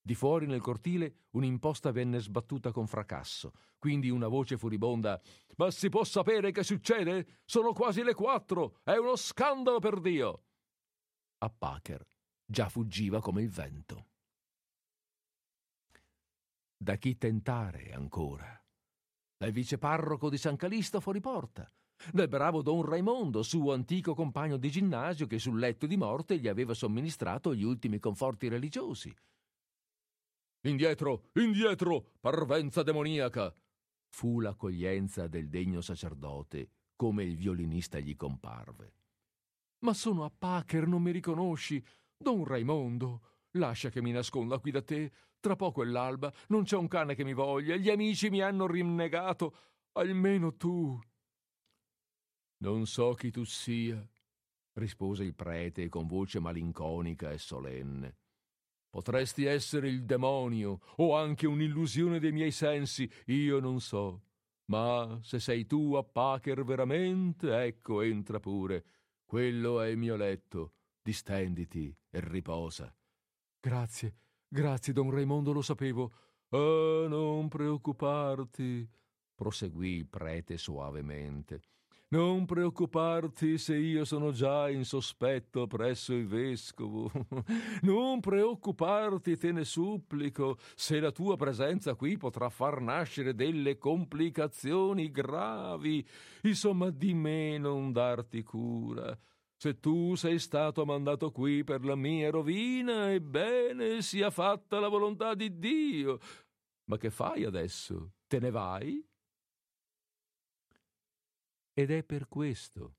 Di 0.00 0.14
fuori 0.14 0.46
nel 0.46 0.60
cortile 0.60 1.26
un'imposta 1.30 1.90
venne 1.90 2.20
sbattuta 2.20 2.70
con 2.70 2.86
fracasso, 2.86 3.52
quindi 3.78 4.08
una 4.08 4.28
voce 4.28 4.56
furibonda 4.56 5.20
Ma 5.56 5.70
si 5.70 5.88
può 5.88 6.04
sapere 6.04 6.52
che 6.52 6.62
succede? 6.62 7.40
Sono 7.44 7.72
quasi 7.72 8.02
le 8.02 8.14
quattro! 8.14 8.78
È 8.84 8.96
uno 8.96 9.16
scandalo 9.16 9.78
per 9.80 10.00
Dio! 10.00 10.44
A 11.38 11.50
Packer 11.50 12.06
già 12.44 12.68
fuggiva 12.68 13.20
come 13.20 13.42
il 13.42 13.50
vento. 13.50 14.06
Da 16.78 16.96
chi 16.96 17.16
tentare 17.18 17.92
ancora? 17.92 18.65
Dal 19.46 19.54
viceparroco 19.54 20.28
di 20.28 20.38
San 20.38 20.56
Calisto 20.56 20.98
fuori 21.00 21.20
porta, 21.20 21.70
dal 22.10 22.26
bravo 22.26 22.62
don 22.62 22.82
Raimondo, 22.82 23.44
suo 23.44 23.72
antico 23.72 24.12
compagno 24.12 24.56
di 24.56 24.68
ginnasio 24.72 25.28
che 25.28 25.38
sul 25.38 25.60
letto 25.60 25.86
di 25.86 25.96
morte 25.96 26.36
gli 26.36 26.48
aveva 26.48 26.74
somministrato 26.74 27.54
gli 27.54 27.62
ultimi 27.62 28.00
conforti 28.00 28.48
religiosi. 28.48 29.14
Indietro, 30.62 31.28
indietro, 31.34 32.14
parvenza 32.18 32.82
demoniaca! 32.82 33.54
fu 34.08 34.40
l'accoglienza 34.40 35.28
del 35.28 35.48
degno 35.48 35.80
sacerdote, 35.80 36.70
come 36.96 37.22
il 37.22 37.36
violinista 37.36 38.00
gli 38.00 38.16
comparve. 38.16 38.94
Ma 39.84 39.94
sono 39.94 40.24
a 40.24 40.32
Packer, 40.36 40.88
non 40.88 41.02
mi 41.02 41.12
riconosci? 41.12 41.80
Don 42.16 42.42
Raimondo, 42.42 43.35
lascia 43.56 43.90
che 43.90 44.02
mi 44.02 44.12
nasconda 44.12 44.58
qui 44.58 44.70
da 44.70 44.82
te. 44.82 45.12
Tra 45.40 45.56
poco 45.56 45.82
è 45.82 45.86
l'alba, 45.86 46.32
non 46.48 46.64
c'è 46.64 46.76
un 46.76 46.88
cane 46.88 47.14
che 47.14 47.24
mi 47.24 47.34
voglia, 47.34 47.76
gli 47.76 47.90
amici 47.90 48.30
mi 48.30 48.40
hanno 48.40 48.66
rinnegato. 48.66 49.56
Almeno 49.92 50.54
tu. 50.56 50.98
Non 52.58 52.86
so 52.86 53.12
chi 53.14 53.30
tu 53.30 53.44
sia, 53.44 54.06
rispose 54.74 55.24
il 55.24 55.34
prete 55.34 55.88
con 55.88 56.06
voce 56.06 56.40
malinconica 56.40 57.30
e 57.30 57.38
solenne. 57.38 58.16
Potresti 58.88 59.44
essere 59.44 59.88
il 59.88 60.04
demonio 60.04 60.80
o 60.96 61.16
anche 61.16 61.46
un'illusione 61.46 62.18
dei 62.18 62.32
miei 62.32 62.50
sensi, 62.50 63.10
io 63.26 63.60
non 63.60 63.80
so. 63.80 64.22
Ma 64.66 65.18
se 65.22 65.38
sei 65.38 65.66
tu 65.66 65.94
a 65.94 66.02
Pacher 66.02 66.64
veramente, 66.64 67.54
ecco, 67.62 68.00
entra 68.00 68.40
pure. 68.40 68.84
Quello 69.24 69.80
è 69.80 69.88
il 69.88 69.98
mio 69.98 70.16
letto 70.16 70.72
distenditi 71.02 71.94
e 72.10 72.20
riposa. 72.20 72.95
Grazie, 73.66 74.14
grazie, 74.46 74.92
don 74.92 75.10
Raimondo, 75.10 75.50
lo 75.50 75.60
sapevo. 75.60 76.12
Ah, 76.50 77.06
non 77.08 77.48
preoccuparti, 77.48 78.88
proseguì 79.34 79.96
il 79.96 80.06
prete 80.06 80.56
soavemente. 80.56 81.62
Non 82.10 82.44
preoccuparti 82.46 83.58
se 83.58 83.76
io 83.76 84.04
sono 84.04 84.30
già 84.30 84.70
in 84.70 84.84
sospetto 84.84 85.66
presso 85.66 86.14
il 86.14 86.28
vescovo. 86.28 87.10
Non 87.82 88.20
preoccuparti, 88.20 89.36
te 89.36 89.50
ne 89.50 89.64
supplico, 89.64 90.58
se 90.76 91.00
la 91.00 91.10
tua 91.10 91.34
presenza 91.34 91.96
qui 91.96 92.16
potrà 92.16 92.48
far 92.48 92.80
nascere 92.80 93.34
delle 93.34 93.78
complicazioni 93.78 95.10
gravi. 95.10 96.06
Insomma, 96.42 96.90
di 96.90 97.14
me 97.14 97.58
non 97.58 97.90
darti 97.90 98.44
cura. 98.44 99.18
Se 99.58 99.80
tu 99.80 100.14
sei 100.16 100.38
stato 100.38 100.84
mandato 100.84 101.32
qui 101.32 101.64
per 101.64 101.82
la 101.84 101.94
mia 101.94 102.30
rovina, 102.30 103.10
ebbene 103.10 104.02
sia 104.02 104.30
fatta 104.30 104.78
la 104.78 104.88
volontà 104.88 105.34
di 105.34 105.58
Dio. 105.58 106.18
Ma 106.84 106.98
che 106.98 107.10
fai 107.10 107.44
adesso? 107.44 108.12
Te 108.26 108.38
ne 108.38 108.50
vai? 108.50 109.02
Ed 111.72 111.90
è 111.90 112.04
per 112.04 112.28
questo 112.28 112.96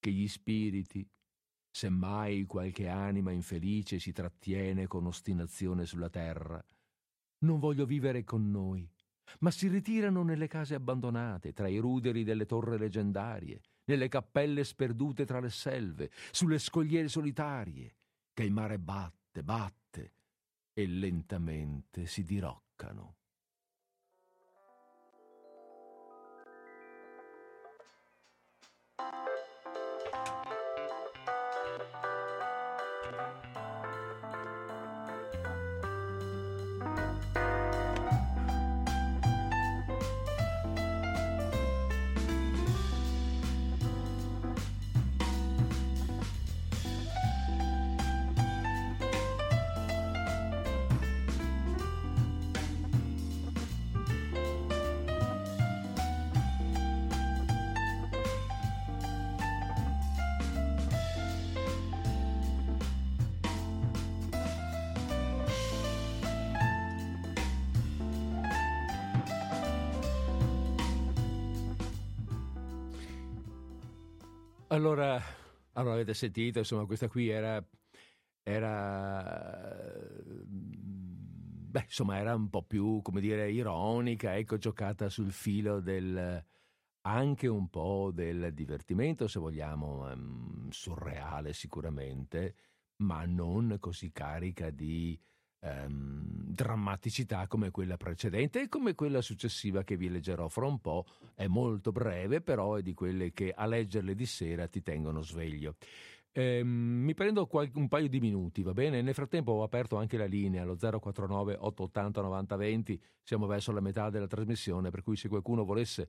che 0.00 0.10
gli 0.10 0.26
spiriti, 0.26 1.08
se 1.70 1.88
mai 1.88 2.44
qualche 2.44 2.88
anima 2.88 3.30
infelice 3.30 4.00
si 4.00 4.12
trattiene 4.12 4.88
con 4.88 5.06
ostinazione 5.06 5.86
sulla 5.86 6.10
terra, 6.10 6.64
non 7.44 7.60
voglio 7.60 7.86
vivere 7.86 8.24
con 8.24 8.50
noi, 8.50 8.88
ma 9.40 9.50
si 9.50 9.68
ritirano 9.68 10.22
nelle 10.22 10.48
case 10.48 10.74
abbandonate, 10.74 11.52
tra 11.52 11.68
i 11.68 11.78
ruderi 11.78 12.24
delle 12.24 12.46
torri 12.46 12.78
leggendarie, 12.78 13.60
nelle 13.90 14.08
cappelle 14.08 14.64
sperdute 14.64 15.24
tra 15.24 15.40
le 15.40 15.50
selve, 15.50 16.10
sulle 16.30 16.58
scogliere 16.58 17.08
solitarie, 17.08 17.96
che 18.32 18.44
il 18.44 18.52
mare 18.52 18.78
batte, 18.78 19.42
batte 19.42 20.12
e 20.72 20.86
lentamente 20.86 22.06
si 22.06 22.24
diroccano. 22.24 23.16
Allora, 74.80 75.22
allora, 75.74 75.92
avete 75.92 76.14
sentito, 76.14 76.58
insomma, 76.60 76.86
questa 76.86 77.06
qui 77.06 77.28
era, 77.28 77.62
era, 78.42 79.22
beh, 80.48 81.82
insomma, 81.82 82.16
era 82.16 82.34
un 82.34 82.48
po' 82.48 82.62
più, 82.62 83.02
come 83.02 83.20
dire, 83.20 83.50
ironica, 83.52 84.38
ecco, 84.38 84.56
giocata 84.56 85.10
sul 85.10 85.32
filo 85.32 85.80
del, 85.80 86.42
anche 87.02 87.46
un 87.46 87.68
po' 87.68 88.10
del 88.10 88.54
divertimento, 88.54 89.28
se 89.28 89.38
vogliamo, 89.38 90.10
um, 90.10 90.70
surreale 90.70 91.52
sicuramente, 91.52 92.54
ma 93.02 93.26
non 93.26 93.76
così 93.80 94.10
carica 94.12 94.70
di 94.70 95.20
ehm, 95.60 96.22
drammaticità 96.50 97.46
come 97.46 97.70
quella 97.70 97.96
precedente 97.96 98.62
e 98.62 98.68
come 98.68 98.94
quella 98.94 99.20
successiva 99.20 99.82
che 99.82 99.96
vi 99.96 100.10
leggerò 100.10 100.48
fra 100.48 100.66
un 100.66 100.80
po'. 100.80 101.06
È 101.34 101.46
molto 101.46 101.92
breve, 101.92 102.40
però 102.40 102.74
è 102.74 102.82
di 102.82 102.94
quelle 102.94 103.32
che 103.32 103.52
a 103.52 103.66
leggerle 103.66 104.14
di 104.14 104.26
sera 104.26 104.66
ti 104.66 104.82
tengono 104.82 105.22
sveglio. 105.22 105.76
Eh, 106.32 106.62
mi 106.62 107.12
prendo 107.14 107.48
un 107.74 107.88
paio 107.88 108.08
di 108.08 108.20
minuti, 108.20 108.62
va 108.62 108.72
bene? 108.72 109.02
Nel 109.02 109.14
frattempo 109.14 109.52
ho 109.52 109.62
aperto 109.64 109.96
anche 109.96 110.16
la 110.16 110.26
linea 110.26 110.62
allo 110.62 110.76
049 110.76 111.56
880 111.58 112.20
90 112.20 112.56
20, 112.56 113.02
siamo 113.22 113.46
verso 113.46 113.72
la 113.72 113.80
metà 113.80 114.10
della 114.10 114.28
trasmissione, 114.28 114.90
per 114.90 115.02
cui 115.02 115.16
se 115.16 115.28
qualcuno 115.28 115.64
volesse 115.64 116.08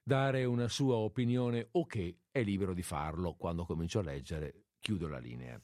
dare 0.00 0.44
una 0.44 0.68
sua 0.68 0.94
opinione 0.94 1.68
o 1.72 1.80
okay, 1.80 2.10
che 2.10 2.40
è 2.40 2.42
libero 2.42 2.72
di 2.72 2.82
farlo, 2.82 3.34
quando 3.34 3.64
comincio 3.64 3.98
a 3.98 4.02
leggere 4.02 4.66
chiudo 4.78 5.08
la 5.08 5.18
linea. 5.18 5.60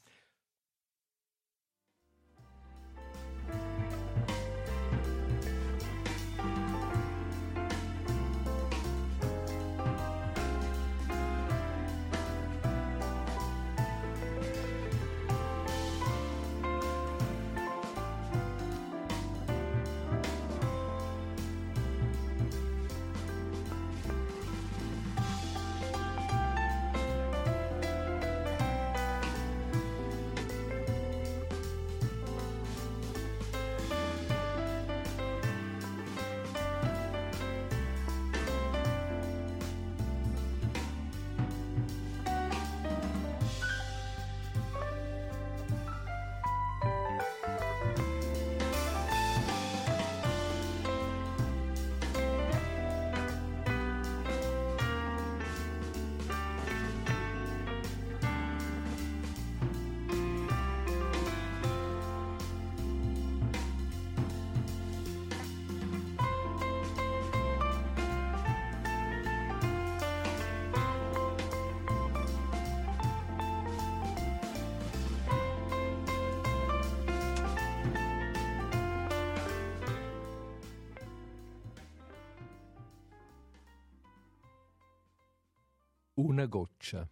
Una 86.45 86.53
goccia. 86.53 87.11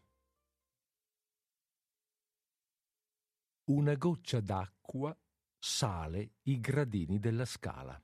Una 3.71 3.95
goccia 3.95 4.39
d'acqua 4.41 5.19
sale 5.57 6.36
i 6.43 6.59
gradini 6.59 7.17
della 7.17 7.45
scala. 7.45 7.99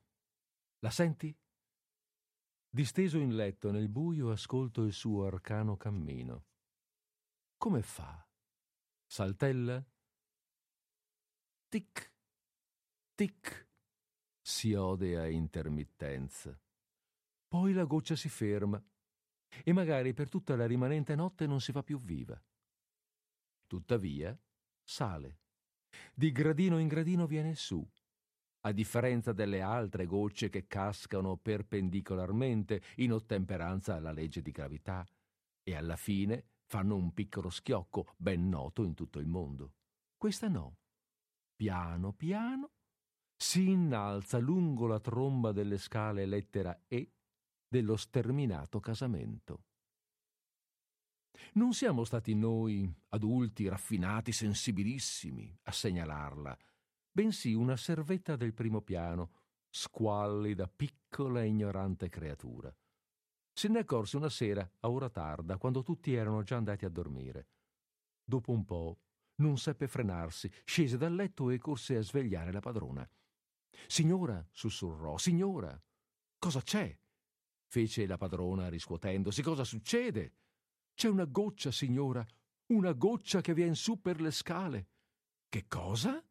La 0.79 0.89
senti? 0.89 1.37
Disteso 2.67 3.19
in 3.19 3.35
letto 3.35 3.69
nel 3.69 3.89
buio 3.89 4.31
ascolto 4.31 4.81
il 4.81 4.91
suo 4.91 5.25
arcano 5.25 5.77
cammino. 5.77 6.45
Come 7.57 7.83
fa? 7.83 8.27
Saltella? 9.05 9.85
Tic, 11.67 12.13
tic, 13.13 13.69
si 14.41 14.73
ode 14.73 15.15
a 15.15 15.27
intermittenza. 15.27 16.59
Poi 17.47 17.73
la 17.73 17.83
goccia 17.83 18.15
si 18.15 18.29
ferma 18.29 18.83
e 19.63 19.73
magari 19.73 20.13
per 20.13 20.29
tutta 20.29 20.55
la 20.55 20.65
rimanente 20.65 21.15
notte 21.15 21.45
non 21.47 21.61
si 21.61 21.71
fa 21.71 21.83
più 21.83 21.99
viva. 21.99 22.41
Tuttavia, 23.67 24.37
sale. 24.83 25.39
Di 26.13 26.31
gradino 26.31 26.79
in 26.79 26.87
gradino 26.87 27.27
viene 27.27 27.55
su, 27.55 27.85
a 28.61 28.71
differenza 28.71 29.31
delle 29.31 29.61
altre 29.61 30.05
gocce 30.05 30.49
che 30.49 30.67
cascano 30.67 31.37
perpendicolarmente 31.37 32.81
in 32.97 33.13
ottemperanza 33.13 33.95
alla 33.95 34.11
legge 34.11 34.41
di 34.41 34.51
gravità 34.51 35.05
e 35.63 35.75
alla 35.75 35.95
fine 35.95 36.45
fanno 36.65 36.95
un 36.95 37.13
piccolo 37.13 37.49
schiocco 37.49 38.13
ben 38.17 38.49
noto 38.49 38.83
in 38.83 38.93
tutto 38.93 39.19
il 39.19 39.27
mondo. 39.27 39.75
Questa 40.17 40.47
no. 40.47 40.77
Piano 41.55 42.13
piano 42.13 42.71
si 43.35 43.69
innalza 43.69 44.37
lungo 44.37 44.85
la 44.85 44.99
tromba 44.99 45.53
delle 45.53 45.77
scale 45.77 46.25
lettera 46.25 46.83
E 46.87 47.13
dello 47.69 47.95
sterminato 47.95 48.79
casamento. 48.79 49.63
Non 51.53 51.73
siamo 51.73 52.03
stati 52.03 52.33
noi, 52.33 52.91
adulti, 53.09 53.67
raffinati, 53.67 54.31
sensibilissimi, 54.31 55.55
a 55.63 55.71
segnalarla, 55.71 56.57
bensì 57.11 57.53
una 57.53 57.77
servetta 57.77 58.35
del 58.35 58.53
primo 58.53 58.81
piano, 58.81 59.31
squallida, 59.69 60.67
piccola 60.67 61.41
e 61.41 61.47
ignorante 61.47 62.09
creatura. 62.09 62.75
Se 63.53 63.67
ne 63.67 63.79
accorse 63.79 64.17
una 64.17 64.29
sera, 64.29 64.69
a 64.79 64.89
ora 64.89 65.09
tarda, 65.09 65.57
quando 65.57 65.83
tutti 65.83 66.13
erano 66.13 66.43
già 66.43 66.57
andati 66.57 66.85
a 66.85 66.89
dormire. 66.89 67.49
Dopo 68.23 68.51
un 68.51 68.65
po' 68.65 68.99
non 69.35 69.57
seppe 69.57 69.87
frenarsi, 69.87 70.51
scese 70.65 70.97
dal 70.97 71.13
letto 71.13 71.49
e 71.49 71.57
corse 71.59 71.97
a 71.97 72.01
svegliare 72.01 72.51
la 72.51 72.59
padrona. 72.59 73.09
Signora, 73.87 74.45
sussurrò, 74.51 75.17
signora, 75.17 75.81
cosa 76.37 76.61
c'è? 76.61 76.97
Fece 77.69 78.07
la 78.07 78.17
padrona 78.17 78.67
riscuotendosi. 78.67 79.43
Cosa 79.43 79.63
succede? 79.63 80.33
C'è 80.95 81.07
una 81.07 81.25
goccia, 81.25 81.71
signora, 81.71 82.25
una 82.67 82.93
goccia 82.93 83.41
che 83.41 83.53
vien 83.53 83.75
su 83.75 84.01
per 84.01 84.19
le 84.19 84.31
scale. 84.31 84.87
Che 85.47 85.65
cosa? 85.67 86.21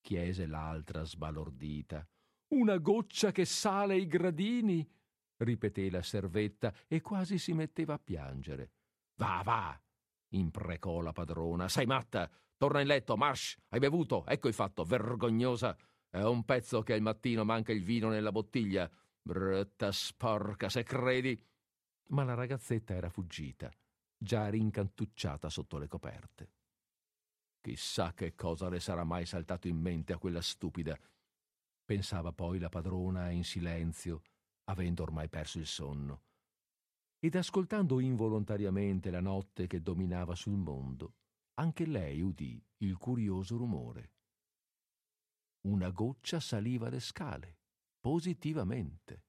chiese 0.00 0.46
l'altra 0.46 1.02
sbalordita. 1.02 2.06
Una 2.48 2.76
goccia 2.76 3.32
che 3.32 3.46
sale 3.46 3.96
i 3.96 4.06
gradini, 4.06 4.86
ripeté 5.38 5.90
la 5.90 6.02
servetta 6.02 6.72
e 6.86 7.00
quasi 7.00 7.38
si 7.38 7.54
metteva 7.54 7.94
a 7.94 7.98
piangere. 7.98 8.72
Va, 9.16 9.40
va, 9.42 9.82
imprecò 10.28 11.00
la 11.00 11.12
padrona. 11.12 11.68
Sei 11.68 11.86
matta? 11.86 12.30
Torna 12.56 12.80
in 12.80 12.86
letto, 12.86 13.16
marsh, 13.16 13.56
hai 13.70 13.80
bevuto, 13.80 14.26
ecco 14.26 14.48
il 14.48 14.54
fatto, 14.54 14.84
vergognosa. 14.84 15.76
È 16.10 16.22
un 16.22 16.44
pezzo 16.44 16.82
che 16.82 16.92
al 16.92 17.00
mattino 17.00 17.42
manca 17.44 17.72
il 17.72 17.82
vino 17.82 18.10
nella 18.10 18.30
bottiglia. 18.30 18.88
Brutta 19.26 19.90
sporca, 19.90 20.68
se 20.68 20.82
credi. 20.82 21.42
Ma 22.08 22.24
la 22.24 22.34
ragazzetta 22.34 22.92
era 22.92 23.08
fuggita, 23.08 23.72
già 24.18 24.50
rincantucciata 24.50 25.48
sotto 25.48 25.78
le 25.78 25.88
coperte. 25.88 26.52
Chissà 27.62 28.12
che 28.12 28.34
cosa 28.34 28.68
le 28.68 28.80
sarà 28.80 29.02
mai 29.04 29.24
saltato 29.24 29.66
in 29.66 29.78
mente 29.78 30.12
a 30.12 30.18
quella 30.18 30.42
stupida. 30.42 30.94
Pensava 31.86 32.32
poi 32.32 32.58
la 32.58 32.68
padrona 32.68 33.30
in 33.30 33.44
silenzio, 33.44 34.20
avendo 34.64 35.02
ormai 35.02 35.30
perso 35.30 35.58
il 35.58 35.66
sonno. 35.66 36.24
Ed 37.18 37.34
ascoltando 37.34 38.00
involontariamente 38.00 39.10
la 39.10 39.20
notte 39.20 39.66
che 39.66 39.80
dominava 39.80 40.34
sul 40.34 40.58
mondo, 40.58 41.14
anche 41.54 41.86
lei 41.86 42.20
udì 42.20 42.62
il 42.78 42.98
curioso 42.98 43.56
rumore. 43.56 44.12
Una 45.62 45.88
goccia 45.88 46.40
saliva 46.40 46.90
le 46.90 47.00
scale, 47.00 47.60
positivamente. 48.04 49.22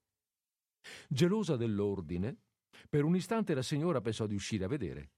Gelosa 1.08 1.56
dell'ordine, 1.56 2.42
per 2.90 3.04
un 3.04 3.16
istante 3.16 3.54
la 3.54 3.62
signora 3.62 4.02
pensò 4.02 4.26
di 4.26 4.34
uscire 4.34 4.66
a 4.66 4.68
vedere. 4.68 5.12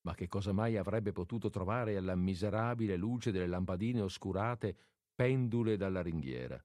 Ma 0.00 0.16
che 0.16 0.26
cosa 0.26 0.50
mai 0.50 0.76
avrebbe 0.76 1.12
potuto 1.12 1.50
trovare 1.50 1.96
alla 1.96 2.16
miserabile 2.16 2.96
luce 2.96 3.30
delle 3.30 3.46
lampadine 3.46 4.00
oscurate 4.00 4.76
pendule 5.14 5.76
dalla 5.76 6.02
ringhiera? 6.02 6.60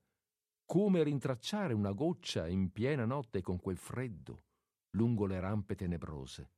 Come 0.65 1.03
rintracciare 1.03 1.75
una 1.75 1.91
goccia 1.91 2.47
in 2.47 2.71
piena 2.71 3.05
notte 3.05 3.41
con 3.43 3.59
quel 3.59 3.77
freddo, 3.77 4.45
lungo 4.95 5.27
le 5.27 5.39
rampe 5.39 5.75
tenebrose? 5.75 6.53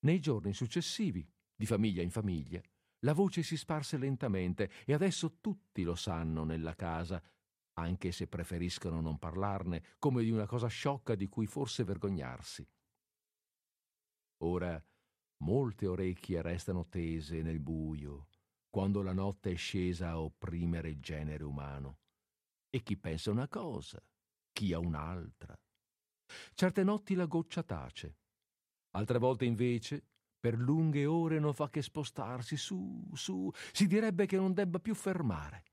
Nei 0.00 0.20
giorni 0.20 0.52
successivi 0.52 1.26
di 1.54 1.64
famiglia 1.64 2.02
in 2.02 2.10
famiglia, 2.10 2.60
la 3.06 3.14
voce 3.14 3.42
si 3.42 3.56
sparse 3.56 3.96
lentamente 3.96 4.70
e 4.84 4.92
adesso 4.92 5.38
tutti 5.40 5.82
lo 5.82 5.94
sanno 5.94 6.44
nella 6.44 6.74
casa, 6.74 7.22
anche 7.78 8.12
se 8.12 8.26
preferiscono 8.26 9.00
non 9.00 9.18
parlarne, 9.18 9.82
come 9.98 10.22
di 10.22 10.30
una 10.30 10.46
cosa 10.46 10.66
sciocca 10.66 11.14
di 11.14 11.28
cui 11.28 11.46
forse 11.46 11.84
vergognarsi. 11.84 12.66
Ora 14.44 14.82
molte 15.38 15.86
orecchie 15.86 16.42
restano 16.42 16.86
tese 16.88 17.42
nel 17.42 17.60
buio, 17.60 18.28
quando 18.68 19.02
la 19.02 19.12
notte 19.12 19.52
è 19.52 19.56
scesa 19.56 20.10
a 20.10 20.20
opprimere 20.20 20.90
il 20.90 21.00
genere 21.00 21.44
umano. 21.44 21.98
E 22.70 22.82
chi 22.82 22.96
pensa 22.96 23.30
una 23.30 23.48
cosa, 23.48 24.02
chi 24.52 24.72
a 24.72 24.78
un'altra. 24.78 25.58
Certe 26.54 26.82
notti 26.82 27.14
la 27.14 27.26
goccia 27.26 27.62
tace, 27.62 28.16
altre 28.90 29.18
volte 29.18 29.44
invece 29.44 30.04
per 30.38 30.58
lunghe 30.58 31.06
ore 31.06 31.38
non 31.38 31.54
fa 31.54 31.68
che 31.70 31.82
spostarsi 31.82 32.56
su, 32.56 33.10
su, 33.14 33.50
si 33.72 33.86
direbbe 33.86 34.26
che 34.26 34.36
non 34.36 34.52
debba 34.52 34.78
più 34.78 34.94
fermare. 34.94 35.64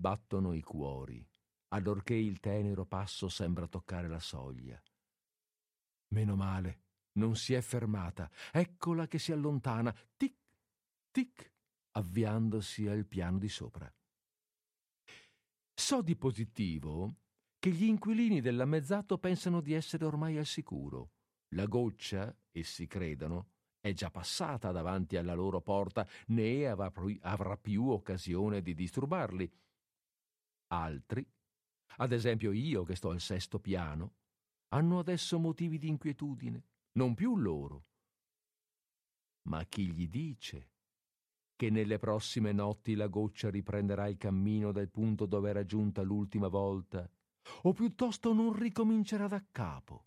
Battono 0.00 0.52
i 0.52 0.62
cuori, 0.62 1.28
allorché 1.70 2.14
il 2.14 2.38
tenero 2.38 2.86
passo 2.86 3.28
sembra 3.28 3.66
toccare 3.66 4.06
la 4.06 4.20
soglia. 4.20 4.80
Meno 6.10 6.36
male, 6.36 6.82
non 7.14 7.34
si 7.34 7.52
è 7.52 7.60
fermata. 7.60 8.30
Eccola 8.52 9.08
che 9.08 9.18
si 9.18 9.32
allontana, 9.32 9.92
tic, 10.16 10.36
tic, 11.10 11.52
avviandosi 11.96 12.86
al 12.86 13.06
piano 13.06 13.38
di 13.38 13.48
sopra. 13.48 13.92
So 15.74 16.00
di 16.00 16.14
positivo 16.14 17.16
che 17.58 17.70
gli 17.70 17.86
inquilini 17.86 18.40
dell'ammezzato 18.40 19.18
pensano 19.18 19.60
di 19.60 19.72
essere 19.72 20.04
ormai 20.04 20.38
al 20.38 20.46
sicuro. 20.46 21.10
La 21.56 21.66
goccia, 21.66 22.32
essi 22.52 22.86
credono, 22.86 23.48
è 23.80 23.92
già 23.94 24.12
passata 24.12 24.70
davanti 24.70 25.16
alla 25.16 25.34
loro 25.34 25.60
porta, 25.60 26.06
né 26.28 26.68
avrà 26.68 27.56
più 27.56 27.88
occasione 27.88 28.62
di 28.62 28.74
disturbarli. 28.74 29.52
Altri, 30.68 31.26
ad 31.96 32.12
esempio 32.12 32.52
io 32.52 32.84
che 32.84 32.94
sto 32.94 33.10
al 33.10 33.20
sesto 33.20 33.58
piano, 33.58 34.14
hanno 34.68 34.98
adesso 34.98 35.38
motivi 35.38 35.78
di 35.78 35.88
inquietudine, 35.88 36.64
non 36.92 37.14
più 37.14 37.36
loro. 37.36 37.86
Ma 39.48 39.64
chi 39.64 39.90
gli 39.90 40.08
dice 40.08 40.70
che 41.56 41.70
nelle 41.70 41.98
prossime 41.98 42.52
notti 42.52 42.94
la 42.94 43.08
goccia 43.08 43.50
riprenderà 43.50 44.06
il 44.06 44.16
cammino 44.16 44.70
dal 44.70 44.90
punto 44.90 45.26
dove 45.26 45.50
era 45.50 45.64
giunta 45.64 46.02
l'ultima 46.02 46.48
volta, 46.48 47.10
o 47.62 47.72
piuttosto 47.72 48.32
non 48.32 48.52
ricomincerà 48.52 49.26
da 49.26 49.44
capo? 49.50 50.02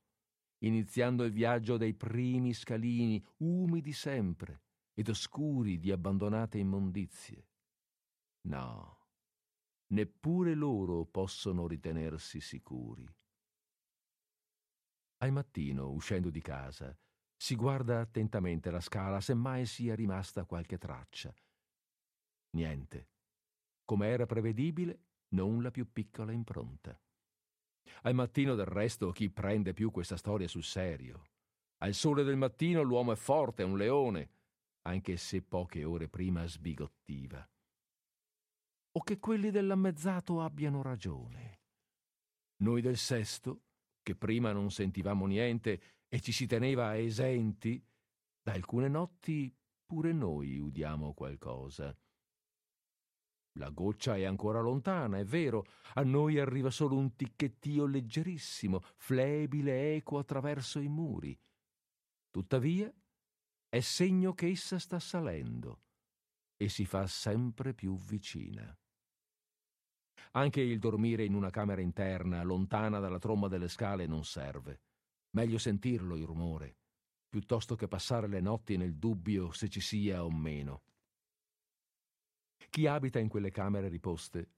iniziando 0.63 1.23
il 1.23 1.31
viaggio 1.31 1.77
dai 1.77 1.93
primi 1.93 2.53
scalini, 2.53 3.23
umidi 3.37 3.93
sempre 3.93 4.61
ed 4.93 5.09
oscuri 5.09 5.79
di 5.79 5.91
abbandonate 5.91 6.57
immondizie. 6.57 7.47
No, 8.41 9.00
neppure 9.91 10.53
loro 10.53 11.05
possono 11.05 11.67
ritenersi 11.67 12.39
sicuri. 12.39 13.07
Al 15.17 15.31
mattino, 15.31 15.91
uscendo 15.91 16.29
di 16.29 16.41
casa, 16.41 16.97
si 17.35 17.55
guarda 17.55 17.99
attentamente 17.99 18.71
la 18.71 18.79
scala, 18.79 19.19
semmai 19.19 19.65
sia 19.65 19.95
rimasta 19.95 20.45
qualche 20.45 20.77
traccia. 20.77 21.33
Niente. 22.51 23.09
Come 23.85 24.07
era 24.07 24.25
prevedibile, 24.25 25.05
non 25.29 25.61
la 25.61 25.71
più 25.71 25.91
piccola 25.91 26.31
impronta. 26.31 26.99
Al 28.03 28.13
mattino 28.13 28.55
del 28.55 28.65
resto 28.65 29.11
chi 29.11 29.29
prende 29.29 29.73
più 29.73 29.91
questa 29.91 30.17
storia 30.17 30.47
sul 30.47 30.63
serio? 30.63 31.23
Al 31.79 31.93
sole 31.93 32.23
del 32.23 32.37
mattino 32.37 32.81
l'uomo 32.81 33.11
è 33.11 33.15
forte, 33.15 33.63
è 33.63 33.65
un 33.65 33.77
leone, 33.77 34.29
anche 34.83 35.17
se 35.17 35.41
poche 35.41 35.83
ore 35.83 36.07
prima 36.07 36.45
sbigottiva. 36.45 37.50
O 38.93 39.01
che 39.03 39.19
quelli 39.19 39.51
dell'ammezzato 39.51 40.41
abbiano 40.41 40.81
ragione. 40.81 41.59
Noi 42.57 42.81
del 42.81 42.97
sesto, 42.97 43.63
che 44.01 44.15
prima 44.15 44.51
non 44.51 44.69
sentivamo 44.69 45.25
niente 45.25 45.81
e 46.07 46.19
ci 46.19 46.31
si 46.31 46.45
teneva 46.45 46.97
esenti, 46.97 47.83
da 48.41 48.53
alcune 48.53 48.87
notti 48.87 49.55
pure 49.85 50.11
noi 50.11 50.59
udiamo 50.59 51.13
qualcosa. 51.13 51.95
La 53.55 53.69
goccia 53.69 54.15
è 54.15 54.23
ancora 54.23 54.61
lontana, 54.61 55.19
è 55.19 55.25
vero, 55.25 55.65
a 55.95 56.03
noi 56.03 56.39
arriva 56.39 56.69
solo 56.69 56.95
un 56.95 57.15
ticchettio 57.15 57.85
leggerissimo, 57.85 58.81
flebile 58.95 59.95
eco 59.95 60.17
attraverso 60.17 60.79
i 60.79 60.87
muri. 60.87 61.37
Tuttavia, 62.29 62.93
è 63.67 63.79
segno 63.81 64.33
che 64.33 64.47
essa 64.47 64.79
sta 64.79 64.99
salendo 64.99 65.81
e 66.55 66.69
si 66.69 66.85
fa 66.85 67.07
sempre 67.07 67.73
più 67.73 67.97
vicina. 67.97 68.77
Anche 70.31 70.61
il 70.61 70.79
dormire 70.79 71.25
in 71.25 71.33
una 71.33 71.49
camera 71.49 71.81
interna, 71.81 72.43
lontana 72.43 72.99
dalla 72.99 73.19
tromba 73.19 73.47
delle 73.47 73.67
scale, 73.67 74.05
non 74.05 74.23
serve. 74.23 74.79
Meglio 75.31 75.57
sentirlo 75.57 76.15
il 76.15 76.25
rumore, 76.25 76.75
piuttosto 77.29 77.75
che 77.75 77.87
passare 77.87 78.27
le 78.27 78.41
notti 78.41 78.77
nel 78.77 78.95
dubbio 78.95 79.51
se 79.51 79.67
ci 79.67 79.81
sia 79.81 80.23
o 80.23 80.31
meno. 80.31 80.83
Chi 82.69 82.87
abita 82.87 83.19
in 83.19 83.27
quelle 83.27 83.51
camere 83.51 83.89
riposte 83.89 84.49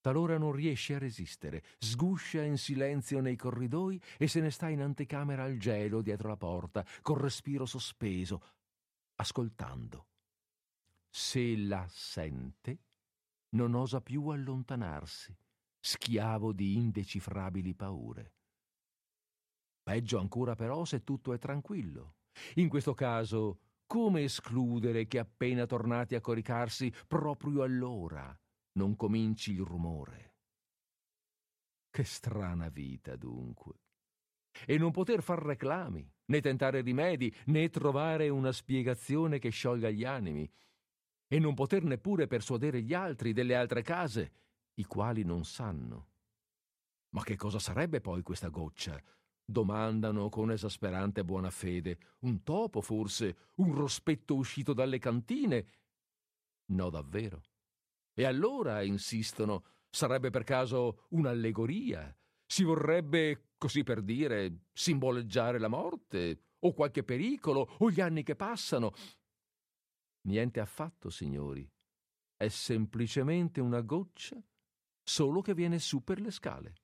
talora 0.00 0.38
non 0.38 0.52
riesce 0.52 0.94
a 0.94 0.98
resistere, 0.98 1.62
sguscia 1.78 2.42
in 2.42 2.56
silenzio 2.56 3.20
nei 3.20 3.36
corridoi 3.36 4.00
e 4.18 4.28
se 4.28 4.40
ne 4.40 4.50
sta 4.50 4.68
in 4.68 4.80
anticamera 4.80 5.44
al 5.44 5.58
gelo 5.58 6.00
dietro 6.00 6.28
la 6.28 6.36
porta, 6.36 6.84
col 7.02 7.18
respiro 7.18 7.66
sospeso, 7.66 8.42
ascoltando. 9.16 10.06
Se 11.08 11.56
la 11.56 11.86
sente, 11.88 12.78
non 13.50 13.74
osa 13.74 14.00
più 14.00 14.28
allontanarsi, 14.28 15.36
schiavo 15.78 16.52
di 16.52 16.76
indecifrabili 16.76 17.74
paure. 17.74 18.34
Peggio 19.82 20.18
ancora 20.18 20.54
però 20.54 20.84
se 20.84 21.02
tutto 21.02 21.32
è 21.32 21.38
tranquillo. 21.38 22.16
In 22.54 22.68
questo 22.68 22.94
caso 22.94 23.60
come 23.86 24.22
escludere 24.22 25.08
che 25.08 25.18
appena 25.18 25.66
tornati 25.66 26.14
a 26.14 26.20
coricarsi, 26.20 26.92
proprio 27.08 27.64
allora 27.64 28.32
non 28.74 28.94
cominci 28.94 29.52
il 29.52 29.62
rumore? 29.64 30.36
Che 31.90 32.04
strana 32.04 32.68
vita, 32.68 33.16
dunque. 33.16 33.80
e 34.66 34.78
non 34.78 34.90
poter 34.90 35.22
far 35.22 35.42
reclami, 35.42 36.08
né 36.26 36.40
tentare 36.40 36.82
rimedi, 36.82 37.34
né 37.46 37.68
trovare 37.70 38.28
una 38.28 38.52
spiegazione 38.52 39.38
che 39.38 39.50
sciolga 39.50 39.90
gli 39.90 40.04
animi, 40.04 40.48
e 41.32 41.38
non 41.38 41.54
poter 41.54 41.84
neppure 41.84 42.26
persuadere 42.26 42.82
gli 42.82 42.92
altri 42.92 43.32
delle 43.32 43.54
altre 43.54 43.82
case, 43.82 44.32
i 44.74 44.84
quali 44.84 45.22
non 45.22 45.44
sanno. 45.44 46.08
Ma 47.10 47.22
che 47.22 47.36
cosa 47.36 47.60
sarebbe 47.60 48.00
poi 48.00 48.22
questa 48.22 48.48
goccia? 48.48 49.00
Domandano 49.44 50.28
con 50.28 50.50
esasperante 50.50 51.24
buona 51.24 51.50
fede. 51.50 51.98
Un 52.20 52.42
topo, 52.42 52.80
forse? 52.80 53.50
Un 53.56 53.72
rospetto 53.72 54.34
uscito 54.34 54.72
dalle 54.72 54.98
cantine? 54.98 55.66
No, 56.72 56.90
davvero. 56.90 57.42
E 58.12 58.24
allora, 58.24 58.82
insistono, 58.82 59.64
sarebbe 59.88 60.30
per 60.30 60.42
caso 60.42 61.06
un'allegoria? 61.10 62.12
Si 62.44 62.64
vorrebbe, 62.64 63.50
così 63.56 63.84
per 63.84 64.02
dire, 64.02 64.62
simboleggiare 64.72 65.60
la 65.60 65.68
morte, 65.68 66.46
o 66.58 66.72
qualche 66.72 67.04
pericolo, 67.04 67.76
o 67.78 67.88
gli 67.88 68.00
anni 68.00 68.24
che 68.24 68.34
passano, 68.34 68.92
Niente 70.22 70.60
affatto, 70.60 71.10
signori. 71.10 71.68
È 72.36 72.48
semplicemente 72.48 73.60
una 73.60 73.80
goccia, 73.80 74.42
solo 75.02 75.40
che 75.40 75.54
viene 75.54 75.78
su 75.78 76.02
per 76.02 76.20
le 76.20 76.30
scale. 76.30 76.74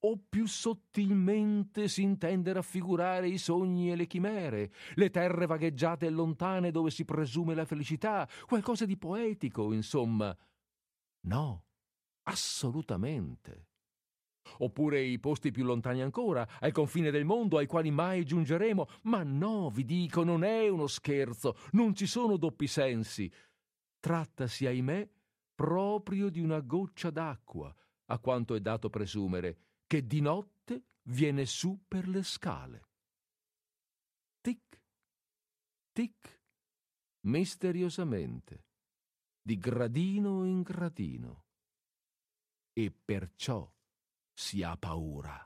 O 0.00 0.22
più 0.28 0.46
sottilmente 0.46 1.88
si 1.88 2.02
intende 2.02 2.52
raffigurare 2.52 3.28
i 3.28 3.38
sogni 3.38 3.90
e 3.90 3.96
le 3.96 4.06
chimere, 4.06 4.72
le 4.94 5.10
terre 5.10 5.46
vagheggiate 5.46 6.06
e 6.06 6.10
lontane 6.10 6.70
dove 6.70 6.90
si 6.90 7.04
presume 7.04 7.54
la 7.54 7.64
felicità, 7.64 8.28
qualcosa 8.46 8.84
di 8.84 8.96
poetico, 8.96 9.72
insomma. 9.72 10.36
No, 11.26 11.64
assolutamente. 12.22 13.67
Oppure 14.58 15.00
i 15.00 15.18
posti 15.18 15.50
più 15.50 15.64
lontani 15.64 16.02
ancora, 16.02 16.46
al 16.60 16.72
confine 16.72 17.10
del 17.10 17.24
mondo 17.24 17.58
ai 17.58 17.66
quali 17.66 17.90
mai 17.90 18.24
giungeremo. 18.24 18.86
Ma 19.02 19.22
no, 19.22 19.70
vi 19.70 19.84
dico, 19.84 20.24
non 20.24 20.44
è 20.44 20.68
uno 20.68 20.86
scherzo, 20.86 21.56
non 21.72 21.94
ci 21.94 22.06
sono 22.06 22.36
doppi 22.36 22.66
sensi. 22.66 23.30
Trattasi, 24.00 24.66
ahimè, 24.66 25.08
proprio 25.54 26.30
di 26.30 26.40
una 26.40 26.60
goccia 26.60 27.10
d'acqua, 27.10 27.74
a 28.06 28.18
quanto 28.18 28.54
è 28.54 28.60
dato 28.60 28.90
presumere, 28.90 29.58
che 29.86 30.06
di 30.06 30.20
notte 30.20 30.84
viene 31.08 31.46
su 31.46 31.84
per 31.88 32.08
le 32.08 32.22
scale. 32.22 32.86
Tic, 34.40 34.80
tic, 35.92 36.42
misteriosamente, 37.22 38.66
di 39.42 39.58
gradino 39.58 40.44
in 40.44 40.62
gradino. 40.62 41.46
E 42.72 42.92
perciò 42.92 43.68
si 44.38 44.62
ha 44.62 44.76
paura. 44.76 45.44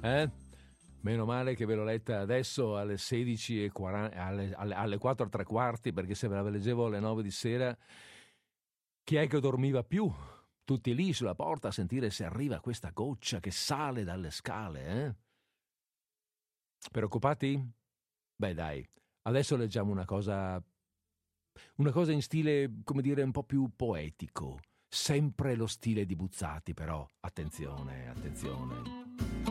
Eh? 0.00 0.47
Meno 1.00 1.24
male 1.24 1.54
che 1.54 1.64
ve 1.64 1.74
l'ho 1.74 1.84
letta 1.84 2.20
adesso 2.20 2.76
alle 2.76 2.94
16.40, 2.94 4.18
alle, 4.18 4.52
alle, 4.54 4.74
alle 4.74 4.98
4 4.98 5.26
e 5.26 5.28
tre 5.28 5.44
quarti, 5.44 5.92
perché 5.92 6.14
se 6.14 6.28
ve 6.28 6.34
la 6.34 6.42
leggevo 6.42 6.86
alle 6.86 7.00
9 7.00 7.22
di 7.22 7.30
sera, 7.30 7.76
chi 9.04 9.16
è 9.16 9.26
che 9.26 9.40
dormiva 9.40 9.84
più? 9.84 10.12
Tutti 10.64 10.94
lì 10.94 11.12
sulla 11.12 11.34
porta 11.34 11.68
a 11.68 11.72
sentire 11.72 12.10
se 12.10 12.24
arriva 12.24 12.60
questa 12.60 12.90
goccia 12.90 13.40
che 13.40 13.50
sale 13.50 14.04
dalle 14.04 14.30
scale, 14.30 14.86
eh? 14.86 15.14
Preoccupati? 16.90 17.72
Beh, 18.36 18.54
dai, 18.54 18.86
adesso 19.22 19.56
leggiamo 19.56 19.90
una 19.90 20.04
cosa. 20.04 20.62
Una 21.76 21.90
cosa 21.90 22.12
in 22.12 22.22
stile, 22.22 22.80
come 22.84 23.02
dire, 23.02 23.22
un 23.22 23.32
po' 23.32 23.42
più 23.42 23.70
poetico. 23.74 24.60
Sempre 24.88 25.54
lo 25.54 25.66
stile 25.66 26.06
di 26.06 26.14
Buzzati, 26.14 26.72
però. 26.72 27.06
Attenzione, 27.20 28.08
attenzione. 28.08 29.47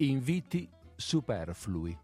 Inviti 0.00 0.70
superflui. 0.94 1.98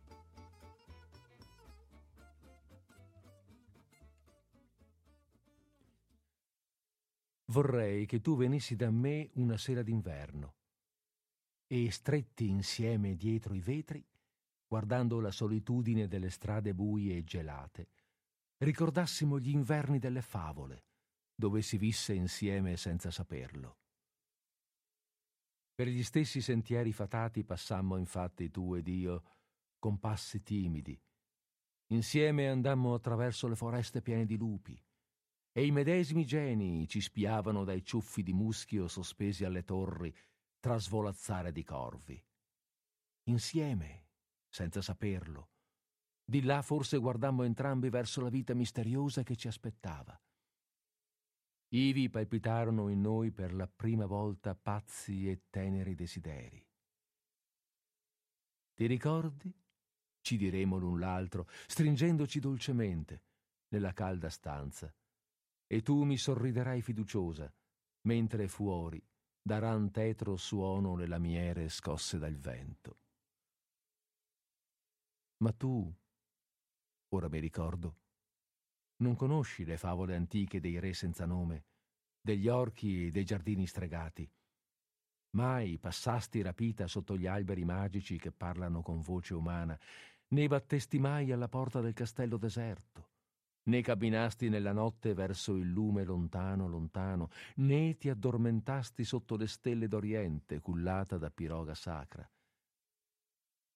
Vorrei 7.44 8.06
che 8.06 8.20
tu 8.20 8.36
venissi 8.36 8.74
da 8.74 8.90
me 8.90 9.30
una 9.34 9.56
sera 9.56 9.84
d'inverno 9.84 10.54
e, 11.68 11.88
stretti 11.92 12.48
insieme 12.48 13.14
dietro 13.14 13.54
i 13.54 13.60
vetri, 13.60 14.04
guardando 14.66 15.20
la 15.20 15.30
solitudine 15.30 16.08
delle 16.08 16.30
strade 16.30 16.74
buie 16.74 17.18
e 17.18 17.22
gelate, 17.22 17.90
ricordassimo 18.58 19.38
gli 19.38 19.50
inverni 19.50 20.00
delle 20.00 20.22
favole, 20.22 20.86
dove 21.32 21.62
si 21.62 21.78
visse 21.78 22.12
insieme 22.12 22.76
senza 22.76 23.12
saperlo. 23.12 23.83
Per 25.74 25.88
gli 25.88 26.04
stessi 26.04 26.40
sentieri 26.40 26.92
fatati 26.92 27.42
passammo 27.42 27.96
infatti 27.96 28.48
tu 28.50 28.74
ed 28.74 28.86
io 28.86 29.22
con 29.78 29.98
passi 29.98 30.42
timidi. 30.42 30.98
Insieme 31.88 32.48
andammo 32.48 32.94
attraverso 32.94 33.48
le 33.48 33.56
foreste 33.56 34.00
piene 34.00 34.24
di 34.24 34.36
lupi 34.36 34.80
e 35.52 35.66
i 35.66 35.72
medesimi 35.72 36.24
geni 36.24 36.86
ci 36.86 37.00
spiavano 37.00 37.64
dai 37.64 37.84
ciuffi 37.84 38.22
di 38.22 38.32
muschio 38.32 38.86
sospesi 38.88 39.44
alle 39.44 39.64
torri 39.64 40.14
trasvolazzare 40.60 41.52
di 41.52 41.62
corvi. 41.62 42.24
Insieme, 43.24 44.06
senza 44.48 44.80
saperlo, 44.80 45.50
di 46.24 46.42
là 46.42 46.62
forse 46.62 46.98
guardammo 46.98 47.42
entrambi 47.42 47.90
verso 47.90 48.22
la 48.22 48.30
vita 48.30 48.54
misteriosa 48.54 49.22
che 49.22 49.36
ci 49.36 49.48
aspettava. 49.48 50.18
Ivi 51.74 52.08
palpitarono 52.08 52.88
in 52.88 53.00
noi 53.00 53.32
per 53.32 53.52
la 53.52 53.66
prima 53.66 54.06
volta 54.06 54.54
pazzi 54.54 55.28
e 55.28 55.46
teneri 55.50 55.96
desideri. 55.96 56.64
Ti 58.74 58.86
ricordi? 58.86 59.52
Ci 60.20 60.36
diremo 60.36 60.78
l'un 60.78 61.00
l'altro, 61.00 61.48
stringendoci 61.66 62.38
dolcemente 62.38 63.22
nella 63.70 63.92
calda 63.92 64.30
stanza, 64.30 64.94
e 65.66 65.82
tu 65.82 66.04
mi 66.04 66.16
sorriderai 66.16 66.80
fiduciosa, 66.80 67.52
mentre 68.02 68.46
fuori 68.46 69.04
daran 69.42 69.90
tetro 69.90 70.36
suono 70.36 70.94
le 70.94 71.08
lamiere 71.08 71.68
scosse 71.68 72.18
dal 72.18 72.36
vento. 72.36 72.98
Ma 75.38 75.52
tu, 75.52 75.92
ora 77.08 77.28
mi 77.28 77.40
ricordo, 77.40 78.03
non 78.96 79.16
conosci 79.16 79.64
le 79.64 79.76
favole 79.76 80.14
antiche 80.14 80.60
dei 80.60 80.78
re 80.78 80.92
senza 80.94 81.26
nome, 81.26 81.64
degli 82.20 82.48
orchi 82.48 83.06
e 83.06 83.10
dei 83.10 83.24
giardini 83.24 83.66
stregati. 83.66 84.30
Mai 85.36 85.78
passasti 85.78 86.42
rapita 86.42 86.86
sotto 86.86 87.16
gli 87.16 87.26
alberi 87.26 87.64
magici 87.64 88.18
che 88.18 88.30
parlano 88.30 88.82
con 88.82 89.00
voce 89.00 89.34
umana, 89.34 89.78
né 90.28 90.46
battesti 90.46 90.98
mai 90.98 91.32
alla 91.32 91.48
porta 91.48 91.80
del 91.80 91.92
castello 91.92 92.36
deserto, 92.36 93.10
né 93.64 93.82
camminasti 93.82 94.48
nella 94.48 94.72
notte 94.72 95.12
verso 95.12 95.54
il 95.56 95.70
lume 95.70 96.04
lontano, 96.04 96.68
lontano, 96.68 97.30
né 97.56 97.96
ti 97.96 98.08
addormentasti 98.08 99.04
sotto 99.04 99.36
le 99.36 99.48
stelle 99.48 99.88
d'Oriente, 99.88 100.60
cullata 100.60 101.18
da 101.18 101.30
piroga 101.30 101.74
sacra. 101.74 102.28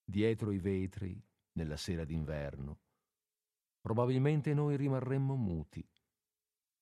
Dietro 0.05 0.53
i 0.53 0.59
vetri, 0.59 1.21
nella 1.53 1.77
sera 1.77 2.05
d'inverno, 2.05 2.79
probabilmente 3.81 4.55
noi 4.55 4.77
rimarremmo 4.77 5.35
muti, 5.35 5.87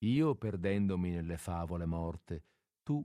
io 0.04 0.34
perdendomi 0.34 1.10
nelle 1.10 1.38
favole 1.38 1.86
morte, 1.86 2.44
tu 2.82 3.04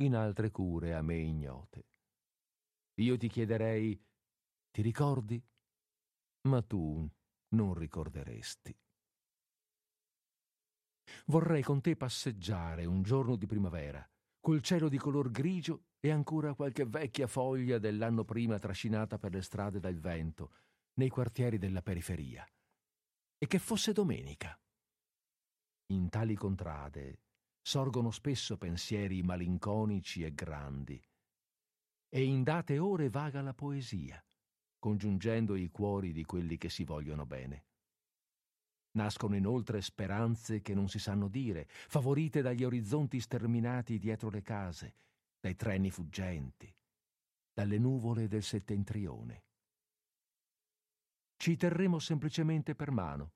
in 0.00 0.14
altre 0.14 0.50
cure 0.50 0.94
a 0.94 1.02
me 1.02 1.16
ignote. 1.16 1.86
Io 3.00 3.16
ti 3.16 3.28
chiederei, 3.28 3.98
ti 4.70 4.82
ricordi? 4.82 5.42
Ma 6.48 6.62
tu 6.62 7.08
non 7.50 7.74
ricorderesti. 7.74 8.76
Vorrei 11.26 11.62
con 11.62 11.80
te 11.80 11.96
passeggiare 11.96 12.84
un 12.84 13.02
giorno 13.02 13.36
di 13.36 13.46
primavera, 13.46 14.06
col 14.40 14.62
cielo 14.62 14.88
di 14.88 14.98
color 14.98 15.30
grigio 15.30 15.86
e 15.98 16.10
ancora 16.10 16.54
qualche 16.54 16.84
vecchia 16.84 17.26
foglia 17.26 17.78
dell'anno 17.78 18.24
prima 18.24 18.58
trascinata 18.58 19.18
per 19.18 19.32
le 19.32 19.42
strade 19.42 19.80
dal 19.80 19.98
vento, 19.98 20.52
nei 20.94 21.08
quartieri 21.08 21.58
della 21.58 21.82
periferia. 21.82 22.46
E 23.40 23.46
che 23.46 23.60
fosse 23.60 23.92
domenica. 23.92 24.58
In 25.92 26.08
tali 26.08 26.34
contrade 26.34 27.20
sorgono 27.62 28.10
spesso 28.10 28.56
pensieri 28.56 29.22
malinconici 29.22 30.24
e 30.24 30.34
grandi, 30.34 31.00
e 32.08 32.24
in 32.24 32.42
date 32.42 32.78
ore 32.80 33.08
vaga 33.10 33.40
la 33.40 33.54
poesia, 33.54 34.20
congiungendo 34.78 35.54
i 35.54 35.68
cuori 35.68 36.12
di 36.12 36.24
quelli 36.24 36.56
che 36.56 36.68
si 36.68 36.82
vogliono 36.82 37.26
bene. 37.26 37.66
Nascono 38.92 39.36
inoltre 39.36 39.82
speranze 39.82 40.60
che 40.60 40.74
non 40.74 40.88
si 40.88 40.98
sanno 40.98 41.28
dire, 41.28 41.68
favorite 41.68 42.42
dagli 42.42 42.64
orizzonti 42.64 43.20
sterminati 43.20 43.98
dietro 43.98 44.30
le 44.30 44.42
case, 44.42 44.94
dai 45.38 45.54
treni 45.54 45.90
fuggenti, 45.90 46.74
dalle 47.52 47.78
nuvole 47.78 48.26
del 48.26 48.42
settentrione. 48.42 49.44
Ci 51.40 51.56
terremo 51.56 52.00
semplicemente 52.00 52.74
per 52.74 52.90
mano, 52.90 53.34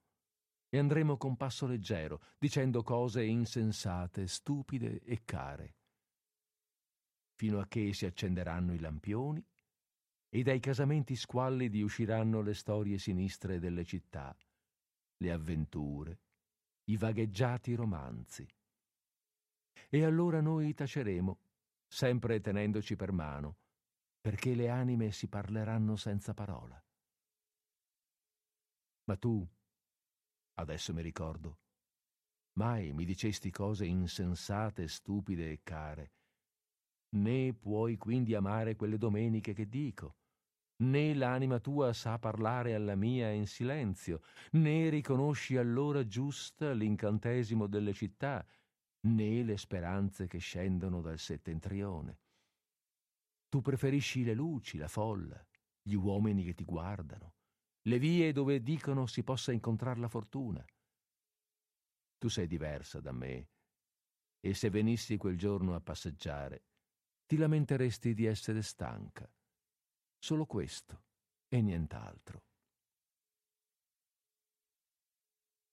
e 0.67 0.77
andremo 0.77 1.15
con 1.15 1.37
passo 1.37 1.65
leggero, 1.65 2.21
dicendo 2.37 2.83
cose 2.83 3.23
insensate, 3.23 4.27
stupide 4.27 5.01
e 5.03 5.23
care, 5.23 5.77
fino 7.35 7.59
a 7.59 7.67
che 7.67 7.93
si 7.93 8.05
accenderanno 8.05 8.73
i 8.73 8.79
lampioni 8.79 9.41
e 10.29 10.43
dai 10.43 10.59
casamenti 10.59 11.15
squallidi 11.15 11.81
usciranno 11.81 12.41
le 12.41 12.53
storie 12.53 12.97
sinistre 12.97 13.59
delle 13.59 13.85
città, 13.85 14.35
le 15.17 15.31
avventure, 15.31 16.19
i 16.89 16.97
vagheggiati 16.97 17.73
romanzi. 17.73 18.45
E 19.89 20.03
allora 20.03 20.41
noi 20.41 20.73
taceremo, 20.73 21.39
sempre 21.87 22.41
tenendoci 22.41 22.97
per 22.97 23.13
mano, 23.13 23.59
perché 24.19 24.55
le 24.55 24.67
anime 24.67 25.11
si 25.11 25.29
parleranno 25.29 25.95
senza 25.95 26.33
parola. 26.33 26.83
Ma 29.05 29.17
tu, 29.17 29.45
adesso 30.53 30.93
mi 30.93 31.01
ricordo. 31.01 31.59
Mai 32.53 32.93
mi 32.93 33.03
dicesti 33.03 33.49
cose 33.49 33.85
insensate, 33.85 34.87
stupide 34.87 35.51
e 35.51 35.59
care. 35.63 36.13
Né 37.15 37.53
puoi 37.53 37.97
quindi 37.97 38.33
amare 38.33 38.75
quelle 38.75 38.97
domeniche 38.97 39.53
che 39.53 39.67
dico, 39.67 40.17
né 40.83 41.13
l'anima 41.13 41.59
tua 41.59 41.93
sa 41.93 42.17
parlare 42.17 42.75
alla 42.75 42.95
mia 42.95 43.29
in 43.31 43.45
silenzio, 43.45 44.21
né 44.51 44.89
riconosci 44.89 45.57
allora 45.57 46.05
giusta 46.05 46.71
l'incantesimo 46.71 47.67
delle 47.67 47.93
città, 47.93 48.45
né 49.07 49.43
le 49.43 49.57
speranze 49.57 50.27
che 50.27 50.37
scendono 50.37 51.01
dal 51.01 51.19
settentrione. 51.19 52.19
Tu 53.49 53.61
preferisci 53.61 54.23
le 54.23 54.33
luci, 54.33 54.77
la 54.77 54.87
folla, 54.87 55.45
gli 55.81 55.93
uomini 55.93 56.43
che 56.43 56.55
ti 56.55 56.63
guardano, 56.63 57.33
le 57.83 57.99
vie 57.99 58.31
dove 58.31 58.61
dicono 58.61 59.05
si 59.07 59.23
possa 59.23 59.51
incontrare 59.51 59.99
la 59.99 60.07
fortuna. 60.07 60.65
Tu 62.17 62.29
sei 62.29 62.47
diversa 62.47 63.01
da 63.01 63.11
me, 63.11 63.49
e 64.39 64.53
se 64.53 64.69
venissi 64.69 65.17
quel 65.17 65.37
giorno 65.37 65.75
a 65.75 65.81
passeggiare, 65.81 66.65
ti 67.25 67.37
lamenteresti 67.37 68.13
di 68.13 68.25
essere 68.25 68.61
stanca. 68.61 69.29
Solo 70.17 70.45
questo 70.45 71.03
e 71.49 71.61
nient'altro. 71.61 72.43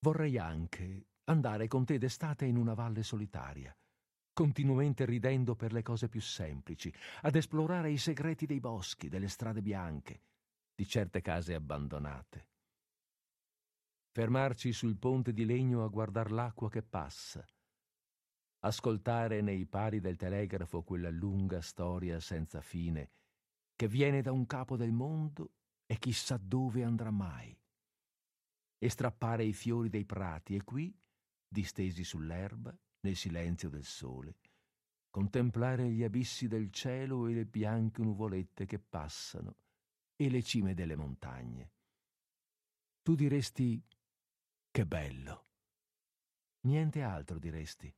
Vorrei 0.01 0.39
anche 0.39 1.09
andare 1.25 1.69
con 1.69 1.85
te 1.85 1.99
d'estate 1.99 2.45
in 2.47 2.57
una 2.57 2.75
valle 2.75 3.03
solitaria, 3.03 3.77
continuamente 4.33 5.05
ridendo 5.05 5.55
per 5.55 5.73
le 5.73 5.83
cose 5.83 6.09
più 6.09 6.21
semplici, 6.21 6.93
ad 7.23 7.37
esplorare 7.37 7.91
i 7.91 7.99
segreti 7.99 8.47
dei 8.47 8.61
boschi, 8.61 9.09
delle 9.09 9.29
strade 9.29 9.63
bianche, 9.63 10.23
di 10.81 10.87
certe 10.87 11.21
case 11.21 11.53
abbandonate. 11.53 12.49
Fermarci 14.13 14.73
sul 14.73 14.97
ponte 14.97 15.35
di 15.35 15.45
legno 15.45 15.85
a 15.85 15.89
guardar 15.89 16.31
l'acqua 16.31 16.71
che 16.71 16.83
passa, 16.83 17.47
ascoltare 18.61 19.43
nei 19.43 19.67
pari 19.67 20.01
del 20.01 20.17
telegrafo 20.17 20.83
quella 20.83 21.11
lunga 21.11 21.61
storia 21.61 22.19
senza 22.19 22.63
fine 22.63 23.11
che 23.77 23.89
viene 23.89 24.23
da 24.23 24.33
un 24.33 24.47
capo 24.47 24.79
del 24.79 24.91
mondo 24.91 25.53
e 25.85 25.99
chissà 25.99 26.39
dove 26.39 26.83
andrà 26.83 27.11
mai, 27.11 27.55
e 28.79 28.89
strappare 28.89 29.45
i 29.45 29.53
fiori 29.53 29.91
dei 29.91 30.07
prati 30.07 30.55
e 30.55 30.65
qui, 30.65 30.99
distesi 31.47 32.05
sull'erba, 32.05 32.75
nel 33.01 33.17
silenzio 33.17 33.69
del 33.69 33.85
sole, 33.85 34.39
contemplare 35.11 35.91
gli 35.91 36.03
abissi 36.03 36.49
del 36.49 36.71
cielo 36.71 37.27
e 37.27 37.35
le 37.35 37.45
bianche 37.45 38.01
nuvolette 38.01 38.65
che 38.65 38.79
passano 38.79 39.57
e 40.21 40.29
le 40.29 40.43
cime 40.43 40.75
delle 40.75 40.97
montagne. 40.97 41.73
Tu 43.01 43.15
diresti 43.15 43.83
che 44.71 44.85
bello. 44.85 45.47
Niente 46.67 47.01
altro 47.01 47.39
diresti, 47.39 47.91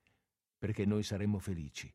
perché 0.57 0.87
noi 0.87 1.03
saremmo 1.03 1.41
felici, 1.41 1.93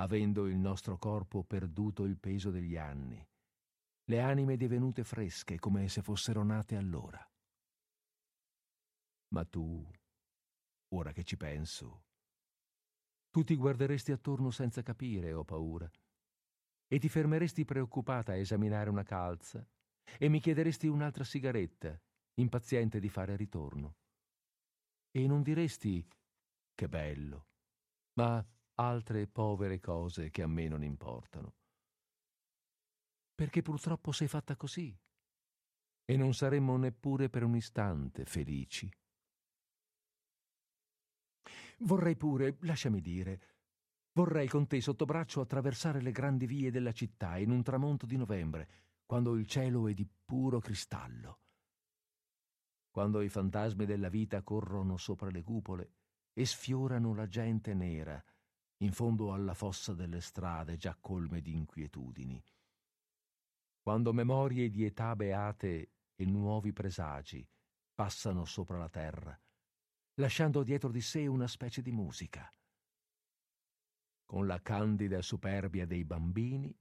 avendo 0.00 0.46
il 0.46 0.58
nostro 0.58 0.98
corpo 0.98 1.44
perduto 1.44 2.04
il 2.04 2.18
peso 2.18 2.50
degli 2.50 2.76
anni, 2.76 3.26
le 4.04 4.20
anime 4.20 4.58
divenute 4.58 5.02
fresche 5.02 5.58
come 5.58 5.88
se 5.88 6.02
fossero 6.02 6.42
nate 6.42 6.76
allora. 6.76 7.26
Ma 9.28 9.46
tu, 9.46 9.90
ora 10.88 11.12
che 11.12 11.24
ci 11.24 11.38
penso, 11.38 12.04
tu 13.30 13.44
ti 13.44 13.56
guarderesti 13.56 14.12
attorno 14.12 14.50
senza 14.50 14.82
capire, 14.82 15.32
ho 15.32 15.44
paura 15.44 15.90
e 16.88 16.98
ti 16.98 17.08
fermeresti 17.08 17.64
preoccupata 17.64 18.32
a 18.32 18.36
esaminare 18.36 18.88
una 18.88 19.04
calza 19.04 19.64
e 20.18 20.28
mi 20.28 20.40
chiederesti 20.40 20.86
un'altra 20.86 21.22
sigaretta, 21.22 22.00
impaziente 22.34 22.98
di 22.98 23.10
fare 23.10 23.36
ritorno. 23.36 23.96
E 25.10 25.26
non 25.26 25.42
diresti 25.42 26.06
che 26.74 26.88
bello, 26.88 27.48
ma 28.14 28.44
altre 28.76 29.26
povere 29.26 29.80
cose 29.80 30.30
che 30.30 30.42
a 30.42 30.46
me 30.46 30.66
non 30.68 30.82
importano. 30.82 31.54
Perché 33.34 33.62
purtroppo 33.62 34.10
sei 34.12 34.28
fatta 34.28 34.56
così 34.56 34.96
e 36.04 36.16
non 36.16 36.32
saremmo 36.32 36.76
neppure 36.76 37.28
per 37.28 37.42
un 37.42 37.54
istante 37.54 38.24
felici. 38.24 38.90
Vorrei 41.80 42.16
pure, 42.16 42.56
lasciami 42.62 43.00
dire, 43.00 43.57
Vorrei 44.18 44.48
con 44.48 44.66
te 44.66 44.80
sotto 44.80 45.04
braccio 45.04 45.40
attraversare 45.40 46.02
le 46.02 46.10
grandi 46.10 46.44
vie 46.44 46.72
della 46.72 46.90
città 46.90 47.38
in 47.38 47.52
un 47.52 47.62
tramonto 47.62 48.04
di 48.04 48.16
novembre, 48.16 48.68
quando 49.06 49.36
il 49.36 49.46
cielo 49.46 49.86
è 49.86 49.94
di 49.94 50.04
puro 50.24 50.58
cristallo. 50.58 51.38
Quando 52.90 53.20
i 53.20 53.28
fantasmi 53.28 53.86
della 53.86 54.08
vita 54.08 54.42
corrono 54.42 54.96
sopra 54.96 55.30
le 55.30 55.44
cupole 55.44 55.92
e 56.32 56.44
sfiorano 56.46 57.14
la 57.14 57.28
gente 57.28 57.74
nera 57.74 58.20
in 58.78 58.90
fondo 58.90 59.32
alla 59.32 59.54
fossa 59.54 59.94
delle 59.94 60.20
strade 60.20 60.76
già 60.76 60.98
colme 61.00 61.40
di 61.40 61.54
inquietudini. 61.54 62.44
Quando 63.80 64.12
memorie 64.12 64.68
di 64.68 64.84
età 64.84 65.14
beate 65.14 65.92
e 66.16 66.24
nuovi 66.24 66.72
presagi 66.72 67.48
passano 67.94 68.44
sopra 68.44 68.78
la 68.78 68.88
terra, 68.88 69.40
lasciando 70.14 70.64
dietro 70.64 70.90
di 70.90 71.00
sé 71.00 71.28
una 71.28 71.46
specie 71.46 71.82
di 71.82 71.92
musica 71.92 72.50
con 74.28 74.46
la 74.46 74.60
candida 74.60 75.22
superbia 75.22 75.86
dei 75.86 76.04
bambini, 76.04 76.78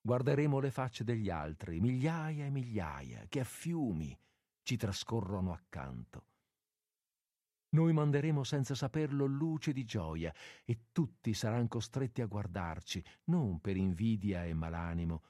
guarderemo 0.00 0.58
le 0.60 0.70
facce 0.70 1.04
degli 1.04 1.28
altri, 1.28 1.78
migliaia 1.78 2.46
e 2.46 2.50
migliaia, 2.50 3.26
che 3.28 3.40
a 3.40 3.44
fiumi 3.44 4.18
ci 4.62 4.78
trascorrono 4.78 5.52
accanto. 5.52 6.28
Noi 7.74 7.92
manderemo 7.92 8.42
senza 8.44 8.74
saperlo 8.74 9.26
luce 9.26 9.74
di 9.74 9.84
gioia 9.84 10.32
e 10.64 10.86
tutti 10.90 11.34
saranno 11.34 11.68
costretti 11.68 12.22
a 12.22 12.26
guardarci, 12.26 13.04
non 13.24 13.60
per 13.60 13.76
invidia 13.76 14.46
e 14.46 14.54
malanimo, 14.54 15.22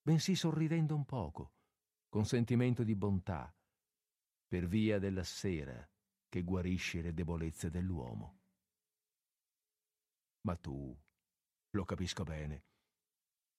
bensì 0.00 0.34
sorridendo 0.34 0.94
un 0.94 1.04
poco, 1.04 1.52
con 2.08 2.24
sentimento 2.24 2.84
di 2.84 2.96
bontà, 2.96 3.54
per 4.48 4.66
via 4.66 4.98
della 4.98 5.24
sera 5.24 5.86
che 6.26 6.42
guarisce 6.42 7.02
le 7.02 7.12
debolezze 7.12 7.68
dell'uomo. 7.68 8.41
Ma 10.42 10.56
tu, 10.56 10.96
lo 11.70 11.84
capisco 11.84 12.24
bene, 12.24 12.64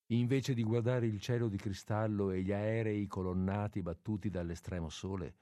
invece 0.08 0.54
di 0.54 0.64
guardare 0.64 1.08
il 1.08 1.20
cielo 1.22 1.48
di 1.48 1.58
cristallo 1.58 2.32
e 2.32 2.42
gli 2.42 2.52
aerei 2.52 3.08
colonnati 3.08 3.82
battuti 3.82 4.30
dall'estremo 4.30 4.90
sole, 4.90 5.38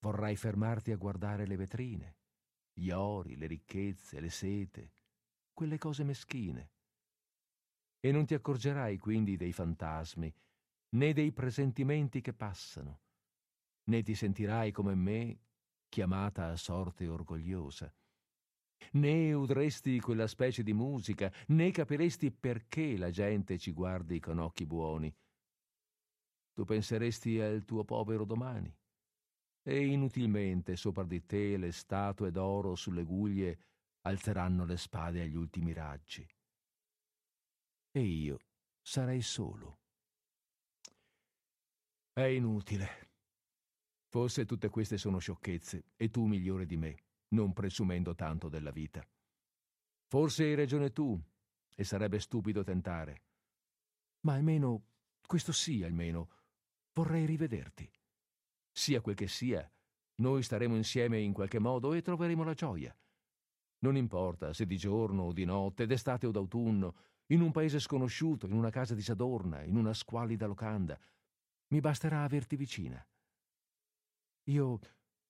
vorrai 0.00 0.34
fermarti 0.34 0.90
a 0.90 0.96
guardare 0.96 1.46
le 1.46 1.56
vetrine, 1.56 2.16
gli 2.72 2.90
ori, 2.90 3.36
le 3.36 3.46
ricchezze, 3.46 4.20
le 4.20 4.30
sete, 4.30 4.94
quelle 5.52 5.78
cose 5.78 6.02
meschine. 6.02 6.72
E 8.00 8.10
non 8.10 8.26
ti 8.26 8.34
accorgerai 8.34 8.98
quindi 8.98 9.36
dei 9.36 9.52
fantasmi, 9.52 10.34
né 10.90 11.12
dei 11.12 11.32
presentimenti 11.32 12.20
che 12.20 12.32
passano, 12.32 13.02
né 13.84 14.02
ti 14.02 14.14
sentirai 14.14 14.72
come 14.72 14.94
me 14.94 15.40
chiamata 15.88 16.48
a 16.48 16.56
sorte 16.56 17.06
orgogliosa 17.08 17.92
né 18.92 19.32
udresti 19.32 20.00
quella 20.00 20.26
specie 20.26 20.62
di 20.62 20.72
musica, 20.72 21.32
né 21.48 21.70
capiresti 21.70 22.30
perché 22.30 22.96
la 22.96 23.10
gente 23.10 23.58
ci 23.58 23.72
guardi 23.72 24.20
con 24.20 24.38
occhi 24.38 24.66
buoni. 24.66 25.14
Tu 26.52 26.64
penseresti 26.64 27.40
al 27.40 27.64
tuo 27.64 27.84
povero 27.84 28.24
domani, 28.24 28.74
e 29.62 29.86
inutilmente 29.86 30.76
sopra 30.76 31.04
di 31.04 31.24
te 31.26 31.56
le 31.56 31.72
statue 31.72 32.30
d'oro 32.30 32.74
sulle 32.74 33.04
guglie 33.04 33.58
alzeranno 34.02 34.64
le 34.64 34.76
spade 34.76 35.22
agli 35.22 35.36
ultimi 35.36 35.72
raggi. 35.72 36.26
E 37.90 38.00
io 38.00 38.38
sarei 38.80 39.20
solo. 39.20 39.80
È 42.12 42.22
inutile. 42.22 43.10
Forse 44.08 44.46
tutte 44.46 44.70
queste 44.70 44.96
sono 44.96 45.18
sciocchezze, 45.18 45.84
e 45.96 46.08
tu 46.10 46.24
migliore 46.24 46.64
di 46.64 46.76
me 46.76 47.07
non 47.28 47.52
presumendo 47.52 48.14
tanto 48.14 48.48
della 48.48 48.70
vita. 48.70 49.06
Forse 50.06 50.44
hai 50.44 50.54
ragione 50.54 50.92
tu, 50.92 51.20
e 51.74 51.84
sarebbe 51.84 52.18
stupido 52.18 52.64
tentare. 52.64 53.22
Ma 54.20 54.34
almeno, 54.34 54.84
questo 55.26 55.52
sì 55.52 55.84
almeno, 55.84 56.30
vorrei 56.92 57.24
rivederti. 57.24 57.88
Sia 58.72 59.00
quel 59.00 59.14
che 59.14 59.28
sia, 59.28 59.70
noi 60.16 60.42
staremo 60.42 60.74
insieme 60.74 61.20
in 61.20 61.32
qualche 61.32 61.60
modo 61.60 61.92
e 61.92 62.02
troveremo 62.02 62.42
la 62.42 62.54
gioia. 62.54 62.96
Non 63.80 63.96
importa 63.96 64.52
se 64.52 64.66
di 64.66 64.76
giorno 64.76 65.24
o 65.24 65.32
di 65.32 65.44
notte, 65.44 65.86
d'estate 65.86 66.26
o 66.26 66.32
d'autunno, 66.32 66.96
in 67.26 67.42
un 67.42 67.52
paese 67.52 67.78
sconosciuto, 67.78 68.46
in 68.46 68.54
una 68.54 68.70
casa 68.70 68.94
disadorna, 68.94 69.62
in 69.62 69.76
una 69.76 69.94
squallida 69.94 70.46
locanda. 70.46 70.98
Mi 71.68 71.80
basterà 71.80 72.24
averti 72.24 72.56
vicina. 72.56 73.06
Io 74.44 74.80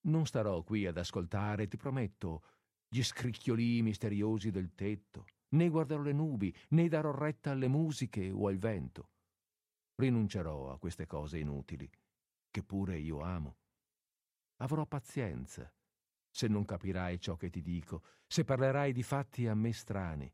non 0.03 0.27
starò 0.27 0.63
qui 0.63 0.87
ad 0.87 0.97
ascoltare, 0.97 1.69
ti 1.69 1.77
prometto, 1.77 2.43
gli 2.89 3.03
scricchiolii 3.03 3.83
misteriosi 3.83 4.51
del 4.51 4.75
tetto, 4.75 5.27
né 5.51 5.69
guarderò 5.69 6.03
le 6.03 6.13
nubi, 6.13 6.55
né 6.71 6.89
darò 6.89 7.11
retta 7.11 7.51
alle 7.51 7.69
musiche 7.69 8.31
o 8.31 8.49
al 8.49 8.59
vento. 8.59 9.11
Rinuncerò 9.97 10.73
a 10.73 10.79
queste 10.79 11.07
cose 11.07 11.39
inutili, 11.39 11.91
che 12.51 12.63
pure 12.63 12.99
io 12.99 13.21
amo. 13.21 13.57
Avrò 14.61 14.87
pazienza, 14.87 15.73
se 16.31 16.47
non 16.49 16.65
capirai 16.65 17.21
ciò 17.21 17.37
che 17.37 17.51
ti 17.51 17.63
dico, 17.63 18.05
se 18.27 18.45
parlerai 18.45 18.93
di 18.93 19.03
fatti 19.03 19.47
a 19.47 19.55
me 19.55 19.73
strani, 19.73 20.33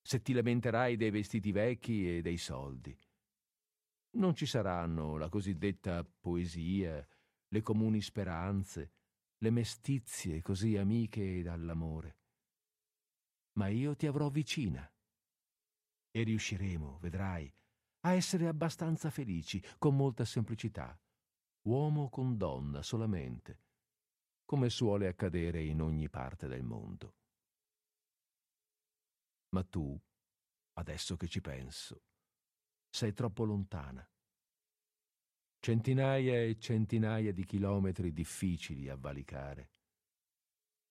se 0.00 0.22
ti 0.22 0.32
lamenterai 0.32 0.96
dei 0.96 1.10
vestiti 1.10 1.52
vecchi 1.52 2.16
e 2.16 2.22
dei 2.22 2.38
soldi. 2.38 2.96
Non 4.10 4.34
ci 4.34 4.46
saranno 4.46 5.16
la 5.16 5.28
cosiddetta 5.28 6.04
poesia, 6.04 7.06
le 7.48 7.62
comuni 7.62 8.00
speranze, 8.00 8.97
le 9.38 9.50
mestizie 9.50 10.42
così 10.42 10.76
amiche 10.76 11.42
dall'amore. 11.42 12.16
Ma 13.52 13.68
io 13.68 13.94
ti 13.94 14.06
avrò 14.06 14.28
vicina 14.30 14.90
e 16.10 16.22
riusciremo, 16.22 16.98
vedrai, 16.98 17.52
a 18.00 18.12
essere 18.12 18.46
abbastanza 18.46 19.10
felici, 19.10 19.62
con 19.78 19.96
molta 19.96 20.24
semplicità, 20.24 20.98
uomo 21.62 22.08
con 22.08 22.36
donna 22.36 22.82
solamente, 22.82 23.62
come 24.44 24.70
suole 24.70 25.08
accadere 25.08 25.62
in 25.62 25.80
ogni 25.80 26.08
parte 26.08 26.48
del 26.48 26.62
mondo. 26.62 27.16
Ma 29.50 29.62
tu, 29.64 30.00
adesso 30.74 31.16
che 31.16 31.28
ci 31.28 31.40
penso, 31.40 32.02
sei 32.88 33.12
troppo 33.12 33.44
lontana 33.44 34.08
centinaia 35.60 36.42
e 36.42 36.58
centinaia 36.58 37.32
di 37.32 37.44
chilometri 37.44 38.12
difficili 38.12 38.88
a 38.88 38.96
valicare. 38.96 39.72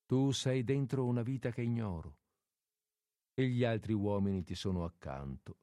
Tu 0.06 0.32
sei 0.32 0.64
dentro 0.64 1.06
una 1.06 1.22
vita 1.22 1.52
che 1.52 1.62
ignoro 1.62 2.20
e 3.34 3.48
gli 3.48 3.64
altri 3.64 3.94
uomini 3.94 4.44
ti 4.44 4.56
sono 4.56 4.84
accanto, 4.84 5.60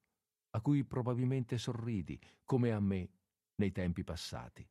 a 0.51 0.61
cui 0.61 0.85
probabilmente 0.85 1.59
sorridi, 1.59 2.21
come 2.45 2.73
a 2.73 2.81
me 2.81 3.11
nei 3.57 3.73
tempi 3.73 4.05
passati. 4.05 4.67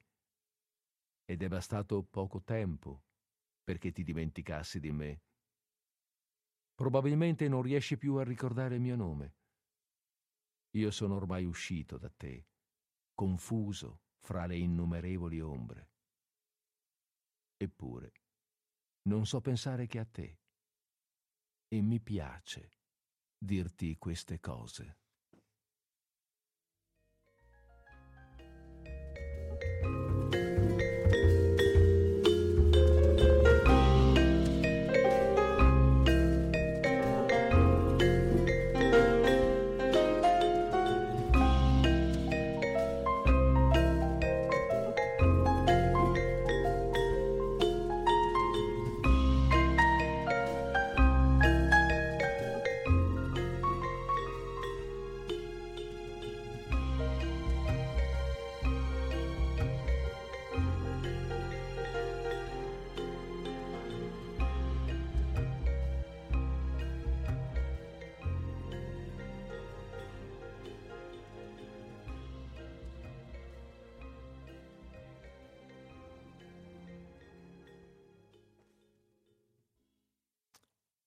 Ed 1.26 1.42
è 1.42 1.48
bastato 1.48 2.04
poco 2.04 2.42
tempo 2.44 3.04
perché 3.64 3.92
ti 3.92 4.04
dimenticassi 4.04 4.80
di 4.80 4.92
me. 4.92 5.22
Probabilmente 6.76 7.48
non 7.48 7.62
riesci 7.62 7.98
più 7.98 8.16
a 8.16 8.24
ricordare 8.24 8.76
il 8.76 8.82
mio 8.82 8.96
nome. 8.96 9.36
Io 10.72 10.92
sono 10.92 11.16
ormai 11.16 11.46
uscito 11.46 11.98
da 11.98 12.10
te, 12.10 12.48
confuso, 13.14 14.03
fra 14.24 14.46
le 14.46 14.58
innumerevoli 14.58 15.42
ombre. 15.42 15.92
Eppure, 17.58 18.12
non 19.10 19.26
so 19.26 19.42
pensare 19.42 19.86
che 19.86 20.00
a 20.00 20.06
te. 20.06 20.40
E 21.68 21.82
mi 21.82 22.00
piace 22.00 22.80
dirti 23.38 23.98
queste 23.98 24.40
cose. 24.40 25.03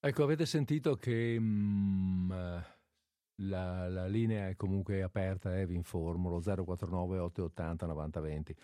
Ecco, 0.06 0.22
avete 0.22 0.46
sentito 0.46 0.94
che 0.94 1.36
mm, 1.36 2.30
la, 3.42 3.88
la, 3.88 4.06
linea 4.06 4.46
è 4.46 4.54
comunque 4.54 5.02
aperta, 5.02 5.58
eh, 5.58 5.66
vi 5.66 5.74
informo, 5.74 6.28
lo 6.28 6.40
049 6.40 7.18
880 7.18 7.86
9020. 7.86 8.56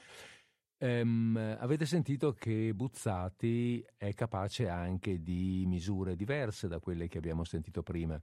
Ehm, 0.78 1.56
avete 1.58 1.84
sentito 1.84 2.32
che 2.32 2.72
Buzzati 2.74 3.84
è 3.96 4.14
capace 4.14 4.68
anche 4.68 5.20
di 5.20 5.64
misure 5.66 6.14
diverse 6.14 6.68
da 6.68 6.78
quelle 6.78 7.08
che 7.08 7.18
abbiamo 7.18 7.42
sentito 7.42 7.82
prima, 7.82 8.22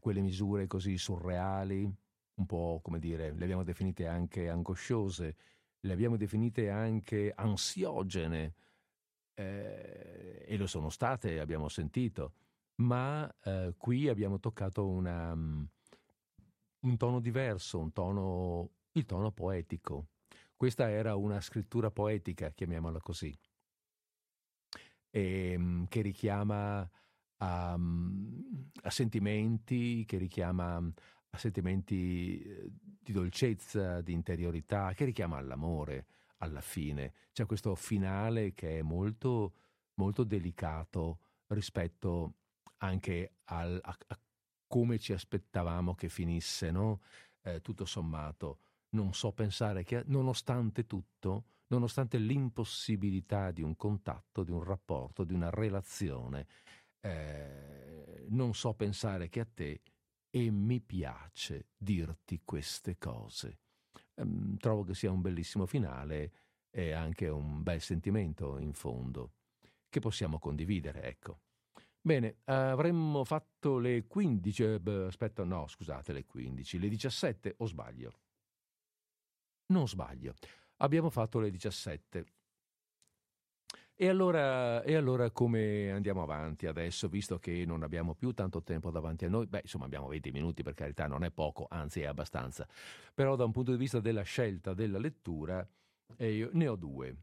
quelle 0.00 0.20
misure 0.20 0.66
così 0.66 0.98
surreali, 0.98 1.84
un 1.84 2.46
po' 2.46 2.80
come 2.82 2.98
dire, 2.98 3.32
le 3.34 3.44
abbiamo 3.44 3.62
definite 3.62 4.08
anche 4.08 4.48
angosciose, 4.48 5.36
le 5.78 5.92
abbiamo 5.92 6.16
definite 6.16 6.70
anche 6.70 7.32
ansiogene, 7.32 8.54
eh, 9.34 10.44
e 10.44 10.56
lo 10.56 10.66
sono 10.66 10.90
state, 10.90 11.38
abbiamo 11.38 11.68
sentito 11.68 12.32
ma 12.78 13.32
eh, 13.44 13.74
qui 13.76 14.08
abbiamo 14.08 14.38
toccato 14.38 14.86
una, 14.86 15.32
um, 15.32 15.66
un 16.80 16.96
tono 16.96 17.20
diverso, 17.20 17.78
un 17.78 17.92
tono, 17.92 18.70
il 18.92 19.04
tono 19.04 19.32
poetico. 19.32 20.08
Questa 20.56 20.90
era 20.90 21.14
una 21.16 21.40
scrittura 21.40 21.90
poetica, 21.90 22.50
chiamiamola 22.50 23.00
così, 23.00 23.36
e, 25.10 25.54
um, 25.56 25.86
che 25.88 26.00
richiama 26.02 26.88
a, 27.38 27.74
um, 27.74 28.70
a, 28.82 28.90
sentimenti, 28.90 30.04
che 30.04 30.18
richiama 30.18 30.76
a 30.76 31.38
sentimenti 31.38 32.40
eh, 32.40 32.70
di 33.00 33.12
dolcezza, 33.12 34.00
di 34.02 34.12
interiorità, 34.12 34.92
che 34.94 35.04
richiama 35.04 35.36
all'amore, 35.36 36.06
alla 36.38 36.60
fine. 36.60 37.12
C'è 37.32 37.46
questo 37.46 37.74
finale 37.74 38.54
che 38.54 38.78
è 38.78 38.82
molto, 38.82 39.54
molto 39.94 40.24
delicato 40.24 41.20
rispetto 41.48 42.34
anche 42.78 43.36
al, 43.44 43.78
a, 43.82 43.96
a, 44.06 44.20
come 44.66 44.98
ci 44.98 45.12
aspettavamo 45.12 45.94
che 45.94 46.08
finisse, 46.08 46.70
no? 46.70 47.00
eh, 47.42 47.60
tutto 47.60 47.84
sommato. 47.84 48.60
Non 48.90 49.12
so 49.14 49.32
pensare 49.32 49.84
che, 49.84 50.02
nonostante 50.06 50.86
tutto, 50.86 51.44
nonostante 51.68 52.18
l'impossibilità 52.18 53.50
di 53.50 53.62
un 53.62 53.76
contatto, 53.76 54.42
di 54.42 54.50
un 54.50 54.62
rapporto, 54.62 55.24
di 55.24 55.34
una 55.34 55.50
relazione, 55.50 56.46
eh, 57.00 58.26
non 58.28 58.54
so 58.54 58.74
pensare 58.74 59.28
che 59.28 59.40
a 59.40 59.46
te 59.52 59.82
e 60.30 60.50
mi 60.50 60.80
piace 60.80 61.68
dirti 61.76 62.40
queste 62.44 62.96
cose. 62.98 63.60
Ehm, 64.14 64.56
trovo 64.56 64.84
che 64.84 64.94
sia 64.94 65.10
un 65.10 65.20
bellissimo 65.20 65.66
finale 65.66 66.32
e 66.70 66.92
anche 66.92 67.28
un 67.28 67.62
bel 67.62 67.80
sentimento 67.80 68.58
in 68.58 68.72
fondo 68.72 69.32
che 69.88 70.00
possiamo 70.00 70.38
condividere, 70.38 71.02
ecco. 71.02 71.40
Bene, 72.08 72.38
avremmo 72.44 73.22
fatto 73.22 73.76
le 73.76 74.06
15, 74.06 74.62
eh, 74.62 74.80
aspetta, 75.06 75.44
no, 75.44 75.66
scusate, 75.66 76.14
le 76.14 76.24
15, 76.24 76.78
le 76.78 76.88
17 76.88 77.56
o 77.58 77.66
sbaglio? 77.66 78.12
Non 79.66 79.86
sbaglio. 79.86 80.32
Abbiamo 80.78 81.10
fatto 81.10 81.38
le 81.38 81.50
17. 81.50 82.24
E 83.94 84.08
allora, 84.08 84.82
e 84.84 84.94
allora, 84.94 85.30
come 85.30 85.90
andiamo 85.90 86.22
avanti 86.22 86.64
adesso, 86.64 87.08
visto 87.08 87.38
che 87.38 87.66
non 87.66 87.82
abbiamo 87.82 88.14
più 88.14 88.32
tanto 88.32 88.62
tempo 88.62 88.90
davanti 88.90 89.26
a 89.26 89.28
noi? 89.28 89.46
Beh, 89.46 89.60
insomma, 89.64 89.84
abbiamo 89.84 90.08
20 90.08 90.30
minuti, 90.30 90.62
per 90.62 90.72
carità, 90.72 91.06
non 91.06 91.24
è 91.24 91.30
poco, 91.30 91.66
anzi 91.68 92.00
è 92.00 92.06
abbastanza. 92.06 92.66
Però 93.12 93.36
da 93.36 93.44
un 93.44 93.52
punto 93.52 93.72
di 93.72 93.76
vista 93.76 94.00
della 94.00 94.22
scelta 94.22 94.72
della 94.72 94.98
lettura, 94.98 95.68
eh, 96.16 96.48
ne 96.54 96.68
ho 96.68 96.76
due. 96.76 97.16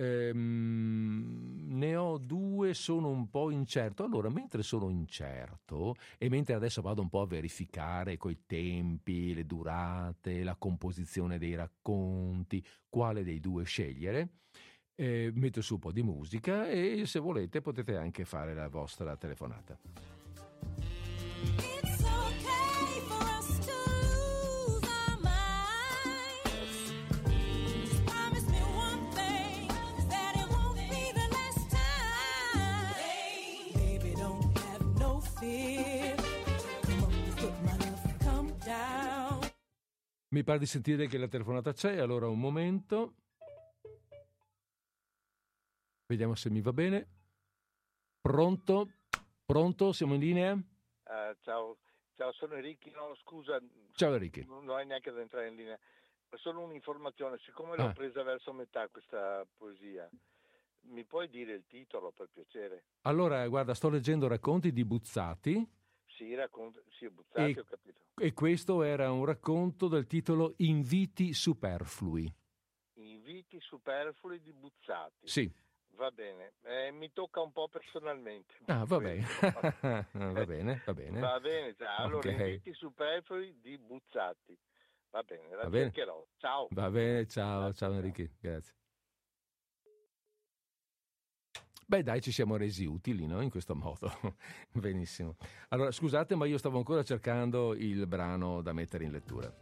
Ehm, 0.00 1.66
ne 1.68 1.94
ho 1.94 2.16
due, 2.16 2.72
sono 2.72 3.10
un 3.10 3.28
po' 3.28 3.50
incerto. 3.50 4.02
Allora, 4.02 4.30
mentre 4.30 4.62
sono 4.62 4.88
incerto 4.88 5.94
e 6.16 6.30
mentre 6.30 6.54
adesso 6.54 6.80
vado 6.80 7.02
un 7.02 7.10
po' 7.10 7.20
a 7.20 7.26
verificare 7.26 8.16
coi 8.16 8.44
tempi, 8.46 9.34
le 9.34 9.44
durate, 9.44 10.42
la 10.42 10.56
composizione 10.56 11.36
dei 11.36 11.54
racconti, 11.54 12.64
quale 12.88 13.22
dei 13.22 13.40
due 13.40 13.64
scegliere, 13.64 14.28
eh, 14.94 15.30
metto 15.34 15.60
su 15.60 15.74
un 15.74 15.80
po' 15.80 15.92
di 15.92 16.02
musica 16.02 16.66
e 16.68 17.04
se 17.04 17.18
volete 17.18 17.60
potete 17.60 17.96
anche 17.96 18.24
fare 18.24 18.54
la 18.54 18.68
vostra 18.68 19.16
telefonata. 19.16 19.78
Mi 40.32 40.44
pare 40.44 40.60
di 40.60 40.66
sentire 40.66 41.08
che 41.08 41.18
la 41.18 41.26
telefonata 41.26 41.72
c'è, 41.72 41.98
allora 41.98 42.28
un 42.28 42.38
momento. 42.38 43.14
Vediamo 46.06 46.36
se 46.36 46.50
mi 46.50 46.60
va 46.60 46.72
bene. 46.72 47.08
Pronto? 48.20 48.90
Pronto? 49.44 49.90
Siamo 49.90 50.14
in 50.14 50.20
linea? 50.20 50.52
Uh, 50.52 51.36
ciao. 51.40 51.78
ciao, 52.14 52.30
sono 52.30 52.54
Enrico. 52.54 52.90
No, 52.90 53.16
scusa. 53.16 53.60
Ciao 53.90 54.14
Enrico. 54.14 54.44
Non, 54.46 54.70
hai 54.70 54.86
neanche 54.86 55.10
da 55.10 55.20
entrare 55.20 55.48
in 55.48 55.56
linea. 55.56 55.78
Solo 56.36 56.60
un'informazione, 56.60 57.36
siccome 57.38 57.74
l'ho 57.76 57.86
ah. 57.86 57.92
presa 57.92 58.22
verso 58.22 58.52
metà 58.52 58.86
questa 58.86 59.44
poesia, 59.56 60.08
mi 60.82 61.04
puoi 61.06 61.28
dire 61.28 61.54
il 61.54 61.64
titolo 61.66 62.12
per 62.12 62.28
piacere? 62.32 62.84
Allora, 63.00 63.48
guarda, 63.48 63.74
sto 63.74 63.88
leggendo 63.88 64.28
racconti 64.28 64.70
di 64.70 64.84
Buzzati. 64.84 65.68
Sì, 66.20 66.34
racconto, 66.34 66.82
sì, 66.90 67.08
Buzzati, 67.08 67.52
e, 67.52 67.60
ho 67.60 67.64
capito. 67.64 68.00
E 68.14 68.34
questo 68.34 68.82
era 68.82 69.10
un 69.10 69.24
racconto 69.24 69.88
del 69.88 70.06
titolo 70.06 70.52
Inviti 70.58 71.32
superflui. 71.32 72.30
Inviti 72.96 73.58
superflui 73.58 74.42
di 74.42 74.52
Buzzati. 74.52 75.26
Sì. 75.26 75.50
Va 75.92 76.10
bene, 76.10 76.52
eh, 76.64 76.90
mi 76.90 77.10
tocca 77.14 77.40
un 77.40 77.52
po' 77.52 77.68
personalmente. 77.68 78.52
Ah, 78.66 78.84
va 78.84 78.98
bene. 78.98 79.24
va 80.12 80.44
bene, 80.44 80.82
va 80.84 80.92
bene. 80.92 81.20
Va 81.20 81.40
bene. 81.40 81.74
Allora, 81.96 82.28
okay. 82.28 82.32
inviti 82.32 82.74
superflui 82.74 83.58
di 83.58 83.78
Buzzati. 83.78 84.58
Va 85.08 85.22
bene, 85.22 85.48
la 85.56 85.68
va 85.68 85.70
cercherò. 85.70 86.16
Bene. 86.16 86.26
Ciao. 86.36 86.68
Va 86.72 86.90
bene, 86.90 87.26
ciao, 87.28 87.60
Grazie, 87.60 87.78
ciao 87.78 87.92
Enrico, 87.94 88.32
grazie. 88.38 88.79
Beh, 91.90 92.04
dai, 92.04 92.20
ci 92.20 92.30
siamo 92.30 92.54
resi 92.54 92.84
utili, 92.84 93.26
no? 93.26 93.40
In 93.40 93.50
questo 93.50 93.74
modo. 93.74 94.12
Benissimo. 94.70 95.34
Allora, 95.70 95.90
scusate, 95.90 96.36
ma 96.36 96.46
io 96.46 96.56
stavo 96.56 96.78
ancora 96.78 97.02
cercando 97.02 97.74
il 97.74 98.06
brano 98.06 98.62
da 98.62 98.72
mettere 98.72 99.02
in 99.02 99.10
lettura. 99.10 99.52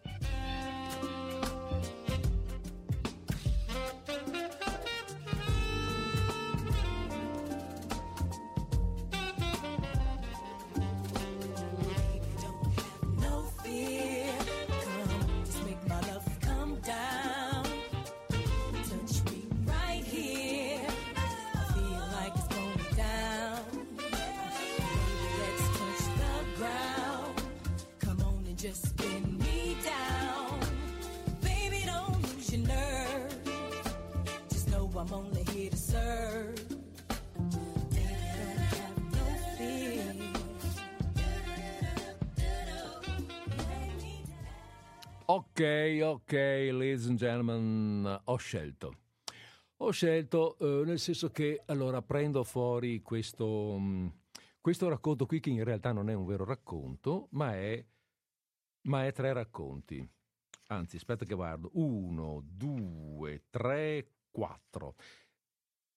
Scelto. 48.38 49.00
Ho 49.80 49.90
scelto 49.90 50.58
eh, 50.58 50.84
nel 50.84 50.98
senso 50.98 51.30
che 51.30 51.62
allora 51.66 52.02
prendo 52.02 52.42
fuori 52.42 53.00
questo, 53.02 53.76
mm, 53.78 54.06
questo, 54.60 54.88
racconto 54.88 55.26
qui 55.26 55.38
che 55.38 55.50
in 55.50 55.62
realtà 55.62 55.92
non 55.92 56.10
è 56.10 56.14
un 56.14 56.26
vero 56.26 56.44
racconto, 56.44 57.28
ma 57.32 57.54
è, 57.54 57.84
ma 58.88 59.06
è 59.06 59.12
tre 59.12 59.32
racconti. 59.32 60.08
Anzi, 60.68 60.96
aspetta 60.96 61.24
che 61.24 61.34
guardo. 61.34 61.70
Uno, 61.74 62.42
due, 62.44 63.44
tre, 63.50 64.14
quattro. 64.30 64.96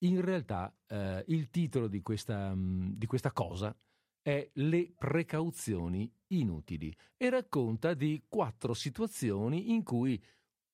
In 0.04 0.22
realtà 0.22 0.76
eh, 0.88 1.24
il 1.28 1.50
titolo 1.50 1.88
di 1.88 2.02
questa, 2.02 2.54
mm, 2.54 2.94
di 2.94 3.06
questa 3.06 3.32
cosa 3.32 3.76
è 4.22 4.48
Le 4.54 4.94
precauzioni 4.96 6.12
inutili 6.28 6.96
e 7.18 7.30
racconta 7.30 7.96
di 7.96 8.24
quattro 8.28 8.74
situazioni 8.74 9.72
in 9.72 9.84
cui 9.84 10.24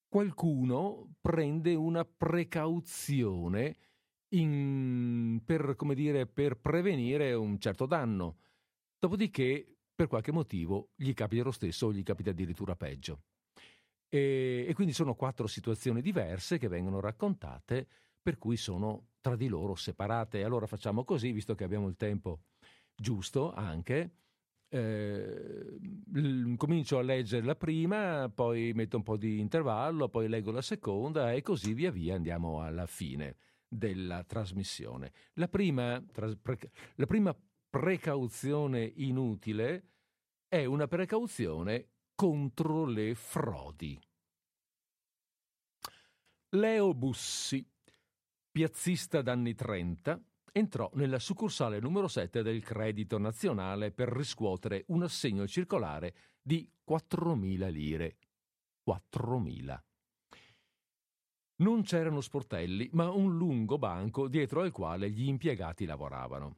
qualcuno 0.08 1.16
prende 1.22 1.76
una 1.76 2.06
precauzione 2.06 3.78
in, 4.30 5.42
per, 5.46 5.76
dire, 5.94 6.26
per 6.26 6.58
prevenire 6.58 7.34
un 7.34 7.60
certo 7.60 7.86
danno. 7.86 8.38
Dopodiché, 9.00 9.78
per 9.94 10.08
qualche 10.08 10.32
motivo, 10.32 10.90
gli 10.96 11.14
capita 11.14 11.44
lo 11.44 11.52
stesso 11.52 11.88
o 11.88 11.94
gli 11.94 12.04
capita 12.04 12.32
addirittura 12.32 12.76
peggio. 12.76 13.22
E, 14.10 14.66
e 14.68 14.74
quindi 14.74 14.94
sono 14.94 15.16
quattro 15.16 15.48
situazioni 15.48 16.02
diverse 16.02 16.58
che 16.58 16.68
vengono 16.68 17.00
raccontate, 17.00 17.88
per 18.22 18.38
cui 18.38 18.58
sono 18.58 19.10
tra 19.22 19.36
di 19.36 19.48
loro 19.48 19.76
separate. 19.76 20.44
Allora 20.44 20.68
facciamo 20.68 21.04
così, 21.04 21.32
visto 21.32 21.56
che 21.56 21.64
abbiamo 21.64 21.88
il 21.88 21.96
tempo 21.96 22.42
giusto 22.96 23.54
anche. 23.54 24.12
Eh, 24.70 25.78
comincio 26.58 26.98
a 26.98 27.02
leggere 27.02 27.46
la 27.46 27.56
prima, 27.56 28.30
poi 28.34 28.74
metto 28.74 28.98
un 28.98 29.04
po' 29.04 29.18
di 29.18 29.40
intervallo, 29.40 30.10
poi 30.10 30.28
leggo 30.28 30.52
la 30.52 30.62
seconda 30.62 31.32
e 31.32 31.42
così 31.42 31.74
via 31.74 31.92
via 31.92 32.16
andiamo 32.16 32.62
alla 32.62 32.86
fine 32.86 33.38
della 33.68 34.24
trasmissione. 34.24 35.12
La 35.34 35.48
prima, 35.48 36.04
la 36.96 37.06
prima 37.06 37.36
precauzione 37.70 38.92
inutile 38.96 39.90
è 40.48 40.66
una 40.66 40.88
precauzione 40.88 41.90
contro 42.16 42.86
le 42.86 43.14
frodi. 43.16 44.00
Leo 46.52 46.94
Bussi, 46.94 47.66
piazzista 48.50 49.22
d'anni 49.22 49.54
30, 49.54 50.20
entrò 50.58 50.90
nella 50.94 51.20
succursale 51.20 51.80
numero 51.80 52.08
7 52.08 52.42
del 52.42 52.64
Credito 52.64 53.18
Nazionale 53.18 53.92
per 53.92 54.10
riscuotere 54.10 54.86
un 54.88 55.04
assegno 55.04 55.48
circolare 55.48 56.16
di 56.42 56.70
4.000 56.88 57.72
lire. 57.72 58.18
4.000. 58.88 59.82
Non 61.58 61.84
c'erano 61.84 62.22
sportelli, 62.22 62.90
ma 62.94 63.10
un 63.10 63.36
lungo 63.36 63.78
banco 63.78 64.28
dietro 64.28 64.62
al 64.62 64.72
quale 64.72 65.10
gli 65.10 65.28
impiegati 65.28 65.86
lavoravano. 65.86 66.58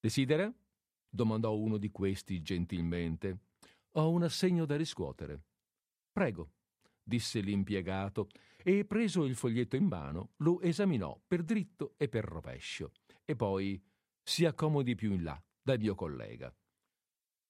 Desidera? 0.00 0.52
domandò 1.08 1.54
uno 1.54 1.76
di 1.76 1.90
questi 1.90 2.40
gentilmente. 2.40 3.38
Ho 3.92 4.10
un 4.10 4.22
assegno 4.22 4.64
da 4.64 4.76
riscuotere. 4.76 5.42
Prego, 6.10 6.48
disse 7.02 7.40
l'impiegato, 7.40 8.28
e 8.62 8.84
preso 8.84 9.24
il 9.24 9.34
foglietto 9.34 9.76
in 9.76 9.84
mano, 9.84 10.32
lo 10.38 10.60
esaminò 10.60 11.20
per 11.26 11.42
dritto 11.42 11.94
e 11.96 12.08
per 12.08 12.24
rovescio, 12.24 12.92
e 13.24 13.36
poi 13.36 13.82
si 14.22 14.44
accomodi 14.44 14.94
più 14.94 15.12
in 15.12 15.24
là 15.24 15.42
dal 15.62 15.78
mio 15.78 15.94
collega. 15.94 16.54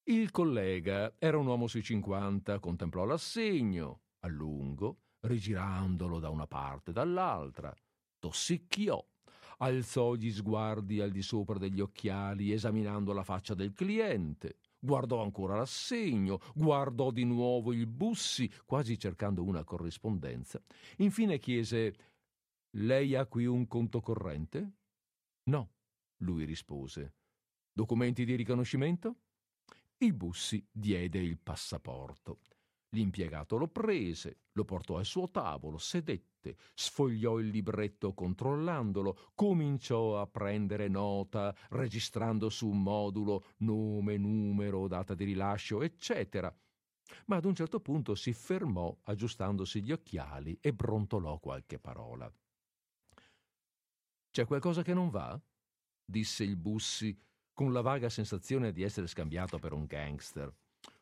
Il 0.05 0.31
collega 0.31 1.15
era 1.19 1.39
un 1.39 1.47
uomo 1.47 1.67
sui 1.67 1.83
cinquanta, 1.83 2.59
contemplò 2.59 3.05
l'assegno 3.05 4.01
a 4.21 4.29
lungo, 4.29 5.03
rigirandolo 5.21 6.19
da 6.19 6.29
una 6.29 6.47
parte 6.47 6.91
e 6.91 6.93
dall'altra, 6.93 7.73
tossicchiò, 8.19 9.05
alzò 9.59 10.15
gli 10.15 10.33
sguardi 10.33 11.01
al 11.01 11.11
di 11.11 11.23
sopra 11.23 11.59
degli 11.59 11.81
occhiali, 11.81 12.53
esaminando 12.53 13.13
la 13.13 13.23
faccia 13.23 13.55
del 13.55 13.73
cliente, 13.73 14.59
guardò 14.83 15.23
ancora 15.23 15.57
l'assegno, 15.57 16.41
guardò 16.55 17.13
di 17.13 17.25
nuovo 17.25 17.73
il 17.73 17.87
Bussi, 17.87 18.51
quasi 18.67 18.99
cercando 18.99 19.45
una 19.45 19.63
corrispondenza. 19.63 20.61
Infine 20.99 21.39
chiese: 21.39 21.95
Lei 22.71 23.15
ha 23.15 23.27
qui 23.27 23.47
un 23.47 23.67
conto 23.69 24.01
corrente? 24.01 24.73
No, 25.45 25.71
lui 26.19 26.45
rispose. 26.45 27.15
Documenti 27.73 28.25
di 28.25 28.35
riconoscimento? 28.35 29.17
Il 29.99 30.15
Bussi 30.15 30.67
diede 30.71 31.21
il 31.21 31.39
passaporto. 31.39 32.41
L'impiegato 32.95 33.57
lo 33.57 33.69
prese, 33.69 34.41
lo 34.53 34.65
portò 34.65 34.99
al 34.99 35.07
suo 35.07 35.31
tavolo, 35.31 35.79
sedette, 35.79 36.57
sfogliò 36.75 37.39
il 37.39 37.49
libretto 37.49 38.13
controllandolo, 38.13 39.31
cominciò 39.35 40.21
a 40.21 40.27
prendere 40.27 40.89
nota, 40.89 41.57
registrando 41.71 42.51
su 42.51 42.69
un 42.69 42.83
modulo 42.83 43.45
nome, 43.59 44.19
numero, 44.19 44.89
data 44.89 45.15
di 45.15 45.25
rilascio, 45.25 45.81
eccetera. 45.81 46.55
Ma 47.27 47.37
ad 47.37 47.47
un 47.47 47.55
certo 47.55 47.81
punto 47.81 48.15
si 48.15 48.35
fermò 48.35 48.95
aggiustandosi 49.05 49.83
gli 49.83 49.93
occhiali 49.93 50.59
e 50.61 50.75
brontolò 50.75 51.39
qualche 51.39 51.79
parola. 51.79 52.31
C'è 54.31 54.45
qualcosa 54.45 54.83
che 54.83 54.93
non 54.93 55.09
va? 55.09 55.41
disse 56.05 56.45
il 56.45 56.57
Bussi 56.57 57.19
con 57.55 57.73
la 57.73 57.81
vaga 57.81 58.11
sensazione 58.11 58.71
di 58.71 58.83
essere 58.83 59.07
scambiato 59.07 59.59
per 59.59 59.73
un 59.73 59.87
gangster. 59.87 60.55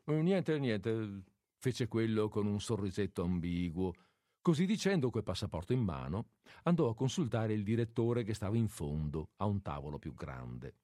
Niente, 0.04 0.58
niente, 0.58 1.22
fece 1.60 1.88
quello 1.88 2.28
con 2.28 2.46
un 2.46 2.58
sorrisetto 2.58 3.22
ambiguo. 3.22 3.92
Così 4.40 4.64
dicendo, 4.64 5.10
quel 5.10 5.22
passaporto 5.22 5.74
in 5.74 5.82
mano, 5.82 6.30
andò 6.62 6.88
a 6.88 6.94
consultare 6.94 7.52
il 7.52 7.62
direttore 7.62 8.24
che 8.24 8.32
stava 8.32 8.56
in 8.56 8.68
fondo, 8.68 9.32
a 9.36 9.44
un 9.44 9.60
tavolo 9.60 9.98
più 9.98 10.14
grande. 10.14 10.76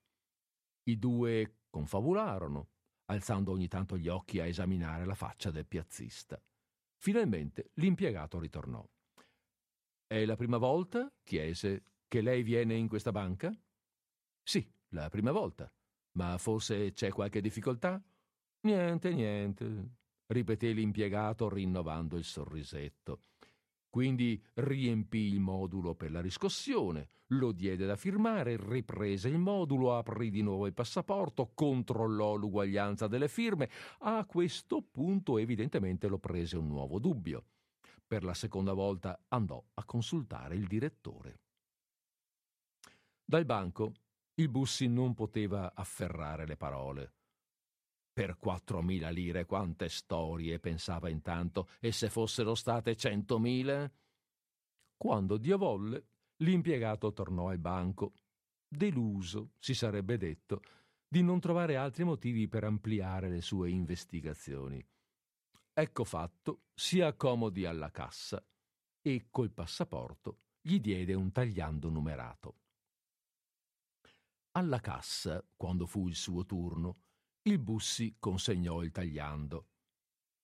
I 0.85 0.99
due 0.99 1.61
confabularono, 1.71 2.69
alzando 3.07 3.53
ogni 3.53 3.69
tanto 3.69 3.97
gli 3.97 4.09
occhi 4.09 4.39
a 4.39 4.47
esaminare 4.47 5.07
la 5.07 5.15
faccia 5.15 5.51
del 5.51 5.67
piazzista. 5.67 6.41
Finalmente 6.99 7.71
l'impiegato 7.75 8.39
ritornò. 8.39 8.87
È 10.07 10.25
la 10.27 10.37
prima 10.37 10.59
volta, 10.59 11.11
chiese, 11.23 11.85
che 12.07 12.21
lei 12.21 12.43
viene 12.43 12.75
in 12.75 12.87
questa 12.87 13.13
banca? 13.13 13.51
Sì, 14.43 14.71
la 14.89 15.09
prima 15.09 15.33
volta. 15.33 15.73
Ma 16.13 16.37
forse 16.37 16.93
c'è 16.93 17.11
qualche 17.11 17.41
difficoltà? 17.41 18.01
Niente, 18.61 19.13
niente, 19.13 19.97
ripeté 20.27 20.73
l'impiegato 20.73 21.49
rinnovando 21.49 22.17
il 22.17 22.25
sorrisetto. 22.25 23.21
Quindi 23.89 24.43
riempì 24.55 25.21
il 25.21 25.41
modulo 25.41 25.95
per 25.95 26.11
la 26.11 26.21
riscossione, 26.21 27.09
lo 27.31 27.53
diede 27.53 27.87
da 27.87 27.97
firmare, 27.97 28.57
riprese 28.59 29.29
il 29.29 29.39
modulo, 29.39 29.97
aprì 29.97 30.31
di 30.31 30.43
nuovo 30.43 30.67
il 30.67 30.75
passaporto, 30.75 31.53
controllò 31.55 32.35
l'uguaglianza 32.35 33.07
delle 33.07 33.29
firme. 33.29 33.71
A 34.01 34.25
questo 34.27 34.83
punto 34.83 35.39
evidentemente 35.39 36.09
lo 36.09 36.19
prese 36.19 36.57
un 36.57 36.67
nuovo 36.67 36.99
dubbio. 36.99 37.47
Per 38.07 38.23
la 38.23 38.35
seconda 38.35 38.75
volta 38.75 39.19
andò 39.29 39.65
a 39.75 39.85
consultare 39.85 40.55
il 40.55 40.67
direttore. 40.67 41.41
Dal 43.25 43.45
banco 43.45 43.93
il 44.35 44.49
Bussi 44.49 44.87
non 44.87 45.15
poteva 45.15 45.73
afferrare 45.75 46.47
le 46.47 46.57
parole. 46.57 47.15
Per 48.17 48.39
quattromila 48.39 49.11
lire 49.11 49.45
quante 49.45 49.91
storie, 49.91 50.59
pensava 50.59 51.11
intanto, 51.11 51.69
e 51.81 51.93
se 51.93 52.09
fossero 52.09 52.55
state 52.55 52.97
centomila? 52.97 53.93
Quando 54.97 55.37
Dio 55.37 55.59
volle, 55.59 56.07
l'impiegato 56.37 57.13
tornò 57.13 57.51
al 57.51 57.59
banco, 57.59 58.15
deluso, 58.67 59.51
si 59.59 59.75
sarebbe 59.75 60.17
detto, 60.17 60.63
di 61.07 61.23
non 61.23 61.41
trovare 61.41 61.77
altri 61.77 62.05
motivi 62.05 62.49
per 62.49 62.65
ampliare 62.65 63.29
le 63.29 63.43
sue 63.43 63.69
investigazioni. 63.69 64.83
Ecco 65.75 66.05
fatto, 66.05 66.63
si 66.73 67.03
accomodi 67.03 67.67
alla 67.67 67.91
cassa 67.91 68.43
e 69.03 69.27
col 69.29 69.53
passaporto 69.53 70.39
gli 70.63 70.81
diede 70.81 71.13
un 71.13 71.31
tagliando 71.33 71.91
numerato. 71.91 72.55
Alla 74.53 74.81
cassa, 74.81 75.47
quando 75.55 75.85
fu 75.85 76.09
il 76.09 76.15
suo 76.15 76.47
turno, 76.47 77.01
il 77.47 77.61
Bussi 77.61 78.17
consegnò 78.19 78.83
il 78.83 78.91
tagliando. 78.91 79.67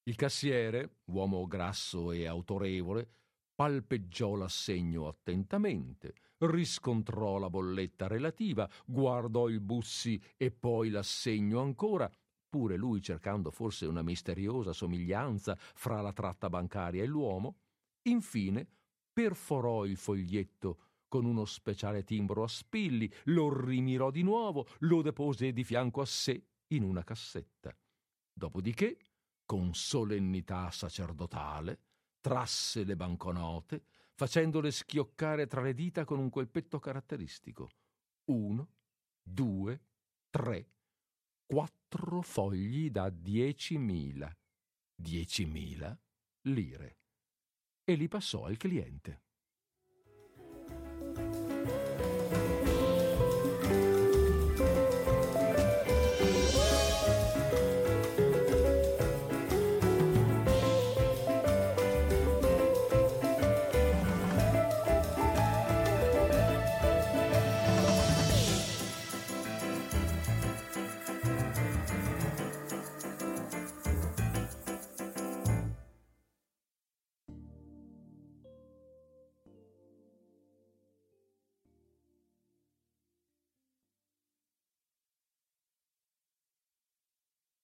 Il 0.05 0.15
cassiere, 0.15 0.99
uomo 1.07 1.47
grasso 1.47 2.12
e 2.12 2.27
autorevole, 2.27 3.09
palpeggiò 3.55 4.37
l'assegno 4.37 5.09
attentamente, 5.09 6.15
riscontrò 6.39 7.39
la 7.39 7.51
bolletta 7.51 8.07
relativa, 8.07 8.70
guardò 8.87 9.49
il 9.49 9.61
Bussi 9.61 10.20
e 10.37 10.53
poi 10.53 10.91
l'assegno 10.91 11.61
ancora, 11.61 12.09
pure 12.49 12.77
lui 12.77 13.03
cercando 13.03 13.51
forse 13.51 13.87
una 13.87 14.03
misteriosa 14.03 14.73
somiglianza 14.73 15.57
fra 15.57 16.01
la 16.03 16.12
tratta 16.12 16.49
bancaria 16.49 17.03
e 17.03 17.07
l'uomo, 17.07 17.57
infine 18.09 18.65
perforò 19.12 19.85
il 19.87 19.97
foglietto 19.97 20.79
con 21.09 21.24
uno 21.24 21.47
speciale 21.47 22.05
timbro 22.05 22.45
a 22.45 22.49
spilli, 22.49 23.12
lo 23.24 23.53
rimirò 23.53 24.12
di 24.12 24.23
nuovo, 24.23 24.66
lo 24.81 25.03
depose 25.03 25.53
di 25.53 25.65
fianco 25.65 26.01
a 26.01 26.07
sé 26.07 26.47
in 26.74 26.82
una 26.82 27.05
cassetta. 27.05 27.77
Dopodiché, 28.32 28.99
con 29.44 29.74
solennità 29.74 30.70
sacerdotale, 30.70 31.81
trasse 32.20 32.85
le 32.85 32.97
banconote, 32.97 33.85
facendole 34.15 34.70
schioccare 34.70 35.47
tra 35.47 35.61
le 35.61 35.74
dita 35.74 36.05
con 36.05 36.19
un 36.19 36.31
colpetto 36.31 36.78
caratteristico. 36.78 37.69
Uno, 38.27 38.73
due, 39.23 39.81
tre, 40.31 40.70
quattro 41.44 42.23
fogli 42.23 42.90
da 42.90 43.11
diecimila. 43.11 44.35
Diecimila 44.94 45.99
lire. 46.43 46.99
E 47.85 47.94
li 47.94 48.09
passò 48.09 48.44
al 48.44 48.57
cliente. 48.57 49.23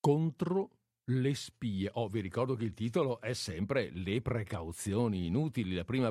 Contro 0.09 0.71
le 1.11 1.35
spie. 1.35 1.91
Oh, 1.93 2.09
vi 2.09 2.21
ricordo 2.21 2.55
che 2.55 2.65
il 2.65 2.73
titolo 2.73 3.21
è 3.21 3.35
sempre 3.35 3.91
Le 3.93 4.23
precauzioni 4.23 5.27
inutili. 5.27 5.75
La 5.75 5.85
prima, 5.85 6.11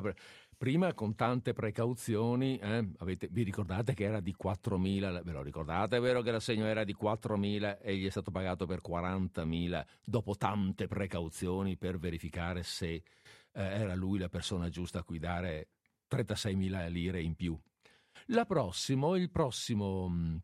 prima 0.56 0.94
con 0.94 1.16
tante 1.16 1.52
precauzioni, 1.52 2.58
eh, 2.58 2.92
avete, 2.98 3.26
vi 3.28 3.42
ricordate 3.42 3.94
che 3.94 4.04
era 4.04 4.20
di 4.20 4.36
4.000, 4.40 5.24
ve 5.24 5.32
lo 5.32 5.42
ricordate? 5.42 5.96
È 5.96 6.00
vero 6.00 6.22
che 6.22 6.30
l'assegno 6.30 6.66
era 6.66 6.84
di 6.84 6.94
4.000 6.94 7.78
e 7.80 7.96
gli 7.96 8.06
è 8.06 8.10
stato 8.10 8.30
pagato 8.30 8.66
per 8.66 8.82
40.000 8.88 9.84
dopo 10.04 10.36
tante 10.36 10.86
precauzioni 10.86 11.76
per 11.76 11.98
verificare 11.98 12.62
se 12.62 12.86
eh, 12.92 13.02
era 13.52 13.96
lui 13.96 14.20
la 14.20 14.28
persona 14.28 14.68
giusta 14.68 15.00
a 15.00 15.02
cui 15.02 15.18
dare 15.18 15.70
36.000 16.08 16.88
lire 16.88 17.20
in 17.20 17.34
più. 17.34 17.60
La 18.26 18.44
prossimo, 18.44 19.16
il 19.16 19.28
prossimo, 19.28 20.40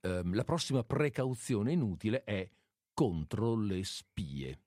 eh, 0.00 0.22
la 0.24 0.44
prossima 0.44 0.82
precauzione 0.82 1.70
inutile 1.70 2.24
è 2.24 2.50
contro 2.94 3.56
le 3.56 3.84
spie. 3.84 4.60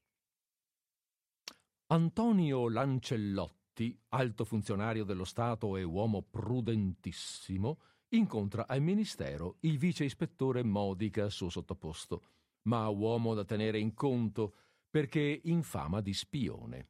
Antonio 1.88 2.70
Lancellotti 2.70 3.58
Ancellotti, 3.78 3.99
alto 4.10 4.44
funzionario 4.44 5.04
dello 5.04 5.24
Stato 5.24 5.78
e 5.78 5.84
uomo 5.84 6.24
prudentissimo, 6.24 7.80
incontra 8.10 8.66
al 8.68 8.82
ministero 8.82 9.58
il 9.62 9.78
vice 9.78 10.06
ispettore 10.06 10.64
Modica, 10.64 11.30
suo 11.30 11.49
sottoposto, 11.49 12.24
ma 12.64 12.88
uomo 12.88 13.34
da 13.34 13.45
tenere 13.45 13.80
in 13.80 13.94
conto 13.94 14.56
perché 14.90 15.41
in 15.44 15.62
fama 15.62 16.02
di 16.02 16.14
spione. 16.14 16.90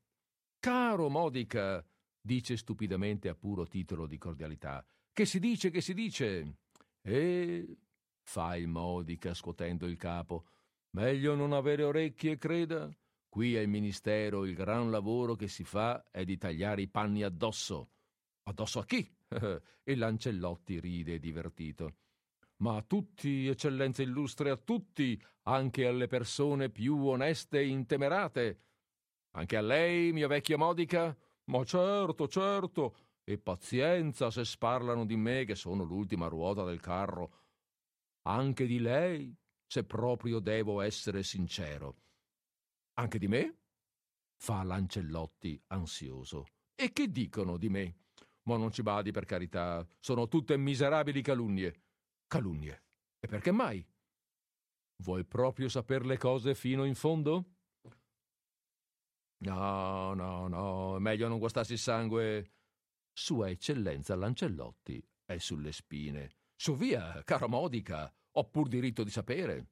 Caro 0.59 1.09
Modica, 1.09 1.85
dice 2.21 2.57
stupidamente 2.57 3.27
a 3.29 3.35
puro 3.35 3.65
titolo 3.67 4.07
di 4.07 4.17
cordialità, 4.17 4.85
che 5.11 5.25
si 5.25 5.39
dice, 5.39 5.69
che 5.69 5.81
si 5.81 5.93
dice? 5.93 6.57
E 7.01 7.77
fa 8.21 8.55
il 8.55 8.67
Modica 8.67 9.33
scuotendo 9.33 9.85
il 9.85 9.97
capo. 9.97 10.45
Meglio 10.97 11.35
non 11.35 11.53
avere 11.53 11.83
orecchie, 11.83 12.39
creda. 12.39 12.91
Qui 13.29 13.55
al 13.55 13.67
Ministero 13.67 14.45
il 14.45 14.55
gran 14.55 14.89
lavoro 14.89 15.35
che 15.35 15.47
si 15.47 15.63
fa 15.63 16.09
è 16.09 16.25
di 16.25 16.37
tagliare 16.37 16.81
i 16.81 16.87
panni 16.87 17.21
addosso. 17.21 17.91
Addosso 18.45 18.79
a 18.79 18.85
chi? 18.85 19.07
e 19.83 19.95
Lancellotti 19.95 20.79
ride 20.79 21.19
divertito. 21.19 21.97
Ma 22.63 22.77
a 22.77 22.81
tutti, 22.81 23.45
eccellenza 23.45 24.01
illustre, 24.01 24.49
a 24.49 24.57
tutti, 24.57 25.21
anche 25.43 25.85
alle 25.85 26.07
persone 26.07 26.71
più 26.71 27.05
oneste 27.05 27.59
e 27.59 27.67
intemerate. 27.67 28.61
Anche 29.35 29.55
a 29.55 29.61
lei, 29.61 30.11
mia 30.11 30.27
vecchia 30.27 30.57
Modica? 30.57 31.15
Ma 31.51 31.63
certo, 31.63 32.27
certo. 32.27 32.95
E 33.23 33.37
pazienza 33.37 34.31
se 34.31 34.43
sparlano 34.43 35.05
di 35.05 35.15
me 35.15 35.45
che 35.45 35.53
sono 35.53 35.83
l'ultima 35.83 36.25
ruota 36.25 36.63
del 36.63 36.79
carro. 36.79 37.43
Anche 38.23 38.65
di 38.65 38.79
lei, 38.79 39.37
se 39.67 39.83
proprio 39.83 40.39
devo 40.39 40.81
essere 40.81 41.23
sincero. 41.23 41.97
Anche 42.93 43.19
di 43.19 43.27
me? 43.27 43.57
fa 44.39 44.63
Lancellotti 44.63 45.61
ansioso. 45.67 46.45
E 46.75 46.93
che 46.93 47.11
dicono 47.11 47.57
di 47.57 47.69
me? 47.69 47.95
Ma 48.43 48.55
non 48.55 48.71
ci 48.71 48.81
badi 48.83 49.11
per 49.11 49.25
carità, 49.25 49.85
sono 49.99 50.27
tutte 50.27 50.55
miserabili 50.57 51.21
calunnie. 51.21 51.81
Calunnie. 52.27 52.83
E 53.19 53.27
perché 53.27 53.51
mai? 53.51 53.85
Vuoi 55.03 55.25
proprio 55.25 55.69
saper 55.69 56.05
le 56.05 56.17
cose 56.17 56.55
fino 56.55 56.85
in 56.85 56.95
fondo? 56.95 57.55
No, 59.39 60.13
no, 60.13 60.47
no, 60.47 60.95
è 60.95 60.99
meglio 60.99 61.27
non 61.27 61.39
guastarsi 61.39 61.73
il 61.73 61.79
sangue. 61.79 62.53
Sua 63.11 63.49
eccellenza 63.49 64.15
Lancellotti 64.15 65.03
è 65.25 65.37
sulle 65.37 65.71
spine. 65.71 66.37
Su 66.55 66.75
via, 66.75 67.21
cara 67.23 67.47
Modica, 67.47 68.11
ho 68.37 68.43
pur 68.49 68.67
diritto 68.67 69.03
di 69.03 69.09
sapere. 69.09 69.67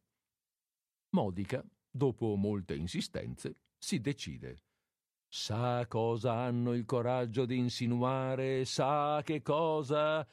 Modica, 1.12 1.64
dopo 1.90 2.36
molte 2.36 2.76
insistenze, 2.76 3.58
si 3.78 4.00
decide. 4.02 4.64
Sa 5.28 5.86
cosa 5.88 6.34
hanno 6.34 6.74
il 6.74 6.86
coraggio 6.86 7.46
di 7.46 7.58
insinuare, 7.58 8.66
sa 8.66 9.22
che 9.24 9.42
cosa 9.42 10.28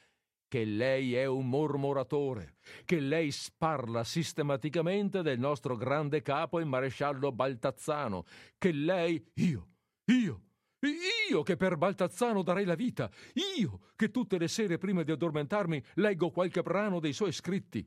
che 0.47 0.65
lei 0.65 1.15
è 1.15 1.25
un 1.25 1.49
mormoratore, 1.49 2.57
che 2.85 2.99
lei 2.99 3.31
sparla 3.31 4.03
sistematicamente 4.03 5.23
del 5.23 5.39
nostro 5.39 5.75
grande 5.75 6.21
capo 6.21 6.59
il 6.59 6.67
maresciallo 6.67 7.31
Baltazzano, 7.31 8.25
che 8.59 8.71
lei, 8.71 9.31
io, 9.35 9.69
io, 10.05 10.43
io 11.31 11.41
che 11.41 11.57
per 11.57 11.75
Baltazzano 11.75 12.43
darei 12.43 12.65
la 12.65 12.75
vita, 12.75 13.09
io 13.57 13.89
che 13.95 14.11
tutte 14.11 14.37
le 14.37 14.47
sere 14.47 14.77
prima 14.77 15.01
di 15.01 15.11
addormentarmi 15.11 15.83
leggo 15.95 16.29
qualche 16.29 16.61
brano 16.61 16.99
dei 16.99 17.13
suoi 17.13 17.31
scritti. 17.31 17.83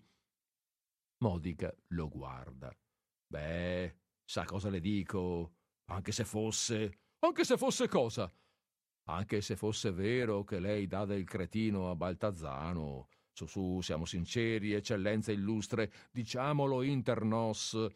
Modica 1.18 1.74
lo 1.88 2.08
guarda. 2.08 2.74
Beh, 3.26 3.96
sa 4.24 4.44
cosa 4.44 4.68
le 4.70 4.80
dico, 4.80 5.52
anche 5.86 6.12
se 6.12 6.24
fosse 6.24 6.98
anche 7.20 7.44
se 7.44 7.56
fosse 7.56 7.88
cosa? 7.88 8.30
Anche 9.08 9.40
se 9.40 9.56
fosse 9.56 9.90
vero 9.90 10.44
che 10.44 10.60
lei 10.60 10.86
dà 10.86 11.04
del 11.04 11.24
cretino 11.24 11.90
a 11.90 11.96
Baltazzano. 11.96 13.08
Su, 13.32 13.46
su, 13.46 13.80
siamo 13.80 14.04
sinceri, 14.04 14.74
eccellenza 14.74 15.32
illustre, 15.32 15.90
diciamolo 16.12 16.82
inter 16.82 17.24
nos. 17.24 17.86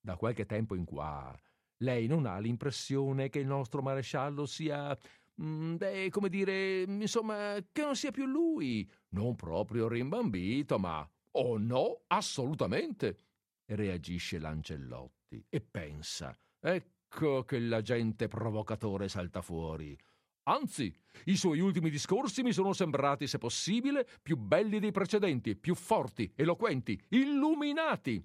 Da 0.00 0.16
qualche 0.16 0.46
tempo 0.46 0.74
in 0.74 0.84
qua, 0.84 1.34
lei 1.78 2.06
non 2.06 2.26
ha 2.26 2.38
l'impressione 2.38 3.28
che 3.28 3.38
il 3.38 3.46
nostro 3.46 3.82
maresciallo 3.82 4.46
sia. 4.46 4.96
Mm, 5.40 5.76
beh, 5.76 6.08
come 6.10 6.28
dire, 6.28 6.82
insomma, 6.82 7.56
che 7.72 7.82
non 7.82 7.96
sia 7.96 8.10
più 8.10 8.26
lui. 8.26 8.88
Non 9.10 9.36
proprio 9.36 9.88
rimbambito, 9.88 10.78
ma. 10.78 11.08
Oh 11.38 11.58
no, 11.58 12.02
assolutamente! 12.06 13.18
reagisce 13.66 14.38
Lancellotti 14.38 15.44
e 15.48 15.60
pensa. 15.60 16.36
Ecco 16.58 17.44
che 17.44 17.58
l'agente 17.58 18.28
provocatore 18.28 19.08
salta 19.08 19.42
fuori. 19.42 19.96
Anzi, 20.44 20.94
i 21.24 21.36
suoi 21.36 21.58
ultimi 21.58 21.90
discorsi 21.90 22.42
mi 22.42 22.52
sono 22.52 22.72
sembrati, 22.72 23.26
se 23.26 23.38
possibile, 23.38 24.06
più 24.22 24.36
belli 24.36 24.78
dei 24.78 24.92
precedenti, 24.92 25.56
più 25.56 25.74
forti, 25.74 26.32
eloquenti, 26.36 26.98
illuminati. 27.08 28.24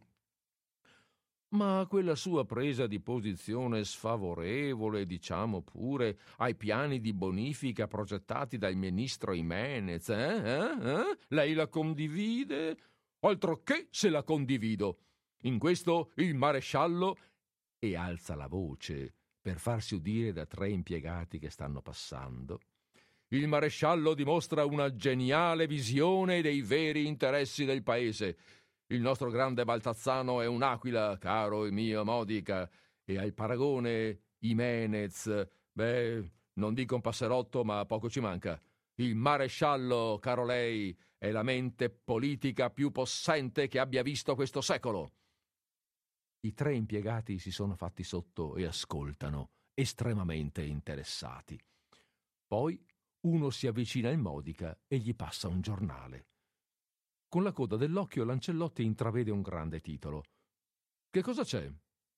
Ma 1.50 1.86
quella 1.90 2.16
sua 2.16 2.46
presa 2.46 2.88
di 2.88 3.02
posizione 3.02 3.84
sfavorevole, 3.84 5.06
diciamo 5.06 5.62
pure, 5.62 6.18
ai 6.38 6.56
piani 6.56 7.02
di 7.02 7.12
bonifica 7.12 7.88
progettati 7.88 8.58
dal 8.58 8.76
ministro 8.76 9.34
Jimenez, 9.34 10.08
eh? 10.10 10.14
eh? 10.16 10.92
eh? 10.92 11.18
Lei 11.28 11.54
la 11.54 11.68
condivide? 11.68 12.78
Altro 13.24 13.62
che 13.62 13.88
se 13.92 14.10
la 14.10 14.24
condivido. 14.24 14.98
In 15.44 15.60
questo 15.60 16.12
il 16.16 16.34
maresciallo 16.34 17.18
e 17.78 17.96
alza 17.96 18.36
la 18.36 18.48
voce 18.48 19.14
per 19.40 19.60
farsi 19.60 19.94
udire 19.94 20.32
da 20.32 20.46
tre 20.46 20.70
impiegati 20.70 21.38
che 21.38 21.52
stanno 21.52 21.82
passando. 21.82 22.60
Il 23.30 23.48
maresciallo 23.48 24.16
dimostra 24.16 24.66
una 24.66 24.96
geniale 24.96 25.68
visione 25.68 26.42
dei 26.42 26.62
veri 26.62 27.06
interessi 27.06 27.64
del 27.64 27.84
paese. 27.84 28.38
Il 28.88 29.02
nostro 29.02 29.30
grande 29.30 29.66
Baltazzano 29.66 30.42
è 30.42 30.48
un'aquila, 30.48 31.18
caro 31.20 31.66
e 31.66 31.72
mio 31.72 32.04
Modica, 32.04 32.70
e 33.04 33.18
al 33.18 33.34
paragone 33.34 34.20
Imenez, 34.40 35.48
beh, 35.72 36.32
non 36.54 36.74
dico 36.74 36.96
un 36.96 37.02
passerotto, 37.02 37.64
ma 37.64 37.86
poco 37.86 38.10
ci 38.10 38.20
manca. 38.20 38.60
Il 39.02 39.16
maresciallo, 39.16 40.20
caro 40.22 40.46
lei, 40.46 40.96
è 41.18 41.32
la 41.32 41.42
mente 41.42 41.90
politica 41.90 42.70
più 42.70 42.92
possente 42.92 43.68
che 43.68 43.80
abbia 43.80 44.04
visto 44.04 44.36
questo 44.36 44.62
secolo. 44.62 45.14
I 46.42 46.54
tre 46.54 46.76
impiegati 46.76 47.40
si 47.40 47.50
sono 47.50 47.74
fatti 47.76 48.04
sotto 48.04 48.56
e 48.58 48.66
ascoltano, 48.66 49.54
estremamente 49.74 50.64
interessati. 50.64 51.60
Poi 52.46 52.80
uno 53.22 53.50
si 53.50 53.66
avvicina 53.66 54.10
al 54.10 54.20
Modica 54.20 54.80
e 54.86 54.98
gli 55.00 55.16
passa 55.16 55.48
un 55.48 55.62
giornale. 55.62 56.28
Con 57.28 57.42
la 57.42 57.54
coda 57.54 57.78
dell'occhio 57.78 58.24
Lancellotti 58.24 58.84
intravede 58.84 59.32
un 59.32 59.42
grande 59.42 59.82
titolo. 59.82 60.26
Che 61.10 61.24
cosa 61.24 61.44
c'è? 61.44 61.68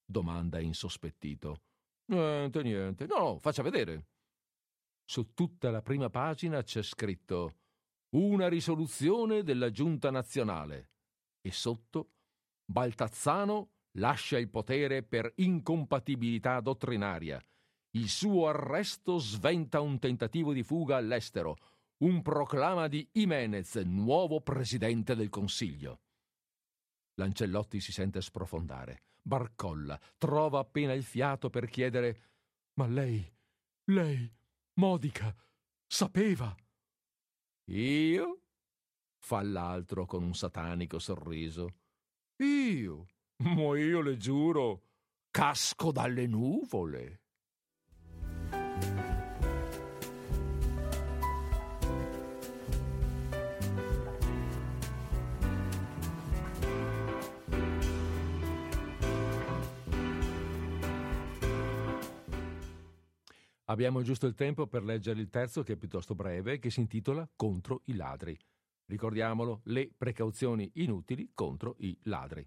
domanda 0.03 0.59
insospettito. 0.59 1.61
Niente, 2.07 2.61
niente. 2.61 3.05
No, 3.05 3.39
faccia 3.39 3.63
vedere. 3.63 4.07
Su 5.05 5.33
tutta 5.33 5.69
la 5.69 5.81
prima 5.81 6.09
pagina 6.09 6.63
c'è 6.63 6.81
scritto 6.81 7.55
Una 8.15 8.47
risoluzione 8.47 9.43
della 9.43 9.69
Giunta 9.69 10.11
nazionale 10.11 10.91
e 11.41 11.51
sotto 11.51 12.11
Baltazzano 12.65 13.71
lascia 13.97 14.37
il 14.37 14.49
potere 14.49 15.03
per 15.03 15.31
incompatibilità 15.35 16.59
dottrinaria. 16.61 17.43
Il 17.95 18.09
suo 18.09 18.47
arresto 18.47 19.19
sventa 19.19 19.81
un 19.81 19.99
tentativo 19.99 20.53
di 20.53 20.63
fuga 20.63 20.97
all'estero, 20.97 21.57
un 21.97 22.21
proclama 22.21 22.87
di 22.87 23.07
Jimenez, 23.11 23.75
nuovo 23.75 24.41
presidente 24.41 25.15
del 25.15 25.29
Consiglio. 25.29 25.99
Lancellotti 27.15 27.79
si 27.79 27.91
sente 27.91 28.21
sprofondare, 28.21 29.03
barcolla, 29.21 29.99
trova 30.17 30.59
appena 30.59 30.93
il 30.93 31.03
fiato 31.03 31.49
per 31.49 31.67
chiedere 31.67 32.31
Ma 32.79 32.87
lei, 32.87 33.31
lei, 33.91 34.33
Modica, 34.75 35.35
sapeva? 35.87 36.55
Io? 37.65 38.39
fa 39.19 39.41
l'altro 39.41 40.05
con 40.05 40.23
un 40.23 40.33
satanico 40.33 40.99
sorriso. 40.99 41.75
Io? 42.37 43.07
Ma 43.37 43.77
io 43.77 44.01
le 44.01 44.17
giuro, 44.17 44.83
casco 45.29 45.91
dalle 45.91 46.27
nuvole. 46.27 47.22
Abbiamo 63.65 64.01
giusto 64.01 64.27
il 64.27 64.33
tempo 64.33 64.67
per 64.67 64.83
leggere 64.83 65.21
il 65.21 65.29
terzo, 65.29 65.63
che 65.63 65.73
è 65.73 65.77
piuttosto 65.77 66.15
breve, 66.15 66.59
che 66.59 66.69
si 66.69 66.81
intitola 66.81 67.29
Contro 67.35 67.81
i 67.85 67.95
ladri. 67.95 68.37
Ricordiamolo, 68.85 69.61
le 69.65 69.89
precauzioni 69.95 70.69
inutili 70.75 71.31
contro 71.33 71.75
i 71.79 71.97
ladri. 72.03 72.45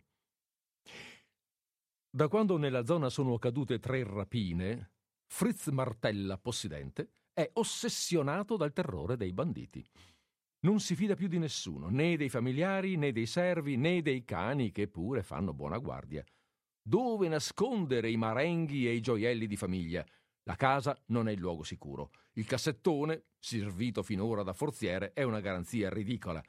Da 2.11 2.29
quando 2.29 2.59
nella 2.59 2.85
zona 2.85 3.09
sono 3.09 3.35
accadute 3.35 3.79
tre 3.79 4.05
rapine, 4.05 4.93
Fritz 5.27 5.69
Martella, 5.69 6.39
possidente, 6.39 7.11
è 7.33 7.49
ossessionato 7.55 8.57
dal 8.57 8.73
terrore 8.73 9.17
dei 9.17 9.33
banditi. 9.33 9.85
Non 10.61 10.81
si 10.81 10.95
fida 10.95 11.15
più 11.15 11.29
di 11.29 11.39
nessuno, 11.39 11.89
né 11.89 12.17
dei 12.17 12.29
familiari, 12.29 12.97
né 12.97 13.13
dei 13.13 13.27
servi, 13.27 13.77
né 13.77 14.03
dei 14.03 14.25
cani 14.25 14.71
che 14.71 14.89
pure 14.89 15.23
fanno 15.23 15.55
buona 15.55 15.79
guardia. 15.79 16.25
Dove 16.83 17.29
nascondere 17.29 18.11
i 18.11 18.17
marenghi 18.17 18.87
e 18.87 18.93
i 18.93 19.01
gioielli 19.01 19.47
di 19.47 19.57
famiglia? 19.57 20.05
La 20.49 20.55
casa 20.55 20.97
non 21.07 21.29
è 21.29 21.33
il 21.33 21.41
luogo 21.41 21.65
sicuro. 21.65 22.11
Il 22.35 22.47
cassettone, 22.47 23.25
servito 23.39 24.05
finora 24.05 24.45
da 24.45 24.53
forziere, 24.53 25.13
è 25.13 25.25
una 25.25 25.41
garanzia 25.41 25.91
ridicola. 25.91 26.43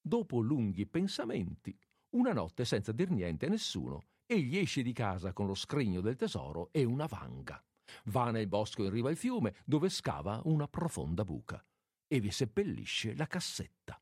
Dopo 0.00 0.40
lunghi 0.40 0.86
pensamenti, 0.86 1.78
una 2.16 2.32
notte 2.32 2.64
senza 2.64 2.90
dir 2.90 3.10
niente 3.10 3.46
a 3.46 3.50
nessuno, 3.50 4.02
egli 4.26 4.58
esce 4.58 4.82
di 4.82 4.92
casa 4.92 5.32
con 5.32 5.46
lo 5.46 5.54
scrigno 5.54 6.00
del 6.00 6.16
tesoro 6.16 6.70
e 6.72 6.82
una 6.82 7.06
vanga. 7.06 7.62
Va 8.06 8.30
nel 8.32 8.48
bosco 8.48 8.82
in 8.82 8.90
riva 8.90 9.10
al 9.10 9.16
fiume, 9.16 9.54
dove 9.64 9.88
scava 9.90 10.40
una 10.44 10.66
profonda 10.66 11.24
buca 11.24 11.64
e 12.08 12.18
vi 12.18 12.32
seppellisce 12.32 13.14
la 13.14 13.26
cassetta. 13.26 14.00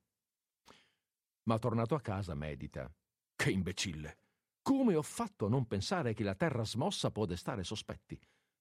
Ma 1.43 1.59
tornato 1.59 1.95
a 1.95 2.01
casa 2.01 2.35
medita. 2.35 2.91
Che 3.37 3.51
imbecille! 3.51 4.19
Come 4.63 4.95
ho 4.95 5.03
fatto 5.03 5.47
a 5.47 5.49
non 5.51 5.67
pensare 5.67 6.15
che 6.15 6.25
la 6.25 6.35
terra 6.35 6.65
smossa 6.65 7.11
può 7.11 7.27
destare 7.27 7.65
sospetti? 7.65 8.19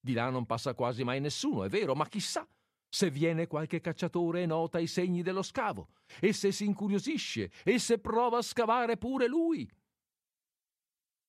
Di 0.07 0.13
là 0.13 0.29
non 0.29 0.45
passa 0.45 0.73
quasi 0.73 1.03
mai 1.03 1.19
nessuno, 1.19 1.65
è 1.65 1.67
vero, 1.67 1.93
ma 1.93 2.07
chissà 2.07 2.47
se 2.87 3.11
viene 3.11 3.45
qualche 3.45 3.81
cacciatore 3.81 4.43
e 4.43 4.45
nota 4.45 4.79
i 4.79 4.87
segni 4.87 5.21
dello 5.21 5.41
scavo, 5.41 5.89
e 6.21 6.31
se 6.31 6.53
si 6.53 6.63
incuriosisce, 6.63 7.51
e 7.65 7.77
se 7.77 7.99
prova 7.99 8.37
a 8.37 8.41
scavare 8.41 8.95
pure 8.95 9.27
lui. 9.27 9.69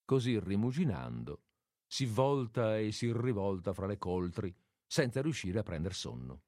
Così 0.04 0.38
rimuginando, 0.38 1.42
si 1.88 2.06
volta 2.06 2.78
e 2.78 2.92
si 2.92 3.12
rivolta 3.12 3.72
fra 3.72 3.86
le 3.86 3.98
coltri, 3.98 4.54
senza 4.86 5.20
riuscire 5.20 5.58
a 5.58 5.64
prender 5.64 5.92
sonno. 5.92 6.42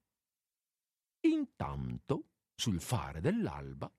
Intanto, 1.23 2.29
sul 2.55 2.81
fare 2.81 3.21
dell'alba, 3.21 3.93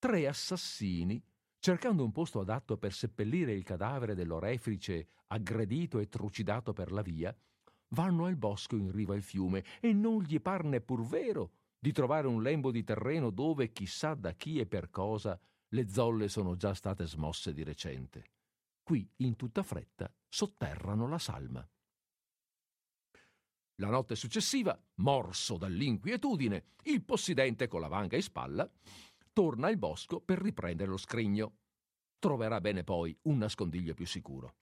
tre 0.00 0.26
assassini, 0.26 1.24
cercando 1.60 2.02
un 2.02 2.10
posto 2.10 2.40
adatto 2.40 2.76
per 2.76 2.92
seppellire 2.92 3.52
il 3.52 3.62
cadavere 3.62 4.16
dell'orefice 4.16 5.06
aggredito 5.28 6.00
e 6.00 6.08
trucidato 6.08 6.72
per 6.72 6.90
la 6.90 7.02
via, 7.02 7.32
vanno 7.92 8.26
al 8.26 8.36
bosco 8.36 8.76
in 8.76 8.90
riva 8.90 9.14
al 9.14 9.22
fiume 9.22 9.64
e 9.80 9.92
non 9.92 10.22
gli 10.22 10.40
par 10.40 10.64
neppur 10.64 11.06
vero 11.06 11.52
di 11.78 11.92
trovare 11.92 12.26
un 12.26 12.42
lembo 12.42 12.70
di 12.70 12.84
terreno 12.84 13.30
dove, 13.30 13.72
chissà 13.72 14.14
da 14.14 14.32
chi 14.32 14.60
e 14.60 14.66
per 14.66 14.90
cosa, 14.90 15.38
le 15.68 15.88
zolle 15.88 16.28
sono 16.28 16.54
già 16.54 16.74
state 16.74 17.06
smosse 17.06 17.52
di 17.52 17.64
recente. 17.64 18.24
Qui, 18.82 19.08
in 19.16 19.36
tutta 19.36 19.62
fretta, 19.62 20.12
sotterrano 20.28 21.08
la 21.08 21.18
salma. 21.18 21.68
La 23.76 23.88
notte 23.88 24.14
successiva, 24.14 24.80
morso 24.96 25.56
dall'inquietudine, 25.56 26.66
il 26.84 27.02
possidente 27.02 27.66
con 27.66 27.80
la 27.80 27.88
vanga 27.88 28.16
in 28.16 28.22
spalla 28.22 28.70
torna 29.32 29.66
al 29.66 29.78
bosco 29.78 30.20
per 30.20 30.40
riprendere 30.40 30.90
lo 30.90 30.98
scrigno. 30.98 31.56
Troverà 32.18 32.60
bene 32.60 32.84
poi 32.84 33.16
un 33.22 33.38
nascondiglio 33.38 33.94
più 33.94 34.06
sicuro. 34.06 34.54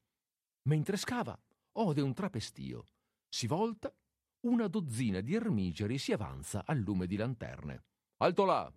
Mentre 0.68 0.96
scava, 0.96 1.38
ode 1.72 2.00
un 2.00 2.14
trapestio. 2.14 2.84
Si 3.32 3.46
volta, 3.46 3.94
una 4.40 4.66
dozzina 4.66 5.20
di 5.20 5.34
ermigeri 5.34 5.98
si 5.98 6.12
avanza 6.12 6.64
al 6.66 6.78
lume 6.78 7.06
di 7.06 7.16
lanterne. 7.16 7.84
Alto 8.18 8.44
là! 8.44 8.72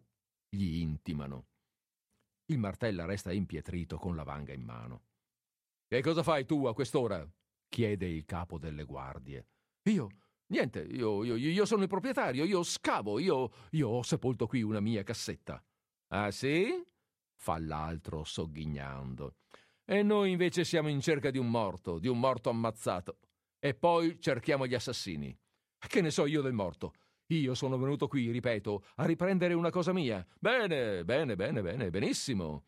gli 0.48 0.78
intimano. 0.78 1.48
Il 2.46 2.60
martella 2.60 3.06
resta 3.06 3.32
impietrito 3.32 3.98
con 3.98 4.16
la 4.16 4.24
vanga 4.24 4.54
in 4.54 4.62
mano. 4.62 5.06
Che 5.88 6.02
cosa 6.02 6.22
fai 6.22 6.46
tu 6.46 6.66
a 6.66 6.74
quest'ora? 6.74 7.28
chiede 7.68 8.08
il 8.08 8.26
capo 8.26 8.60
delle 8.60 8.84
guardie. 8.84 9.48
Io 9.90 10.10
Niente, 10.54 10.82
io, 10.82 11.24
io, 11.24 11.36
io 11.36 11.66
sono 11.66 11.82
il 11.82 11.88
proprietario, 11.88 12.44
io 12.44 12.62
scavo, 12.62 13.18
io, 13.18 13.52
io 13.72 13.90
ho 13.90 14.04
sepolto 14.04 14.46
qui 14.46 14.62
una 14.62 14.80
mia 14.80 15.02
cassetta. 15.02 15.64
Ah 16.10 16.30
sì? 16.30 16.84
fa 17.36 17.58
l'altro 17.58 18.24
sogghignando. 18.24 19.38
E 19.84 20.04
noi 20.04 20.32
invece 20.32 20.64
siamo 20.64 20.90
in 20.90 21.02
cerca 21.02 21.32
di 21.32 21.40
un 21.40 21.50
morto, 21.50 21.98
di 21.98 22.08
un 22.08 22.20
morto 22.20 22.50
ammazzato. 22.50 23.18
E 23.66 23.74
poi 23.74 24.20
cerchiamo 24.20 24.68
gli 24.68 24.74
assassini. 24.74 25.34
Che 25.80 26.02
ne 26.02 26.12
so 26.12 26.26
io 26.26 26.42
del 26.42 26.52
morto? 26.52 26.92
Io 27.28 27.54
sono 27.54 27.78
venuto 27.78 28.10
qui, 28.10 28.30
ripeto, 28.30 28.84
a 28.96 29.06
riprendere 29.06 29.54
una 29.54 29.70
cosa 29.70 29.94
mia. 29.94 30.28
Bene, 30.38 31.06
bene, 31.06 31.38
bene, 31.38 31.62
bene, 31.62 31.90
benissimo. 31.90 32.66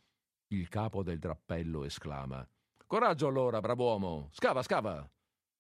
Il 0.54 0.70
capo 0.70 1.04
del 1.04 1.20
drappello 1.20 1.84
esclama. 1.84 2.48
Coraggio 2.88 3.28
allora, 3.28 3.60
brav'uomo. 3.60 4.30
Scava, 4.32 4.64
scava. 4.64 5.06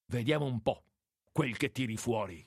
Vediamo 0.05 0.45
un 0.45 0.61
po' 0.61 0.85
quel 1.33 1.57
che 1.57 1.69
tiri 1.69 1.97
fuori. 1.97 2.41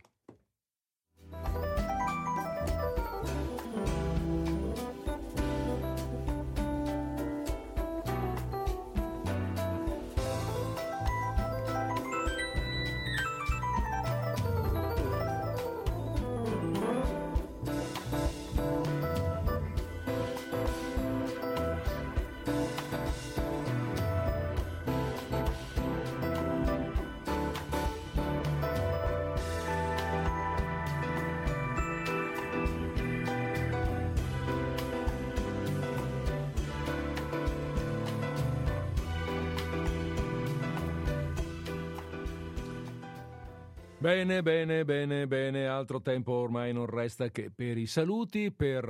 Bene, 44.08 44.40
bene, 44.40 44.86
bene, 44.86 45.26
bene, 45.26 45.66
altro 45.66 46.00
tempo 46.00 46.32
ormai 46.32 46.72
non 46.72 46.86
resta 46.86 47.28
che 47.28 47.50
per 47.50 47.76
i 47.76 47.84
saluti, 47.84 48.50
per, 48.50 48.88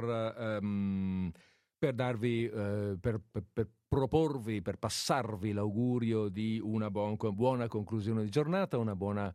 um, 0.63 1.29
per 1.77 1.93
darvi, 1.93 2.45
uh, 2.45 2.97
per, 3.01 3.21
per, 3.29 3.45
per, 3.53 3.69
proporvi, 3.89 4.63
per 4.63 4.79
passarvi 4.79 5.51
l'augurio 5.51 6.29
di 6.29 6.61
una 6.63 6.89
buon, 6.89 7.17
buona 7.35 7.67
conclusione 7.67 8.23
di 8.23 8.31
giornata, 8.31 8.79
una 8.79 8.95
buona, 8.95 9.35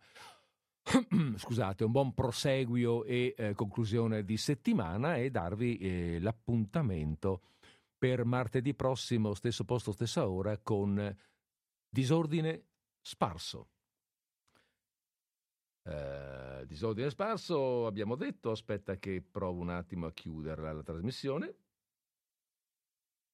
scusate, 1.36 1.84
un 1.84 1.92
buon 1.92 2.14
proseguio 2.14 3.04
e 3.04 3.36
eh, 3.38 3.54
conclusione 3.54 4.24
di 4.24 4.38
settimana 4.38 5.18
e 5.18 5.32
darvi 5.32 5.78
eh, 5.80 6.20
l'appuntamento 6.22 7.42
per 7.98 8.24
martedì 8.24 8.74
prossimo, 8.74 9.34
stesso 9.34 9.66
posto, 9.66 9.92
stessa 9.92 10.30
ora, 10.30 10.58
con 10.60 11.14
disordine 11.90 12.68
sparso. 13.02 13.73
Eh, 15.86 16.66
disordine 16.66 17.10
sparso, 17.10 17.86
abbiamo 17.86 18.16
detto, 18.16 18.52
aspetta 18.52 18.98
che 18.98 19.22
provo 19.22 19.60
un 19.60 19.70
attimo 19.70 20.06
a 20.06 20.12
chiuderla 20.14 20.72
la 20.72 20.84
trasmissione. 20.84 21.56